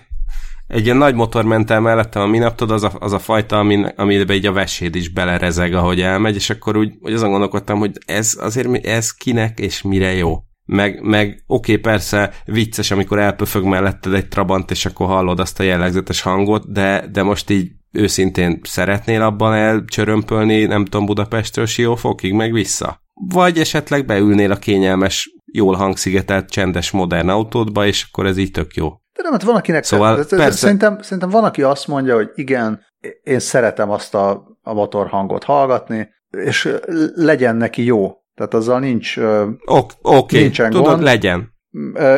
[0.68, 3.58] egy ilyen nagy motor ment el mellettem a minap, tudod, az a, az a fajta,
[3.58, 7.80] amin, amiben így a veséd is belerezeg, ahogy elmegy, és akkor úgy, hogy azon gondolkodtam,
[7.80, 10.38] hogy ez azért ez kinek és mire jó.
[10.66, 15.60] Meg, meg oké, okay, persze vicces, amikor elpöfög melletted egy trabant, és akkor hallod azt
[15.60, 22.34] a jellegzetes hangot, de, de most így őszintén szeretnél abban elcsörömpölni, nem tudom, Budapestről Siófokig,
[22.34, 23.02] meg vissza?
[23.14, 28.74] Vagy esetleg beülnél a kényelmes, jól hangszigetelt, csendes, modern autódba, és akkor ez így tök
[28.74, 28.90] jó.
[28.90, 29.84] De nem, hát van, akinek...
[29.84, 30.52] Szóval persze.
[30.52, 32.86] Szerintem, szerintem van, aki azt mondja, hogy igen,
[33.24, 36.70] én szeretem azt a, a motorhangot hallgatni, és
[37.16, 38.12] legyen neki jó.
[38.36, 39.18] Tehát azzal nincs
[39.66, 41.04] ok, okay, nincsen tudod, gond.
[41.04, 41.54] legyen.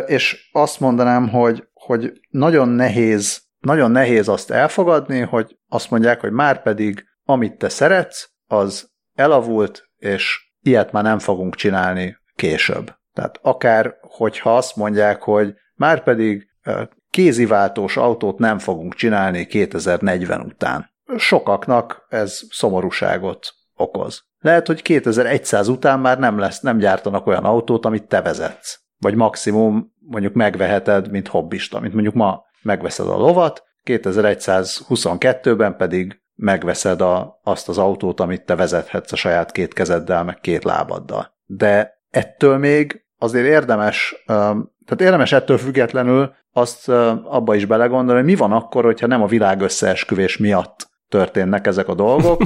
[0.06, 6.31] És azt mondanám, hogy, hogy nagyon nehéz, nagyon nehéz azt elfogadni, hogy azt mondják, hogy
[6.31, 12.95] már pedig amit te szeretsz, az elavult, és ilyet már nem fogunk csinálni később.
[13.14, 16.48] Tehát akár, hogyha azt mondják, hogy már pedig
[17.10, 20.89] kéziváltós autót nem fogunk csinálni 2040 után.
[21.18, 24.23] Sokaknak ez szomorúságot okoz.
[24.39, 28.80] lehet, hogy 2100 után már nem lesz, nem gyártanak olyan autót, amit te vezetsz.
[28.98, 37.01] Vagy maximum mondjuk megveheted, mint hobbista, mint mondjuk ma megveszed a lovat, 2122-ben pedig megveszed
[37.01, 41.33] a, azt az autót, amit te vezethetsz a saját két kezeddel, meg két lábaddal.
[41.45, 48.35] De ettől még azért érdemes, tehát érdemes ettől függetlenül azt abba is belegondolni, hogy mi
[48.35, 52.41] van akkor, hogyha nem a világ összeesküvés miatt történnek ezek a dolgok,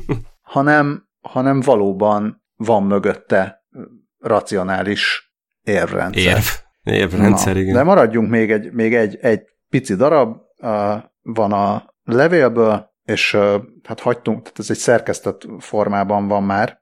[0.54, 3.64] hanem, hanem valóban van mögötte
[4.18, 5.32] racionális
[5.62, 6.22] érvrendszer.
[6.22, 6.44] Érv.
[6.82, 7.74] Érvrendszer, Na, igen.
[7.74, 10.36] De maradjunk még egy, még egy, egy pici darab,
[11.22, 13.36] van a levélből, és
[13.84, 16.80] hát hagytunk, tehát ez egy szerkesztett formában van már,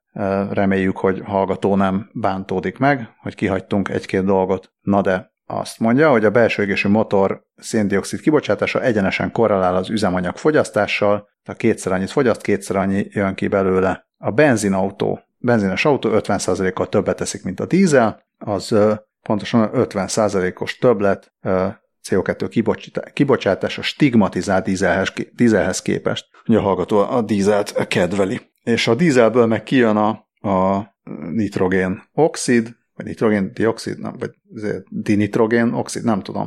[0.50, 4.72] reméljük, hogy hallgató nem bántódik meg, hogy kihagytunk egy-két dolgot.
[4.80, 10.36] Na de azt mondja, hogy a belső égésű motor széndiokszid kibocsátása egyenesen korrelál az üzemanyag
[10.36, 14.06] fogyasztással, tehát kétszer annyit fogyaszt, kétszer annyi jön ki belőle.
[14.18, 18.76] A benzinautó, benzines autó 50%-kal többet teszik, mint a dízel, az
[19.22, 21.34] pontosan 50%-os többlet
[22.08, 26.26] CO2 kibocsátás a stigmatizált dízelhez, dízelhez képest.
[26.46, 28.40] Ugye a hallgató a dízelt kedveli.
[28.62, 30.08] És a dízelből meg kijön a,
[30.50, 30.86] a
[31.32, 34.30] nitrogén oxid, vagy nitrogén dioxid, nem, vagy
[34.88, 36.46] dinitrogén oxid, nem tudom.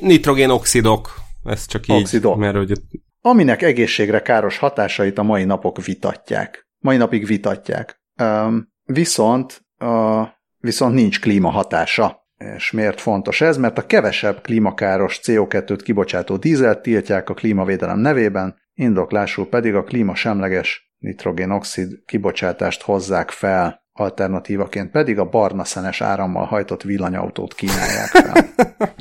[0.00, 1.14] Nitrogén oxidok,
[1.44, 2.36] ez csak így, Oxidok.
[2.36, 2.72] mert hogy
[3.20, 6.66] aminek egészségre káros hatásait a mai napok vitatják.
[6.78, 8.00] Mai napig vitatják.
[8.22, 10.28] Um, viszont, uh,
[10.58, 12.21] viszont nincs klímahatása.
[12.56, 13.56] És miért fontos ez?
[13.56, 20.92] Mert a kevesebb klímakáros CO2-t kibocsátó dízelt tiltják a klímavédelem nevében, indoklásul pedig a klímasemleges
[20.98, 28.44] nitrogénoxid kibocsátást hozzák fel, alternatívaként pedig a barna szenes árammal hajtott villanyautót kínálják fel.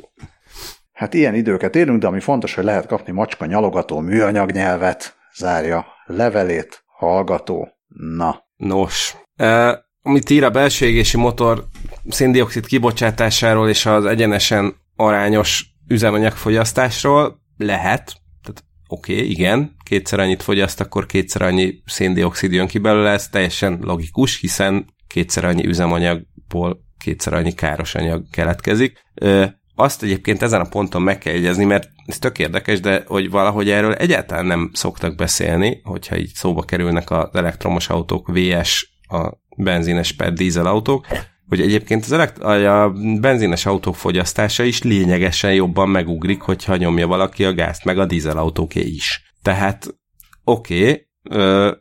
[1.02, 5.86] Hát ilyen időket élünk, de ami fontos, hogy lehet kapni macska nyalogató műanyag nyelvet, zárja
[6.06, 7.70] levelét, hallgató.
[7.88, 8.44] Na.
[8.56, 9.16] Nos.
[9.36, 11.66] E, amit ír a belső égési motor
[12.10, 18.14] széndiokszid kibocsátásáról és az egyenesen arányos üzemanyagfogyasztásról lehet,
[18.44, 23.28] tehát oké, okay, igen, kétszer annyit fogyaszt, akkor kétszer annyi széndiokszid jön ki belőle, ez
[23.28, 29.00] teljesen logikus, hiszen kétszer annyi üzemanyagból kétszer annyi káros anyag keletkezik.
[29.14, 33.30] E, azt egyébként ezen a ponton meg kell jegyezni, mert ez tök érdekes, de hogy
[33.30, 39.32] valahogy erről egyáltalán nem szoktak beszélni, hogyha így szóba kerülnek az elektromos autók, VS, a
[39.58, 41.08] benzines per dízel autók,
[41.52, 47.46] hogy egyébként az elekt- a benzines autók fogyasztása is lényegesen jobban megugrik, hogyha nyomja valaki
[47.46, 49.34] a gázt, meg a dízel autóké is.
[49.42, 49.96] Tehát
[50.44, 51.78] oké, okay,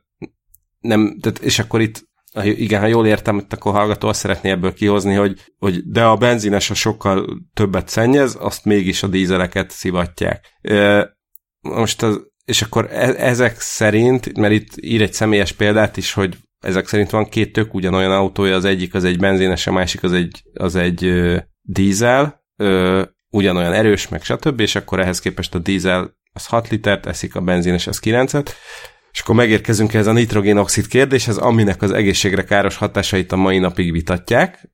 [0.81, 2.09] nem, tehát, és akkor itt
[2.43, 6.17] igen, ha jól értem, hogy akkor hallgató azt szeretné ebből kihozni, hogy, hogy de a
[6.17, 10.59] benzines a sokkal többet szennyez, azt mégis a dízeleket szivatják.
[11.61, 16.37] Most az, és akkor e- ezek szerint, mert itt ír egy személyes példát is, hogy
[16.61, 20.12] ezek szerint van két tök ugyanolyan autója, az egyik az egy benzines, a másik az
[20.12, 25.59] egy, az egy ö, dízel, ö, ugyanolyan erős, meg stb., és akkor ehhez képest a
[25.59, 28.49] dízel az 6 litert eszik, a benzines az 9-et,
[29.12, 33.93] és akkor megérkezünk ez a nitrogénoxid kérdéshez, aminek az egészségre káros hatásait a mai napig
[33.93, 34.70] vitatják.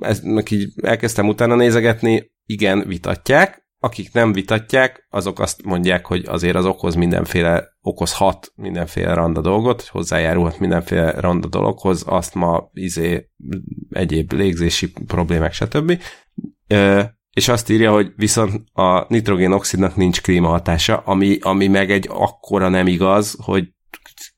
[0.00, 3.60] Ezt így elkezdtem utána nézegetni, igen, vitatják.
[3.78, 9.82] Akik nem vitatják, azok azt mondják, hogy azért az okoz mindenféle, okozhat mindenféle randa dolgot,
[9.82, 13.28] hozzájárulhat mindenféle randa dologhoz, azt ma izé,
[13.90, 16.02] egyéb légzési problémák, stb.
[17.32, 22.86] És azt írja, hogy viszont a nitrogénoxidnak nincs klímahatása, ami, ami meg egy akkora nem
[22.86, 23.68] igaz, hogy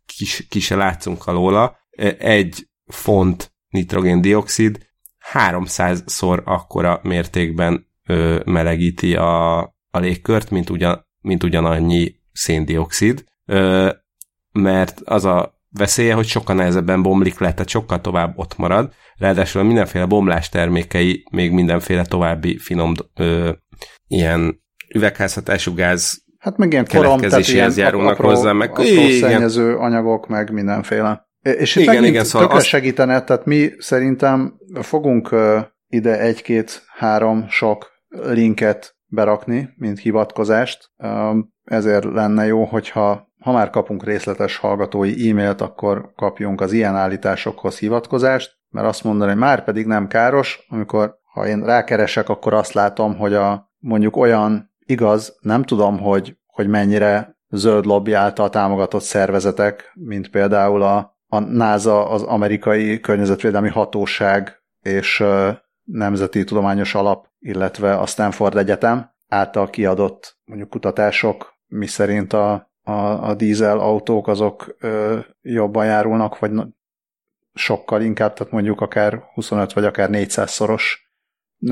[0.06, 1.76] ki, ki se látszunk alóla.
[2.18, 4.86] Egy font nitrogén-dioxid
[5.32, 9.58] 300-szor akkora mértékben ö, melegíti a,
[9.90, 13.33] a légkört, mint, ugyan, mint ugyanannyi széndiokszid, ö,
[14.52, 19.62] mert az a veszélye, hogy sokkal nehezebben bomlik le, tehát sokkal tovább ott marad, ráadásul
[19.62, 23.50] mindenféle bomlás termékei még mindenféle további finom ö,
[24.06, 24.62] ilyen
[24.94, 28.84] üvegházhatású gáz Hát meg ilyen korom, tehát ilyen járulnak apró, hozzá, meg apró
[29.20, 31.28] szennyező anyagok, meg mindenféle.
[31.40, 32.66] És itt igen, megint igen, szóval azt...
[32.66, 35.34] segítene, tehát mi szerintem fogunk
[35.88, 40.90] ide egy-két-három sok linket berakni, mint hivatkozást.
[41.64, 47.78] Ezért lenne jó, hogyha ha már kapunk részletes hallgatói e-mailt, akkor kapjunk az ilyen állításokhoz
[47.78, 52.72] hivatkozást, mert azt mondani, hogy már pedig nem káros, amikor ha én rákeresek, akkor azt
[52.72, 59.02] látom, hogy a mondjuk olyan igaz, nem tudom, hogy, hogy mennyire zöld lobby által támogatott
[59.02, 65.24] szervezetek, mint például a, a NASA, az amerikai környezetvédelmi hatóság és
[65.82, 73.28] Nemzeti Tudományos Alap, illetve a Stanford Egyetem által kiadott mondjuk kutatások, mi szerint a, a,
[73.28, 76.52] a dízel autók azok ö, jobban járulnak, vagy
[77.54, 81.12] sokkal inkább, tehát mondjuk akár 25 vagy akár 400 szoros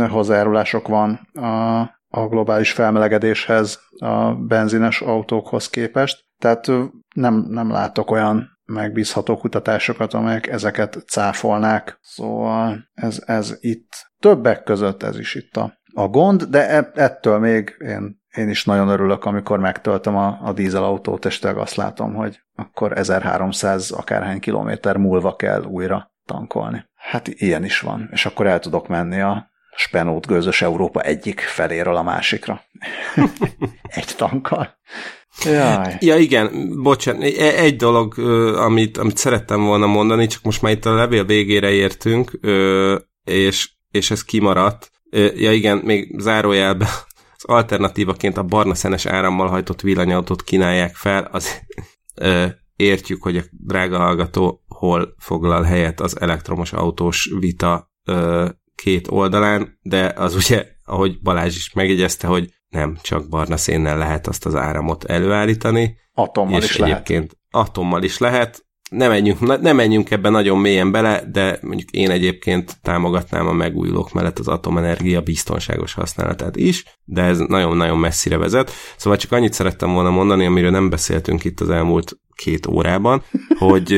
[0.08, 6.24] hozzájárulások van a, a globális felmelegedéshez a benzines autókhoz képest.
[6.38, 6.66] Tehát
[7.14, 11.98] nem, nem látok olyan megbízható kutatásokat, amelyek ezeket cáfolnák.
[12.00, 17.38] Szóval ez, ez itt többek között ez is itt a, a gond, de e, ettől
[17.38, 22.40] még én, én is nagyon örülök, amikor megtöltöm a, a dízelautót, és azt látom, hogy
[22.54, 26.84] akkor 1300 akárhány kilométer múlva kell újra tankolni.
[26.94, 31.96] Hát ilyen is van, és akkor el tudok menni a Spenót gőzös Európa egyik feléről
[31.96, 32.62] a másikra.
[33.82, 34.78] Egy tankkal.
[35.44, 35.96] Jaj.
[36.00, 36.50] Ja igen,
[36.82, 38.18] bocsánat, e- egy dolog,
[38.58, 42.38] amit, amit szerettem volna mondani, csak most már itt a levél végére értünk,
[43.24, 44.90] és, és ez kimaradt.
[45.34, 46.88] Ja igen, még zárójelbe
[47.42, 51.60] az alternatívaként a barna szenes árammal hajtott villanyautót kínálják fel, az
[52.76, 57.90] értjük, hogy a drága hallgató hol foglal helyet az elektromos autós vita
[58.74, 64.26] két oldalán, de az ugye, ahogy Balázs is megjegyezte, hogy nem csak barna szénnel lehet
[64.26, 65.96] azt az áramot előállítani.
[66.12, 67.68] Atommal és is egyébként lehet.
[67.68, 68.66] Atommal is lehet.
[68.92, 74.12] Nem menjünk, nem menjünk ebbe nagyon mélyen bele, de mondjuk én egyébként támogatnám a megújulók
[74.12, 78.70] mellett az atomenergia biztonságos használatát is, de ez nagyon-nagyon messzire vezet.
[78.96, 83.22] Szóval csak annyit szerettem volna mondani, amiről nem beszéltünk itt az elmúlt két órában,
[83.58, 83.92] hogy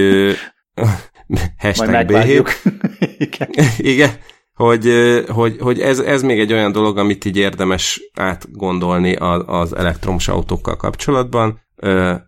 [1.59, 2.55] hashtag B7.
[3.27, 3.49] Igen.
[3.77, 4.11] Igen
[4.55, 4.93] hogy,
[5.29, 9.15] hogy, hogy ez, ez még egy olyan dolog, amit így érdemes átgondolni
[9.47, 11.61] az elektromos autókkal kapcsolatban,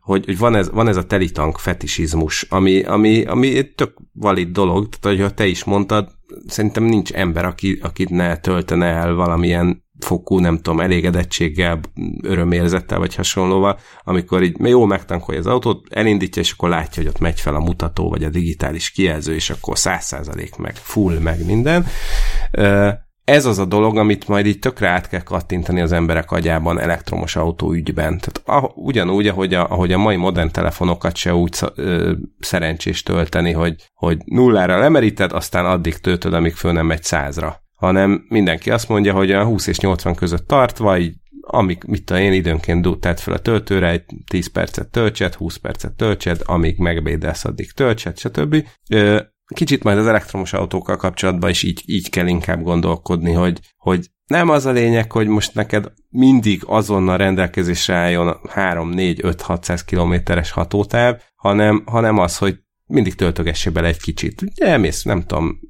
[0.01, 4.89] hogy, hogy van, ez, van ez a telitank fetisizmus, ami, ami, ami tök valid dolog,
[4.89, 6.09] tehát hogy te is mondtad,
[6.47, 11.81] szerintem nincs ember, aki, akit ne töltene el valamilyen fokú, nem tudom, elégedettséggel,
[12.23, 17.21] örömérzettel vagy hasonlóval, amikor így jól megtankolja az autót, elindítja, és akkor látja, hogy ott
[17.21, 21.47] megy fel a mutató, vagy a digitális kijelző, és akkor száz százalék meg full, meg
[21.47, 21.87] minden.
[23.27, 27.37] Ez az a dolog, amit majd így tökre át kell kattintani az emberek agyában elektromos
[27.37, 28.19] autó ügyben.
[28.19, 33.53] Tehát ah, ugyanúgy, ahogy a, ahogy a mai modern telefonokat se úgy ö, szerencsés tölteni,
[33.53, 38.89] hogy, hogy nullára lemeríted, aztán addig töltöd, amíg föl nem megy százra hanem mindenki azt
[38.89, 43.21] mondja, hogy a 20 és 80 között tart, vagy amíg, mit tudom én, időnként tett
[43.21, 48.67] fel a töltőre, egy 10 percet töltset, 20 percet töltsed, amíg megbédelsz, addig töltsed, stb.
[49.55, 54.49] Kicsit majd az elektromos autókkal kapcsolatban is így, így kell inkább gondolkodni, hogy, hogy nem
[54.49, 60.51] az a lényeg, hogy most neked mindig azonnal rendelkezésre álljon 3, 4, 5, 600 kilométeres
[60.51, 64.43] hatótáv, hanem, hanem az, hogy mindig töltögessél bele egy kicsit.
[64.57, 65.61] Elmész, nem tudom,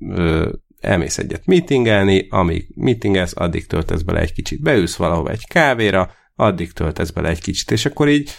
[0.81, 6.73] elmész egyet meetingelni, amíg meetingelsz, addig töltesz bele egy kicsit, beülsz valahova egy kávéra, addig
[6.73, 8.31] töltesz bele egy kicsit, és akkor így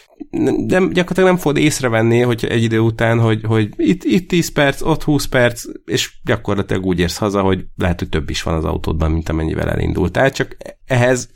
[0.66, 4.82] de gyakorlatilag nem fogod észrevenni, hogy egy idő után, hogy, hogy itt, itt 10 perc,
[4.82, 8.66] ott 20 perc, és gyakorlatilag úgy érsz haza, hogy lehet, hogy több is van az
[8.66, 11.30] autódban, mint amennyivel elindultál, csak ehhez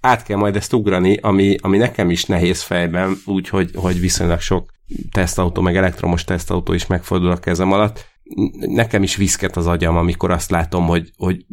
[0.00, 4.70] át kell majd ezt ugrani, ami, ami nekem is nehéz fejben, úgyhogy hogy viszonylag sok
[5.10, 8.13] tesztautó, meg elektromos tesztautó is megfordul a kezem alatt,
[8.58, 11.44] nekem is viszket az agyam, amikor azt látom, hogy, hogy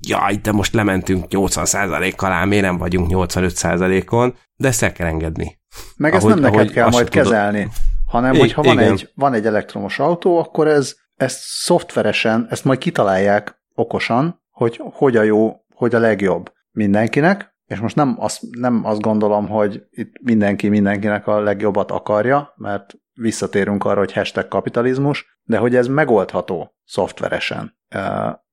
[0.00, 5.58] jaj, de most lementünk 80%-kal, ám miért nem vagyunk 85%-on, de ezt el kell engedni.
[5.96, 7.74] Meg ahogy, ezt nem neked kell majd kezelni, tudod.
[8.06, 12.78] hanem é, hogyha van egy, van egy elektromos autó, akkor ez ezt szoftveresen, ezt majd
[12.78, 18.84] kitalálják okosan, hogy hogy a jó, hogy a legjobb mindenkinek, és most nem azt, nem
[18.84, 25.35] azt gondolom, hogy itt mindenki mindenkinek a legjobbat akarja, mert visszatérünk arra, hogy hashtag kapitalizmus,
[25.46, 27.76] de hogy ez megoldható szoftveresen.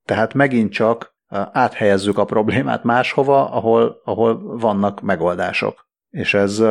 [0.05, 1.15] Tehát megint csak
[1.51, 5.87] áthelyezzük a problémát máshova, ahol, ahol vannak megoldások.
[6.09, 6.63] És ez,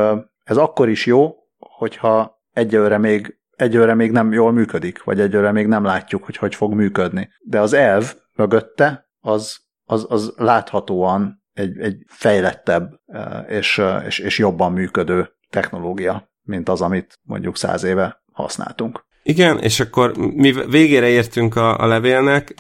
[0.44, 5.66] ez akkor is jó, hogyha egyőre még, egyőre még nem jól működik, vagy egyőre még
[5.66, 7.30] nem látjuk, hogy hogy fog működni.
[7.40, 13.00] De az elv mögötte az, az, az láthatóan egy, egy fejlettebb
[13.48, 19.04] és, és, és jobban működő technológia mint az, amit mondjuk száz éve használtunk.
[19.22, 22.54] Igen, és akkor mi végére értünk a, a levélnek,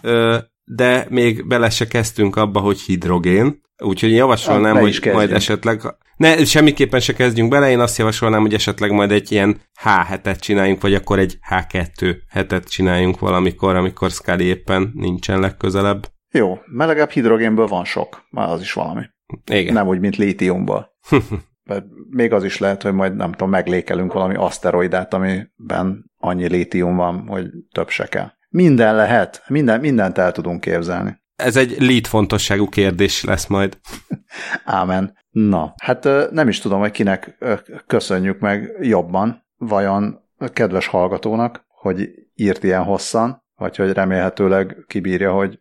[0.64, 5.16] de még bele se kezdtünk abba, hogy hidrogén, úgyhogy javasolnám, hogy kezdjünk.
[5.16, 5.80] majd esetleg,
[6.16, 10.80] ne, semmiképpen se kezdjünk bele, én azt javasolnám, hogy esetleg majd egy ilyen H7-et csináljunk,
[10.80, 16.10] vagy akkor egy H2 hetet csináljunk valamikor, amikor Scully éppen nincsen legközelebb.
[16.30, 19.02] Jó, mert legalább hidrogénből van sok, már az is valami.
[19.50, 19.72] Igen.
[19.72, 20.90] Nem úgy, mint lítiumból.
[22.10, 27.26] Még az is lehet, hogy majd nem tudom, meglékelünk valami aszteroidát, amiben annyi lítium van,
[27.28, 28.30] hogy több se kell.
[28.48, 31.20] Minden lehet, minden, mindent el tudunk képzelni.
[31.36, 33.78] Ez egy létfontosságú kérdés lesz majd.
[34.64, 35.16] Ámen.
[35.30, 37.38] Na, hát nem is tudom, hogy kinek
[37.86, 40.20] köszönjük meg jobban, vajon
[40.52, 45.60] kedves hallgatónak, hogy írt ilyen hosszan, vagy hogy remélhetőleg kibírja, hogy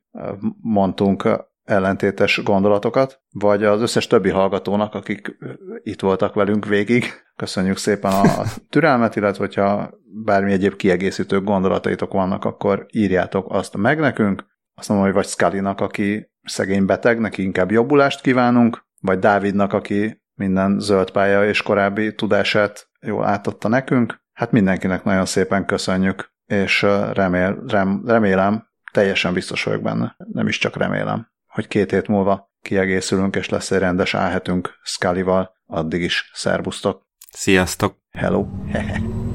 [0.61, 1.29] mondtunk
[1.72, 5.38] ellentétes gondolatokat, vagy az összes többi hallgatónak, akik
[5.84, 7.06] itt voltak velünk végig.
[7.35, 9.89] Köszönjük szépen a türelmet, illetve hogyha
[10.23, 14.45] bármi egyéb kiegészítő gondolataitok vannak, akkor írjátok azt meg nekünk.
[14.73, 20.22] Azt mondom, hogy vagy Scully-nak, aki szegény beteg, neki inkább jobbulást kívánunk, vagy Dávidnak, aki
[20.34, 24.22] minden zöld pálya és korábbi tudását jól átadta nekünk.
[24.34, 26.81] Hát mindenkinek nagyon szépen köszönjük, és
[27.14, 32.51] remél, rem, remélem, teljesen biztos vagyok benne, nem is csak remélem, hogy két hét múlva
[32.61, 35.53] kiegészülünk, és lesz egy rendes álhetünk Scully-val.
[35.67, 37.07] Addig is szervusztok!
[37.31, 37.97] Sziasztok!
[38.11, 38.45] Hello!